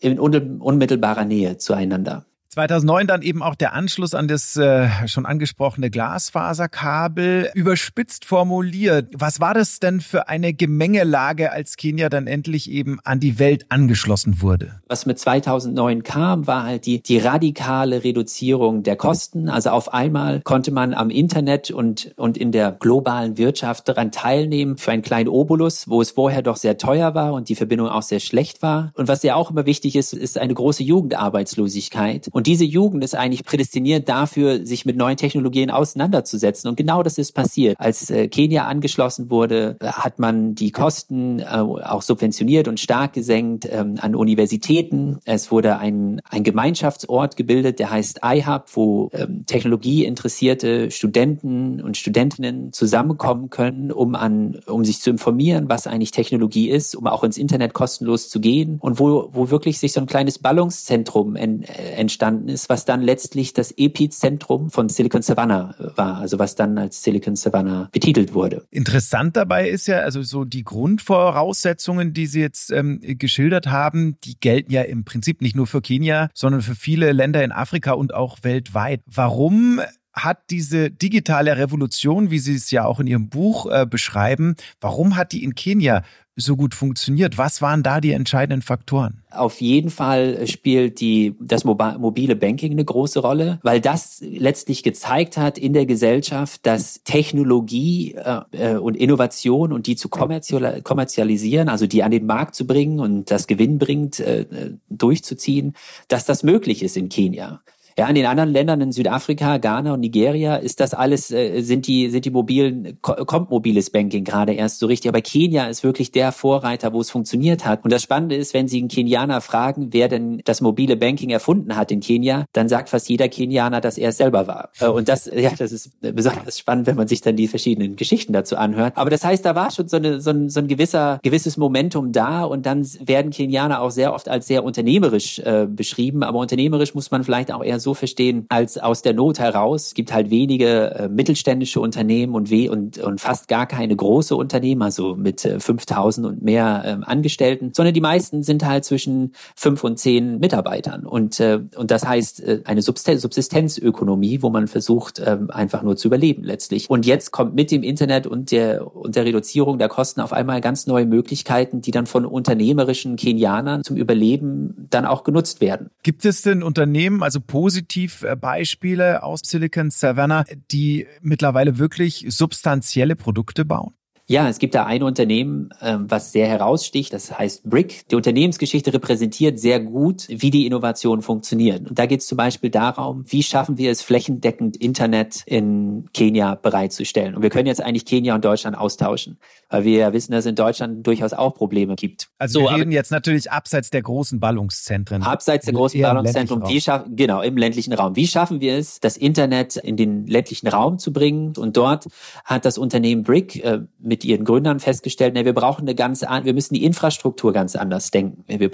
in 0.00 0.18
unmittelbarer 0.18 1.24
Nähe 1.24 1.58
zueinander. 1.58 2.26
2009 2.52 3.06
dann 3.06 3.22
eben 3.22 3.42
auch 3.42 3.54
der 3.54 3.72
Anschluss 3.72 4.14
an 4.14 4.28
das 4.28 4.56
äh, 4.56 4.90
schon 5.06 5.24
angesprochene 5.24 5.88
Glasfaserkabel. 5.88 7.50
Überspitzt 7.54 8.26
formuliert, 8.26 9.08
was 9.14 9.40
war 9.40 9.54
das 9.54 9.80
denn 9.80 10.02
für 10.02 10.28
eine 10.28 10.52
Gemengelage, 10.52 11.50
als 11.50 11.78
Kenia 11.78 12.10
dann 12.10 12.26
endlich 12.26 12.70
eben 12.70 13.00
an 13.04 13.20
die 13.20 13.38
Welt 13.38 13.64
angeschlossen 13.70 14.42
wurde? 14.42 14.82
Was 14.86 15.06
mit 15.06 15.18
2009 15.18 16.02
kam, 16.02 16.46
war 16.46 16.64
halt 16.64 16.84
die, 16.84 17.02
die 17.02 17.16
radikale 17.16 18.04
Reduzierung 18.04 18.82
der 18.82 18.96
Kosten. 18.96 19.48
Also 19.48 19.70
auf 19.70 19.94
einmal 19.94 20.42
konnte 20.42 20.72
man 20.72 20.92
am 20.92 21.08
Internet 21.08 21.70
und, 21.70 22.12
und 22.16 22.36
in 22.36 22.52
der 22.52 22.72
globalen 22.72 23.38
Wirtschaft 23.38 23.88
daran 23.88 24.12
teilnehmen 24.12 24.76
für 24.76 24.92
einen 24.92 25.00
kleinen 25.00 25.30
Obolus, 25.30 25.88
wo 25.88 26.02
es 26.02 26.10
vorher 26.10 26.42
doch 26.42 26.56
sehr 26.56 26.76
teuer 26.76 27.14
war 27.14 27.32
und 27.32 27.48
die 27.48 27.54
Verbindung 27.54 27.88
auch 27.88 28.02
sehr 28.02 28.20
schlecht 28.20 28.60
war. 28.60 28.92
Und 28.94 29.08
was 29.08 29.22
ja 29.22 29.36
auch 29.36 29.50
immer 29.50 29.64
wichtig 29.64 29.96
ist, 29.96 30.12
ist 30.12 30.36
eine 30.36 30.52
große 30.52 30.82
Jugendarbeitslosigkeit. 30.82 32.28
Und 32.30 32.41
diese 32.46 32.64
Jugend 32.64 33.04
ist 33.04 33.14
eigentlich 33.14 33.44
prädestiniert 33.44 34.08
dafür, 34.08 34.64
sich 34.66 34.86
mit 34.86 34.96
neuen 34.96 35.16
Technologien 35.16 35.70
auseinanderzusetzen. 35.70 36.68
Und 36.68 36.76
genau 36.76 37.02
das 37.02 37.18
ist 37.18 37.32
passiert. 37.32 37.76
Als 37.78 38.10
äh, 38.10 38.28
Kenia 38.28 38.66
angeschlossen 38.66 39.30
wurde, 39.30 39.76
hat 39.82 40.18
man 40.18 40.54
die 40.54 40.70
Kosten 40.70 41.40
äh, 41.40 41.44
auch 41.44 42.02
subventioniert 42.02 42.68
und 42.68 42.80
stark 42.80 43.12
gesenkt 43.12 43.68
ähm, 43.70 43.96
an 44.00 44.14
Universitäten. 44.14 45.18
Es 45.24 45.50
wurde 45.50 45.78
ein, 45.78 46.20
ein 46.28 46.44
Gemeinschaftsort 46.44 47.36
gebildet, 47.36 47.78
der 47.78 47.90
heißt 47.90 48.20
iHub, 48.24 48.64
wo 48.74 49.10
ähm, 49.12 49.44
technologieinteressierte 49.46 50.90
Studenten 50.90 51.80
und 51.80 51.96
Studentinnen 51.96 52.72
zusammenkommen 52.72 53.50
können, 53.50 53.92
um 53.92 54.14
an, 54.14 54.60
um 54.66 54.84
sich 54.84 55.00
zu 55.00 55.10
informieren, 55.10 55.68
was 55.68 55.86
eigentlich 55.86 56.10
Technologie 56.10 56.70
ist, 56.70 56.94
um 56.94 57.06
auch 57.06 57.24
ins 57.24 57.36
Internet 57.36 57.74
kostenlos 57.74 58.28
zu 58.28 58.40
gehen 58.40 58.78
und 58.80 58.98
wo, 58.98 59.28
wo 59.32 59.50
wirklich 59.50 59.78
sich 59.78 59.92
so 59.92 60.00
ein 60.00 60.06
kleines 60.06 60.38
Ballungszentrum 60.38 61.36
en, 61.36 61.62
äh, 61.62 61.96
entstanden 62.32 62.48
ist, 62.48 62.68
was 62.68 62.84
dann 62.84 63.02
letztlich 63.02 63.52
das 63.52 63.72
Epizentrum 63.76 64.70
von 64.70 64.88
Silicon 64.88 65.22
Savannah 65.22 65.74
war, 65.96 66.18
also 66.18 66.38
was 66.38 66.54
dann 66.54 66.78
als 66.78 67.02
Silicon 67.02 67.36
Savannah 67.36 67.88
betitelt 67.92 68.34
wurde. 68.34 68.64
Interessant 68.70 69.36
dabei 69.36 69.68
ist 69.68 69.86
ja, 69.86 69.98
also 69.98 70.22
so 70.22 70.44
die 70.44 70.64
Grundvoraussetzungen, 70.64 72.12
die 72.12 72.26
Sie 72.26 72.40
jetzt 72.40 72.70
ähm, 72.72 73.00
geschildert 73.02 73.66
haben, 73.66 74.18
die 74.24 74.38
gelten 74.38 74.72
ja 74.72 74.82
im 74.82 75.04
Prinzip 75.04 75.40
nicht 75.40 75.56
nur 75.56 75.66
für 75.66 75.82
Kenia, 75.82 76.30
sondern 76.34 76.62
für 76.62 76.74
viele 76.74 77.12
Länder 77.12 77.44
in 77.44 77.52
Afrika 77.52 77.92
und 77.92 78.14
auch 78.14 78.38
weltweit. 78.42 79.02
Warum 79.06 79.80
hat 80.12 80.50
diese 80.50 80.90
digitale 80.90 81.56
Revolution, 81.56 82.30
wie 82.30 82.38
Sie 82.38 82.54
es 82.54 82.70
ja 82.70 82.84
auch 82.84 83.00
in 83.00 83.06
Ihrem 83.06 83.28
Buch 83.28 83.66
äh, 83.70 83.86
beschreiben, 83.86 84.56
warum 84.80 85.16
hat 85.16 85.32
die 85.32 85.42
in 85.42 85.54
Kenia 85.54 86.02
so 86.36 86.56
gut 86.56 86.74
funktioniert? 86.74 87.38
Was 87.38 87.60
waren 87.60 87.82
da 87.82 88.00
die 88.00 88.12
entscheidenden 88.12 88.62
Faktoren? 88.62 89.22
Auf 89.30 89.60
jeden 89.60 89.90
Fall 89.90 90.46
spielt 90.46 91.00
die, 91.00 91.34
das 91.40 91.64
mobile 91.64 92.36
Banking 92.36 92.72
eine 92.72 92.84
große 92.84 93.20
Rolle, 93.20 93.58
weil 93.62 93.80
das 93.80 94.22
letztlich 94.22 94.82
gezeigt 94.82 95.36
hat 95.36 95.58
in 95.58 95.72
der 95.72 95.86
Gesellschaft, 95.86 96.66
dass 96.66 97.02
Technologie 97.04 98.14
äh, 98.14 98.40
äh 98.52 98.76
und 98.76 98.96
Innovation 98.96 99.72
und 99.72 99.86
die 99.86 99.96
zu 99.96 100.08
kommerzialisieren, 100.08 101.68
also 101.68 101.86
die 101.86 102.02
an 102.02 102.10
den 102.10 102.26
Markt 102.26 102.54
zu 102.54 102.66
bringen 102.66 103.00
und 103.00 103.30
das 103.30 103.46
Gewinn 103.46 103.78
bringt, 103.78 104.20
äh, 104.20 104.46
durchzuziehen, 104.88 105.74
dass 106.08 106.24
das 106.24 106.42
möglich 106.42 106.82
ist 106.82 106.96
in 106.96 107.08
Kenia. 107.08 107.60
Ja, 107.98 108.08
in 108.08 108.14
den 108.14 108.26
anderen 108.26 108.50
Ländern 108.50 108.80
in 108.80 108.92
Südafrika, 108.92 109.58
Ghana 109.58 109.92
und 109.92 110.00
Nigeria 110.00 110.56
ist 110.56 110.80
das 110.80 110.94
alles, 110.94 111.30
äh, 111.30 111.60
sind 111.60 111.86
die, 111.86 112.10
sind 112.10 112.24
die 112.24 112.30
mobilen, 112.30 112.98
kommt 113.02 113.50
mobiles 113.50 113.90
Banking 113.90 114.24
gerade 114.24 114.52
erst 114.52 114.78
so 114.78 114.86
richtig. 114.86 115.08
Aber 115.08 115.20
Kenia 115.20 115.66
ist 115.66 115.84
wirklich 115.84 116.10
der 116.12 116.32
Vorreiter, 116.32 116.92
wo 116.92 117.00
es 117.00 117.10
funktioniert 117.10 117.64
hat. 117.64 117.84
Und 117.84 117.92
das 117.92 118.02
Spannende 118.02 118.36
ist, 118.36 118.54
wenn 118.54 118.68
Sie 118.68 118.78
einen 118.78 118.88
Kenianer 118.88 119.40
fragen, 119.40 119.88
wer 119.92 120.08
denn 120.08 120.40
das 120.44 120.60
mobile 120.60 120.96
Banking 120.96 121.30
erfunden 121.30 121.76
hat 121.76 121.90
in 121.90 122.00
Kenia, 122.00 122.46
dann 122.52 122.68
sagt 122.68 122.88
fast 122.88 123.08
jeder 123.08 123.28
Kenianer, 123.28 123.80
dass 123.80 123.98
er 123.98 124.10
es 124.10 124.16
selber 124.16 124.46
war. 124.46 124.70
Äh, 124.80 124.86
und 124.86 125.08
das, 125.08 125.30
ja, 125.34 125.50
das 125.56 125.72
ist 125.72 125.90
besonders 126.00 126.58
spannend, 126.58 126.86
wenn 126.86 126.96
man 126.96 127.08
sich 127.08 127.20
dann 127.20 127.36
die 127.36 127.48
verschiedenen 127.48 127.96
Geschichten 127.96 128.32
dazu 128.32 128.56
anhört. 128.56 128.96
Aber 128.96 129.10
das 129.10 129.24
heißt, 129.24 129.44
da 129.44 129.54
war 129.54 129.70
schon 129.70 129.88
so, 129.88 129.96
eine, 129.96 130.20
so, 130.20 130.30
ein, 130.30 130.48
so 130.48 130.60
ein 130.60 130.68
gewisser, 130.68 131.20
gewisses 131.22 131.56
Momentum 131.56 132.12
da 132.12 132.44
und 132.44 132.66
dann 132.66 132.86
werden 133.04 133.30
Kenianer 133.30 133.80
auch 133.80 133.90
sehr 133.90 134.14
oft 134.14 134.28
als 134.28 134.46
sehr 134.46 134.64
unternehmerisch 134.64 135.38
äh, 135.40 135.66
beschrieben. 135.68 136.22
Aber 136.22 136.38
unternehmerisch 136.38 136.94
muss 136.94 137.10
man 137.10 137.24
vielleicht 137.24 137.52
auch 137.52 137.62
eher 137.62 137.80
so 137.82 137.94
verstehen, 137.94 138.46
als 138.48 138.78
aus 138.78 139.02
der 139.02 139.14
Not 139.14 139.38
heraus. 139.38 139.88
Es 139.88 139.94
gibt 139.94 140.12
halt 140.12 140.30
wenige 140.30 140.94
äh, 140.94 141.08
mittelständische 141.08 141.80
Unternehmen 141.80 142.34
und, 142.34 142.50
we 142.50 142.70
und, 142.70 142.98
und 142.98 143.20
fast 143.20 143.48
gar 143.48 143.66
keine 143.66 143.94
große 143.94 144.34
Unternehmen, 144.34 144.82
also 144.82 145.14
mit 145.16 145.44
äh, 145.44 145.60
5000 145.60 146.26
und 146.26 146.42
mehr 146.42 146.82
ähm, 146.86 147.04
Angestellten, 147.04 147.72
sondern 147.74 147.94
die 147.94 148.00
meisten 148.00 148.42
sind 148.42 148.64
halt 148.64 148.84
zwischen 148.84 149.32
fünf 149.54 149.84
und 149.84 149.98
zehn 149.98 150.38
Mitarbeitern. 150.38 151.06
Und, 151.06 151.40
äh, 151.40 151.60
und 151.76 151.90
das 151.90 152.06
heißt 152.06 152.42
äh, 152.42 152.60
eine 152.64 152.82
Subsistenzökonomie, 152.82 154.42
wo 154.42 154.50
man 154.50 154.68
versucht, 154.68 155.18
äh, 155.18 155.38
einfach 155.48 155.82
nur 155.82 155.96
zu 155.96 156.08
überleben 156.08 156.44
letztlich. 156.44 156.88
Und 156.90 157.06
jetzt 157.06 157.30
kommt 157.30 157.54
mit 157.54 157.70
dem 157.70 157.82
Internet 157.82 158.26
und 158.26 158.50
der, 158.50 158.94
und 158.96 159.16
der 159.16 159.24
Reduzierung 159.24 159.78
der 159.78 159.88
Kosten 159.88 160.20
auf 160.20 160.32
einmal 160.32 160.60
ganz 160.60 160.86
neue 160.86 161.06
Möglichkeiten, 161.06 161.80
die 161.80 161.90
dann 161.90 162.06
von 162.06 162.24
unternehmerischen 162.24 163.16
Kenianern 163.16 163.84
zum 163.84 163.96
Überleben 163.96 164.86
dann 164.90 165.06
auch 165.06 165.24
genutzt 165.24 165.60
werden. 165.60 165.90
Gibt 166.02 166.24
es 166.24 166.42
denn 166.42 166.62
Unternehmen, 166.62 167.22
also 167.22 167.40
Positivbeispiele 167.72 169.22
aus 169.22 169.40
Silicon 169.44 169.90
Savannah, 169.90 170.44
die 170.70 171.06
mittlerweile 171.22 171.78
wirklich 171.78 172.26
substanzielle 172.28 173.16
Produkte 173.16 173.64
bauen? 173.64 173.94
Ja, 174.28 174.48
es 174.48 174.58
gibt 174.58 174.74
da 174.74 174.86
ein 174.86 175.02
Unternehmen, 175.02 175.70
ähm, 175.80 176.06
was 176.08 176.30
sehr 176.30 176.46
heraussticht, 176.46 177.12
das 177.12 177.36
heißt 177.36 177.68
Brick. 177.68 178.08
Die 178.08 178.14
Unternehmensgeschichte 178.14 178.94
repräsentiert 178.94 179.58
sehr 179.58 179.80
gut, 179.80 180.26
wie 180.28 180.50
die 180.50 180.64
Innovation 180.64 181.22
funktioniert. 181.22 181.88
Und 181.90 181.98
da 181.98 182.06
geht 182.06 182.20
es 182.20 182.28
zum 182.28 182.36
Beispiel 182.36 182.70
darum, 182.70 183.24
wie 183.26 183.42
schaffen 183.42 183.78
wir 183.78 183.90
es, 183.90 184.00
flächendeckend 184.00 184.76
Internet 184.76 185.42
in 185.44 186.08
Kenia 186.14 186.54
bereitzustellen. 186.54 187.34
Und 187.34 187.42
wir 187.42 187.50
können 187.50 187.66
jetzt 187.66 187.82
eigentlich 187.82 188.04
Kenia 188.04 188.36
und 188.36 188.44
Deutschland 188.44 188.78
austauschen, 188.78 189.38
weil 189.68 189.84
wir 189.84 189.98
ja 189.98 190.12
wissen, 190.12 190.30
dass 190.30 190.44
es 190.44 190.50
in 190.50 190.54
Deutschland 190.54 191.04
durchaus 191.04 191.32
auch 191.32 191.54
Probleme 191.54 191.96
gibt. 191.96 192.28
Also 192.38 192.60
so, 192.60 192.66
wir 192.66 192.76
reden 192.76 192.92
jetzt 192.92 193.10
natürlich 193.10 193.50
abseits 193.50 193.90
der 193.90 194.02
großen 194.02 194.38
Ballungszentren. 194.38 195.24
Abseits 195.24 195.64
der 195.64 195.74
großen 195.74 196.00
Ballungszentren. 196.00 196.62
Wie 196.68 196.80
schaffen, 196.80 197.16
genau, 197.16 197.42
im 197.42 197.56
ländlichen 197.56 197.92
Raum. 197.92 198.14
Wie 198.14 198.28
schaffen 198.28 198.60
wir 198.60 198.76
es, 198.76 199.00
das 199.00 199.16
Internet 199.16 199.76
in 199.76 199.96
den 199.96 200.28
ländlichen 200.28 200.68
Raum 200.68 200.98
zu 200.98 201.12
bringen? 201.12 201.54
Und 201.56 201.76
dort 201.76 202.06
hat 202.44 202.64
das 202.64 202.78
Unternehmen 202.78 203.24
Brick 203.24 203.62
äh, 203.64 203.80
mit 204.12 204.26
ihren 204.26 204.44
Gründern 204.44 204.78
festgestellt, 204.78 205.32
ne, 205.32 205.46
wir 205.46 205.54
brauchen 205.54 205.82
eine 205.82 205.94
ganz, 205.94 206.20
wir 206.20 206.52
müssen 206.52 206.74
die 206.74 206.84
Infrastruktur 206.84 207.50
ganz 207.54 207.76
anders 207.76 208.10
denken. 208.10 208.44
Wir, 208.46 208.70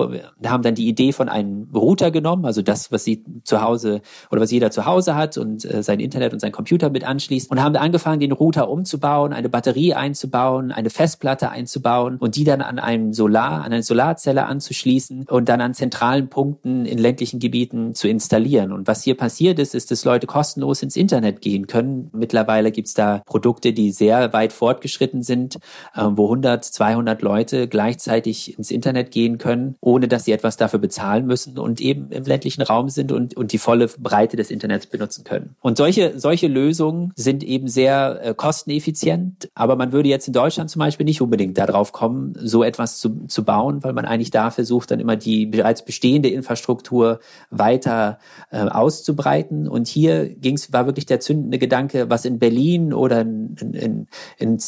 haben 0.51 0.64
dann 0.64 0.74
die 0.74 0.88
Idee 0.88 1.12
von 1.12 1.29
einem 1.29 1.68
Router 1.72 2.11
genommen, 2.11 2.44
also 2.44 2.61
das, 2.61 2.90
was 2.90 3.05
sie 3.05 3.22
zu 3.44 3.62
Hause 3.62 4.01
oder 4.33 4.40
was 4.40 4.51
jeder 4.51 4.72
zu 4.72 4.85
Hause 4.85 5.14
hat 5.14 5.38
und 5.38 5.64
äh, 5.64 5.85
sein 5.85 6.01
Internet 6.01 6.33
und 6.33 6.40
sein 6.40 6.51
Computer 6.51 6.90
mit 6.90 7.05
anschließt 7.05 7.53
und 7.53 7.62
haben 7.62 7.77
angefangen, 7.77 8.18
den 8.18 8.33
Router 8.33 8.68
umzubauen, 8.68 9.33
eine 9.33 9.48
Batterie 9.48 9.94
einzubauen, 9.94 10.72
eine 10.72 10.90
Festplatte 10.90 11.51
einzubauen 11.51 12.16
und 12.16 12.35
die 12.35 12.42
dann 12.42 12.61
an 12.61 12.81
einem 12.81 13.12
Solar, 13.12 13.62
an 13.62 13.72
eine 13.72 13.85
Solarzelle 13.85 14.44
anzuschließen 14.44 15.27
und 15.29 15.48
dann 15.48 15.61
an 15.61 15.72
zentralen 15.72 16.31
Punkten 16.31 16.85
in 16.85 16.98
ländlichen 16.98 17.38
Gebieten 17.38 17.94
zu 17.94 18.09
installieren. 18.09 18.72
Und 18.72 18.88
was 18.88 19.05
hier 19.05 19.16
passiert 19.16 19.61
ist, 19.61 19.77
ist, 19.77 19.92
dass 19.92 20.05
Leute 20.05 20.27
kostenlos 20.27 20.83
ins 20.83 20.96
Internet 20.96 21.42
gehen 21.42 21.68
können. 21.68 22.11
Mittlerweile 22.12 22.72
gibt's 22.72 22.94
da 22.94 23.22
Produkte, 23.24 23.72
die 23.72 23.92
sehr 23.92 24.33
weit 24.33 24.53
fortgeschritten 24.53 25.22
sind, 25.22 25.28
äh, 25.31 26.03
wo 26.11 26.25
100, 26.25 26.64
200 26.64 27.23
Leute 27.23 27.69
gleichzeitig 27.69 28.59
ins 28.59 28.71
Internet 28.71 29.11
gehen 29.11 29.38
können, 29.38 29.77
ohne 29.81 30.09
dass 30.09 30.25
sie 30.25 30.33
etwas 30.33 30.57
dafür 30.57 30.79
bezahlen 30.79 31.27
müssen 31.27 31.59
und 31.59 31.81
eben 31.81 32.11
im 32.11 32.25
ländlichen 32.25 32.62
Raum 32.62 32.88
sind 32.88 33.12
und, 33.12 33.37
und 33.37 33.53
die 33.53 33.59
volle 33.59 33.88
Breite 33.99 34.37
des 34.37 34.51
Internets 34.51 34.87
benutzen 34.87 35.25
können. 35.25 35.57
Und 35.61 35.77
solche, 35.77 36.19
solche 36.19 36.49
Lösungen 36.49 37.12
sind 37.17 37.43
eben 37.43 37.69
sehr 37.69 38.21
äh, 38.23 38.35
kosteneffizient, 38.35 39.51
aber 39.55 39.77
man 39.77 39.93
würde 39.93 40.09
jetzt 40.09 40.27
in 40.27 40.33
Deutschland 40.33 40.71
zum 40.71 40.81
Beispiel 40.81 41.05
nicht 41.05 41.21
unbedingt 41.21 41.59
darauf 41.59 41.93
kommen, 41.93 42.35
so 42.37 42.62
etwas 42.62 42.99
zu, 42.99 43.27
zu 43.27 43.45
bauen, 43.45 43.83
weil 43.83 43.93
man 43.93 44.05
eigentlich 44.05 44.31
da 44.31 44.51
versucht, 44.51 44.91
dann 44.91 45.01
immer 45.01 45.17
die 45.17 45.47
bereits 45.47 45.85
bestehende 45.85 46.29
Infrastruktur 46.29 47.21
weiter 47.51 48.19
äh, 48.51 48.59
auszubreiten. 48.59 49.69
Und 49.69 49.88
hier 49.88 50.29
ging's, 50.29 50.73
war 50.73 50.87
wirklich 50.87 51.07
der 51.07 51.21
zündende 51.21 51.59
Gedanke, 51.59 52.11
was 52.11 52.25
in 52.25 52.38
Berlin 52.38 52.93
oder 52.93 53.23
in, 53.23 53.57
in, 53.57 54.07
in 54.38 54.59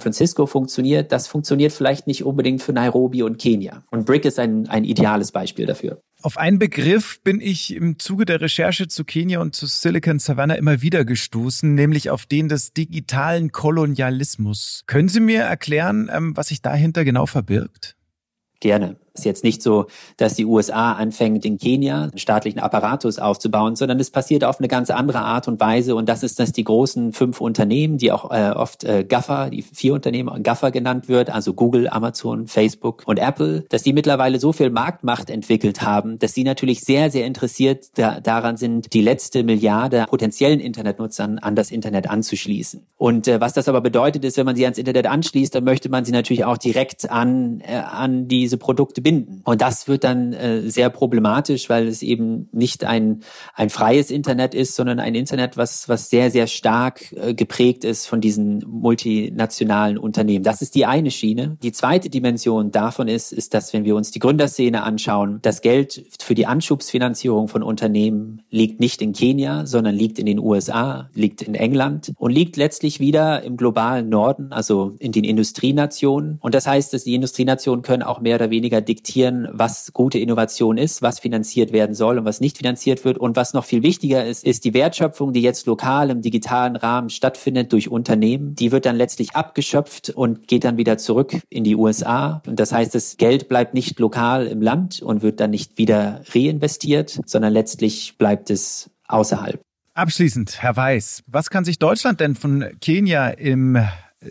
Francisco 0.00 0.46
funktioniert, 0.46 1.12
das 1.12 1.26
funktioniert 1.26 1.72
vielleicht 1.72 2.06
nicht 2.06 2.24
unbedingt 2.24 2.62
für 2.62 2.72
Nairobi 2.72 3.22
und 3.22 3.38
Kenia. 3.38 3.84
Und 3.90 4.06
Brick 4.06 4.24
ist 4.24 4.38
ein, 4.38 4.68
ein 4.68 4.84
ideales 4.84 5.32
Beispiel 5.32 5.66
dafür. 5.66 6.00
Auf 6.22 6.38
einen 6.38 6.60
Begriff 6.60 7.20
bin 7.22 7.40
ich 7.40 7.74
im 7.74 7.98
Zuge 7.98 8.24
der 8.24 8.40
Recherche 8.40 8.86
zu 8.86 9.04
Kenia 9.04 9.40
und 9.40 9.56
zu 9.56 9.66
Silicon 9.66 10.20
Savannah 10.20 10.54
immer 10.54 10.80
wieder 10.80 11.04
gestoßen, 11.04 11.74
nämlich 11.74 12.10
auf 12.10 12.26
den 12.26 12.48
des 12.48 12.72
digitalen 12.72 13.50
Kolonialismus. 13.50 14.84
Können 14.86 15.08
Sie 15.08 15.20
mir 15.20 15.40
erklären, 15.40 16.08
ähm, 16.12 16.36
was 16.36 16.48
sich 16.48 16.62
dahinter 16.62 17.04
genau 17.04 17.26
verbirgt? 17.26 17.96
Gerne. 18.60 18.96
Ist 19.14 19.24
jetzt 19.24 19.44
nicht 19.44 19.62
so, 19.62 19.86
dass 20.16 20.34
die 20.34 20.46
USA 20.46 20.92
anfängt, 20.92 21.44
in 21.44 21.58
Kenia 21.58 22.04
einen 22.04 22.18
staatlichen 22.18 22.60
Apparatus 22.60 23.18
aufzubauen, 23.18 23.76
sondern 23.76 24.00
es 24.00 24.10
passiert 24.10 24.42
auf 24.42 24.58
eine 24.58 24.68
ganz 24.68 24.90
andere 24.90 25.20
Art 25.20 25.48
und 25.48 25.60
Weise. 25.60 25.94
Und 25.94 26.08
das 26.08 26.22
ist, 26.22 26.38
dass 26.38 26.52
die 26.52 26.64
großen 26.64 27.12
fünf 27.12 27.40
Unternehmen, 27.40 27.98
die 27.98 28.10
auch 28.10 28.30
äh, 28.30 28.52
oft 28.52 28.84
äh, 28.84 29.04
GAFA, 29.04 29.50
die 29.50 29.62
vier 29.62 29.92
Unternehmen 29.92 30.42
GAFA 30.42 30.70
genannt 30.70 31.08
wird, 31.08 31.28
also 31.28 31.52
Google, 31.52 31.88
Amazon, 31.88 32.46
Facebook 32.46 33.02
und 33.06 33.18
Apple, 33.18 33.64
dass 33.68 33.82
die 33.82 33.92
mittlerweile 33.92 34.38
so 34.40 34.52
viel 34.52 34.70
Marktmacht 34.70 35.28
entwickelt 35.28 35.82
haben, 35.82 36.18
dass 36.18 36.32
sie 36.32 36.44
natürlich 36.44 36.80
sehr, 36.80 37.10
sehr 37.10 37.26
interessiert 37.26 37.86
da, 37.94 38.20
daran 38.20 38.56
sind, 38.56 38.94
die 38.94 39.02
letzte 39.02 39.44
Milliarde 39.44 40.06
potenziellen 40.08 40.60
Internetnutzern 40.60 41.38
an 41.38 41.54
das 41.54 41.70
Internet 41.70 42.08
anzuschließen. 42.08 42.86
Und 42.96 43.28
äh, 43.28 43.40
was 43.40 43.52
das 43.52 43.68
aber 43.68 43.82
bedeutet, 43.82 44.24
ist, 44.24 44.36
wenn 44.38 44.46
man 44.46 44.56
sie 44.56 44.64
ans 44.64 44.78
Internet 44.78 45.06
anschließt, 45.06 45.54
dann 45.54 45.64
möchte 45.64 45.88
man 45.88 46.04
sie 46.04 46.12
natürlich 46.12 46.44
auch 46.44 46.56
direkt 46.56 47.10
an, 47.10 47.60
äh, 47.60 47.74
an 47.76 48.28
diese 48.28 48.56
Produkte 48.56 49.01
binden. 49.02 49.42
Und 49.44 49.60
das 49.60 49.88
wird 49.88 50.04
dann 50.04 50.32
äh, 50.32 50.68
sehr 50.70 50.90
problematisch, 50.90 51.68
weil 51.68 51.88
es 51.88 52.02
eben 52.02 52.48
nicht 52.52 52.84
ein, 52.84 53.20
ein 53.54 53.70
freies 53.70 54.10
Internet 54.10 54.54
ist, 54.54 54.74
sondern 54.76 55.00
ein 55.00 55.14
Internet, 55.14 55.56
was, 55.56 55.88
was 55.88 56.10
sehr, 56.10 56.30
sehr 56.30 56.46
stark 56.46 57.12
äh, 57.12 57.34
geprägt 57.34 57.84
ist 57.84 58.06
von 58.06 58.20
diesen 58.20 58.64
multinationalen 58.66 59.98
Unternehmen. 59.98 60.44
Das 60.44 60.62
ist 60.62 60.74
die 60.74 60.86
eine 60.86 61.10
Schiene. 61.10 61.56
Die 61.62 61.72
zweite 61.72 62.10
Dimension 62.10 62.70
davon 62.70 63.08
ist, 63.08 63.32
ist, 63.32 63.54
dass 63.54 63.72
wenn 63.72 63.84
wir 63.84 63.96
uns 63.96 64.10
die 64.10 64.18
Gründerszene 64.18 64.82
anschauen, 64.82 65.38
das 65.42 65.60
Geld 65.60 66.04
für 66.20 66.34
die 66.34 66.46
Anschubsfinanzierung 66.46 67.48
von 67.48 67.62
Unternehmen 67.62 68.42
liegt 68.50 68.80
nicht 68.80 69.02
in 69.02 69.12
Kenia, 69.12 69.66
sondern 69.66 69.94
liegt 69.94 70.18
in 70.18 70.26
den 70.26 70.38
USA, 70.38 71.10
liegt 71.14 71.42
in 71.42 71.54
England 71.54 72.12
und 72.18 72.30
liegt 72.30 72.56
letztlich 72.56 73.00
wieder 73.00 73.42
im 73.42 73.56
globalen 73.56 74.08
Norden, 74.08 74.52
also 74.52 74.94
in 74.98 75.12
den 75.12 75.24
Industrienationen. 75.24 76.38
Und 76.40 76.54
das 76.54 76.66
heißt, 76.66 76.92
dass 76.92 77.04
die 77.04 77.14
Industrienationen 77.14 77.82
können 77.82 78.02
auch 78.02 78.20
mehr 78.20 78.36
oder 78.36 78.50
weniger 78.50 78.80
diktieren, 78.92 79.48
was 79.52 79.92
gute 79.92 80.18
Innovation 80.18 80.76
ist, 80.76 81.00
was 81.00 81.18
finanziert 81.18 81.72
werden 81.72 81.94
soll 81.94 82.18
und 82.18 82.24
was 82.24 82.40
nicht 82.40 82.58
finanziert 82.58 83.04
wird. 83.04 83.16
Und 83.16 83.36
was 83.36 83.54
noch 83.54 83.64
viel 83.64 83.82
wichtiger 83.82 84.24
ist, 84.24 84.44
ist 84.44 84.64
die 84.64 84.74
Wertschöpfung, 84.74 85.32
die 85.32 85.40
jetzt 85.40 85.66
lokal 85.66 86.10
im 86.10 86.20
digitalen 86.20 86.76
Rahmen 86.76 87.08
stattfindet 87.08 87.72
durch 87.72 87.88
Unternehmen. 87.88 88.54
Die 88.54 88.70
wird 88.70 88.84
dann 88.84 88.96
letztlich 88.96 89.34
abgeschöpft 89.34 90.10
und 90.10 90.46
geht 90.46 90.64
dann 90.64 90.76
wieder 90.76 90.98
zurück 90.98 91.40
in 91.48 91.64
die 91.64 91.74
USA. 91.74 92.42
Und 92.46 92.60
das 92.60 92.72
heißt, 92.72 92.94
das 92.94 93.16
Geld 93.16 93.48
bleibt 93.48 93.72
nicht 93.72 93.98
lokal 93.98 94.46
im 94.46 94.60
Land 94.60 95.00
und 95.00 95.22
wird 95.22 95.40
dann 95.40 95.50
nicht 95.50 95.78
wieder 95.78 96.20
reinvestiert, 96.34 97.20
sondern 97.24 97.52
letztlich 97.52 98.18
bleibt 98.18 98.50
es 98.50 98.90
außerhalb. 99.08 99.60
Abschließend, 99.94 100.62
Herr 100.62 100.76
Weiß, 100.76 101.22
was 101.26 101.50
kann 101.50 101.64
sich 101.64 101.78
Deutschland 101.78 102.20
denn 102.20 102.34
von 102.34 102.64
Kenia 102.80 103.28
im 103.28 103.78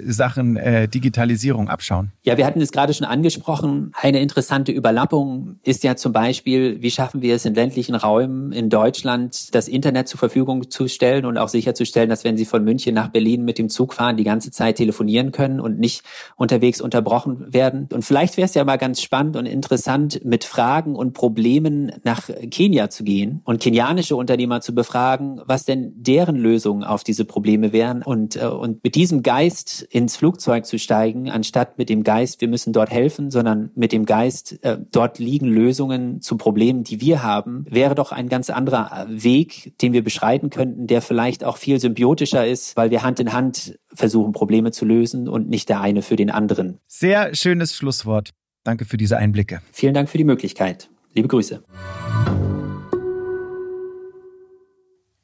Sachen 0.06 0.58
äh, 0.58 0.88
Digitalisierung 0.88 1.70
abschauen? 1.70 2.12
Ja, 2.24 2.38
wir 2.38 2.46
hatten 2.46 2.62
es 2.62 2.72
gerade 2.72 2.94
schon 2.94 3.06
angesprochen. 3.08 3.92
Eine 3.96 4.20
interessante 4.20 4.72
Überlappung 4.72 5.60
ist 5.64 5.84
ja 5.84 5.96
zum 5.96 6.14
Beispiel, 6.14 6.82
wie 6.82 6.92
schaffen 6.92 7.22
wir 7.22 7.36
es 7.36 7.46
in 7.46 7.54
ländlichen 7.54 7.96
Räumen 7.96 8.52
in 8.52 8.70
Deutschland, 8.70 9.54
das 9.54 9.68
Internet 9.68 10.08
zur 10.08 10.20
Verfügung 10.20 10.70
zu 10.70 10.88
stellen 10.88 11.26
und 11.26 11.38
auch 11.38 11.50
sicherzustellen, 11.50 12.10
dass 12.10 12.24
wenn 12.24 12.38
Sie 12.38 12.46
von 12.46 12.64
München 12.64 12.96
nach 12.96 13.10
Berlin 13.10 13.44
mit 13.44 13.58
dem 13.58 13.70
Zug 13.70 13.94
fahren, 13.94 14.18
die 14.18 14.24
ganze 14.24 14.52
Zeit 14.52 14.78
telefonieren 14.78 15.32
können 15.32 15.60
und 15.60 15.80
nicht 15.80 16.04
unterwegs 16.36 16.82
unterbrochen 16.82 17.54
werden. 17.54 17.88
Und 17.92 18.04
vielleicht 18.04 18.38
wäre 18.38 18.46
es 18.46 18.54
ja 18.54 18.64
mal 18.64 18.78
ganz 18.78 19.02
spannend 19.02 19.36
und 19.36 19.46
interessant, 19.46 20.24
mit 20.24 20.44
Fragen 20.44 20.96
und 20.96 21.14
Problemen 21.14 21.92
nach 22.04 22.30
Kenia 22.50 22.90
zu 22.90 23.04
gehen 23.04 23.42
und 23.44 23.60
kenianische 23.60 24.16
Unternehmer 24.16 24.62
zu 24.62 24.74
befragen, 24.74 25.42
was 25.46 25.66
denn 25.66 25.94
deren 25.96 26.36
Lösungen 26.36 26.84
auf 26.84 27.04
diese 27.04 27.26
Probleme 27.26 27.74
wären 27.74 28.04
und, 28.04 28.36
äh, 28.36 28.46
und 28.46 28.84
mit 28.84 28.96
diesem 28.96 29.24
Geist 29.24 29.81
ins 29.82 30.18
Flugzeug 30.18 30.66
zu 30.66 30.78
steigen, 30.80 31.30
anstatt 31.30 31.78
mit 31.78 31.90
dem 31.90 32.04
Geist, 32.04 32.42
wir 32.42 32.48
müssen 32.48 32.74
dort 32.74 32.90
helfen, 32.90 33.32
sondern 33.32 33.72
mit 33.76 33.92
dem 33.92 34.06
Geist, 34.06 34.64
äh, 34.64 34.78
dort 34.92 35.20
liegen 35.20 35.48
Lösungen 35.48 36.22
zu 36.22 36.38
Problemen, 36.38 36.84
die 36.84 37.02
wir 37.02 37.24
haben, 37.24 37.66
wäre 37.70 37.96
doch 37.96 38.12
ein 38.12 38.30
ganz 38.30 38.50
anderer 38.50 39.08
äh, 39.08 39.24
Weg, 39.24 39.74
den 39.82 39.94
wir 39.94 40.04
beschreiten 40.04 40.50
könnten, 40.50 40.88
der 40.88 41.02
vielleicht 41.02 41.44
auch 41.44 41.58
viel 41.58 41.80
symbiotischer 41.80 42.46
ist, 42.46 42.78
weil 42.78 42.92
wir 42.92 43.04
Hand 43.04 43.20
in 43.20 43.34
Hand 43.34 43.80
versuchen, 43.94 44.32
Probleme 44.32 44.72
zu 44.72 44.86
lösen 44.86 45.28
und 45.28 45.50
nicht 45.50 45.70
der 45.70 45.82
eine 45.82 46.02
für 46.02 46.16
den 46.16 46.30
anderen. 46.30 46.80
Sehr 46.88 47.36
schönes 47.36 47.76
Schlusswort. 47.76 48.32
Danke 48.64 48.86
für 48.86 48.98
diese 48.98 49.18
Einblicke. 49.18 49.62
Vielen 49.72 49.94
Dank 49.94 50.10
für 50.10 50.18
die 50.18 50.24
Möglichkeit. 50.24 50.90
Liebe 51.14 51.28
Grüße. 51.28 51.64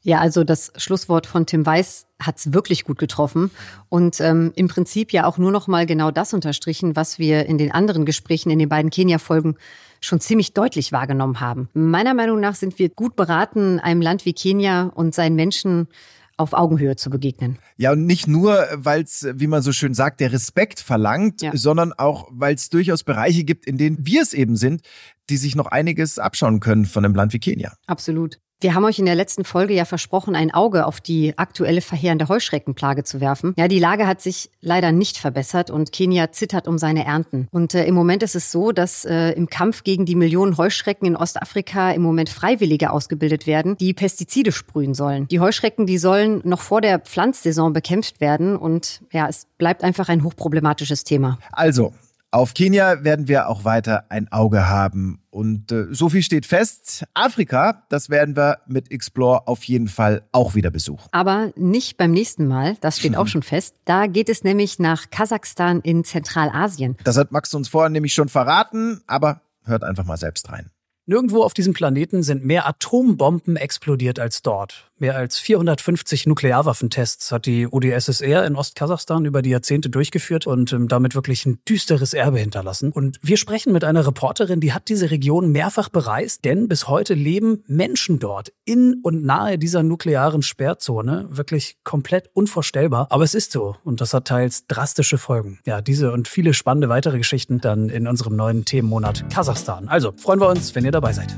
Ja, 0.07 0.19
also 0.21 0.45
das 0.45 0.71
Schlusswort 0.77 1.27
von 1.27 1.45
Tim 1.45 1.65
Weiß 1.65 2.07
hat's 2.17 2.53
wirklich 2.53 2.85
gut 2.85 2.97
getroffen 2.97 3.51
und 3.89 4.21
ähm, 4.21 4.53
im 4.55 4.69
Prinzip 4.69 5.11
ja 5.11 5.25
auch 5.25 5.37
nur 5.37 5.51
noch 5.51 5.67
mal 5.67 5.85
genau 5.85 6.11
das 6.11 6.33
unterstrichen, 6.33 6.95
was 6.95 7.19
wir 7.19 7.45
in 7.45 7.57
den 7.57 7.73
anderen 7.73 8.05
Gesprächen 8.05 8.49
in 8.49 8.57
den 8.57 8.69
beiden 8.69 8.89
Kenia-Folgen 8.89 9.57
schon 9.99 10.21
ziemlich 10.21 10.53
deutlich 10.53 10.93
wahrgenommen 10.93 11.41
haben. 11.41 11.67
Meiner 11.73 12.13
Meinung 12.13 12.39
nach 12.39 12.55
sind 12.55 12.79
wir 12.79 12.87
gut 12.87 13.17
beraten, 13.17 13.81
einem 13.81 13.99
Land 13.99 14.23
wie 14.23 14.31
Kenia 14.31 14.83
und 14.95 15.13
seinen 15.13 15.35
Menschen 15.35 15.89
auf 16.37 16.53
Augenhöhe 16.53 16.95
zu 16.95 17.09
begegnen. 17.09 17.59
Ja, 17.75 17.91
und 17.91 18.05
nicht 18.05 18.27
nur, 18.27 18.65
weil 18.75 19.01
es, 19.01 19.27
wie 19.33 19.47
man 19.47 19.61
so 19.61 19.73
schön 19.73 19.93
sagt, 19.93 20.21
der 20.21 20.31
Respekt 20.31 20.79
verlangt, 20.79 21.41
ja. 21.41 21.51
sondern 21.53 21.91
auch, 21.91 22.29
weil 22.31 22.55
es 22.55 22.69
durchaus 22.69 23.03
Bereiche 23.03 23.43
gibt, 23.43 23.65
in 23.65 23.77
denen 23.77 23.97
wir 24.05 24.21
es 24.21 24.31
eben 24.31 24.55
sind, 24.55 24.83
die 25.29 25.35
sich 25.35 25.57
noch 25.57 25.65
einiges 25.65 26.17
abschauen 26.17 26.61
können 26.61 26.85
von 26.85 27.03
einem 27.03 27.13
Land 27.13 27.33
wie 27.33 27.39
Kenia. 27.39 27.73
Absolut. 27.87 28.39
Wir 28.59 28.73
haben 28.73 28.85
euch 28.85 28.97
in 28.97 29.05
der 29.05 29.13
letzten 29.13 29.43
Folge 29.43 29.75
ja 29.75 29.85
versprochen, 29.85 30.35
ein 30.35 30.51
Auge 30.51 30.87
auf 30.87 30.99
die 30.99 31.37
aktuelle 31.37 31.81
verheerende 31.81 32.27
Heuschreckenplage 32.27 33.03
zu 33.03 33.21
werfen. 33.21 33.53
Ja, 33.55 33.67
die 33.67 33.77
Lage 33.77 34.07
hat 34.07 34.19
sich 34.19 34.49
leider 34.61 34.91
nicht 34.91 35.19
verbessert 35.19 35.69
und 35.69 35.91
Kenia 35.91 36.31
zittert 36.31 36.67
um 36.67 36.79
seine 36.79 37.05
Ernten. 37.05 37.47
Und 37.51 37.75
äh, 37.75 37.85
im 37.85 37.93
Moment 37.93 38.23
ist 38.23 38.35
es 38.35 38.51
so, 38.51 38.71
dass 38.71 39.05
äh, 39.05 39.29
im 39.33 39.47
Kampf 39.47 39.83
gegen 39.83 40.07
die 40.07 40.15
Millionen 40.15 40.57
Heuschrecken 40.57 41.05
in 41.05 41.15
Ostafrika 41.15 41.91
im 41.91 42.01
Moment 42.01 42.29
Freiwillige 42.29 42.89
ausgebildet 42.89 43.45
werden, 43.45 43.77
die 43.77 43.93
Pestizide 43.93 44.51
sprühen 44.51 44.95
sollen. 44.95 45.27
Die 45.27 45.39
Heuschrecken, 45.39 45.85
die 45.85 45.99
sollen 45.99 46.41
noch 46.43 46.61
vor 46.61 46.81
der 46.81 46.97
Pflanzsaison 46.97 47.73
bekämpft 47.73 48.21
werden 48.21 48.57
und 48.57 49.03
ja, 49.11 49.27
es 49.27 49.45
bleibt 49.59 49.83
einfach 49.83 50.09
ein 50.09 50.23
hochproblematisches 50.23 51.03
Thema. 51.03 51.37
Also, 51.51 51.93
auf 52.31 52.53
Kenia 52.53 53.03
werden 53.03 53.27
wir 53.27 53.47
auch 53.47 53.63
weiter 53.63 54.05
ein 54.09 54.31
Auge 54.31 54.67
haben. 54.67 55.21
Und 55.29 55.71
äh, 55.71 55.87
so 55.91 56.09
viel 56.09 56.23
steht 56.23 56.45
fest. 56.45 57.05
Afrika, 57.13 57.83
das 57.89 58.09
werden 58.09 58.35
wir 58.35 58.59
mit 58.67 58.91
Explore 58.91 59.47
auf 59.47 59.63
jeden 59.63 59.87
Fall 59.87 60.23
auch 60.31 60.55
wieder 60.55 60.69
besuchen. 60.69 61.07
Aber 61.11 61.51
nicht 61.55 61.97
beim 61.97 62.11
nächsten 62.11 62.47
Mal, 62.47 62.75
das 62.81 62.99
steht 62.99 63.15
auch 63.15 63.27
schon 63.27 63.43
fest. 63.43 63.75
Da 63.85 64.07
geht 64.07 64.29
es 64.29 64.43
nämlich 64.43 64.79
nach 64.79 65.09
Kasachstan 65.09 65.81
in 65.81 66.03
Zentralasien. 66.03 66.97
Das 67.03 67.17
hat 67.17 67.31
Max 67.31 67.53
uns 67.53 67.69
vorher 67.69 67.89
nämlich 67.89 68.13
schon 68.13 68.29
verraten, 68.29 69.01
aber 69.07 69.41
hört 69.63 69.83
einfach 69.83 70.05
mal 70.05 70.17
selbst 70.17 70.51
rein. 70.51 70.69
Nirgendwo 71.09 71.41
auf 71.41 71.53
diesem 71.53 71.73
Planeten 71.73 72.21
sind 72.21 72.43
mehr 72.43 72.67
Atombomben 72.67 73.55
explodiert 73.55 74.19
als 74.19 74.41
dort. 74.41 74.91
Mehr 74.99 75.15
als 75.15 75.37
450 75.37 76.25
Nuklearwaffentests 76.25 77.31
hat 77.31 77.45
die 77.45 77.65
UdSSR 77.67 78.45
in 78.45 78.55
Ostkasachstan 78.55 79.23
über 79.23 79.41
die 79.41 79.51
Jahrzehnte 79.51 79.89
durchgeführt 79.89 80.47
und 80.47 80.73
ähm, 80.73 80.89
damit 80.89 81.15
wirklich 81.15 81.45
ein 81.45 81.59
düsteres 81.69 82.13
Erbe 82.13 82.39
hinterlassen. 82.39 82.91
Und 82.91 83.19
wir 83.21 83.37
sprechen 83.37 83.71
mit 83.71 83.85
einer 83.85 84.05
Reporterin, 84.05 84.59
die 84.59 84.73
hat 84.73 84.89
diese 84.89 85.09
Region 85.09 85.51
mehrfach 85.51 85.87
bereist, 85.87 86.43
denn 86.43 86.67
bis 86.67 86.89
heute 86.89 87.13
leben 87.13 87.63
Menschen 87.67 88.19
dort 88.19 88.51
in 88.65 88.99
und 89.03 89.23
nahe 89.23 89.57
dieser 89.57 89.83
nuklearen 89.83 90.41
Sperrzone. 90.41 91.27
Wirklich 91.29 91.77
komplett 91.85 92.31
unvorstellbar. 92.33 93.07
Aber 93.11 93.23
es 93.23 93.35
ist 93.35 93.53
so 93.53 93.77
und 93.85 94.01
das 94.01 94.13
hat 94.13 94.25
teils 94.25 94.67
drastische 94.67 95.19
Folgen. 95.19 95.59
Ja, 95.65 95.79
diese 95.79 96.11
und 96.11 96.27
viele 96.27 96.53
spannende 96.53 96.89
weitere 96.89 97.19
Geschichten 97.19 97.61
dann 97.61 97.87
in 97.87 98.07
unserem 98.07 98.35
neuen 98.35 98.65
Themenmonat 98.65 99.29
Kasachstan. 99.29 99.87
Also 99.87 100.11
freuen 100.17 100.41
wir 100.41 100.49
uns, 100.49 100.73
wenn 100.73 100.83
ihr 100.83 100.96
dabei 100.97 101.13
seid. 101.13 101.35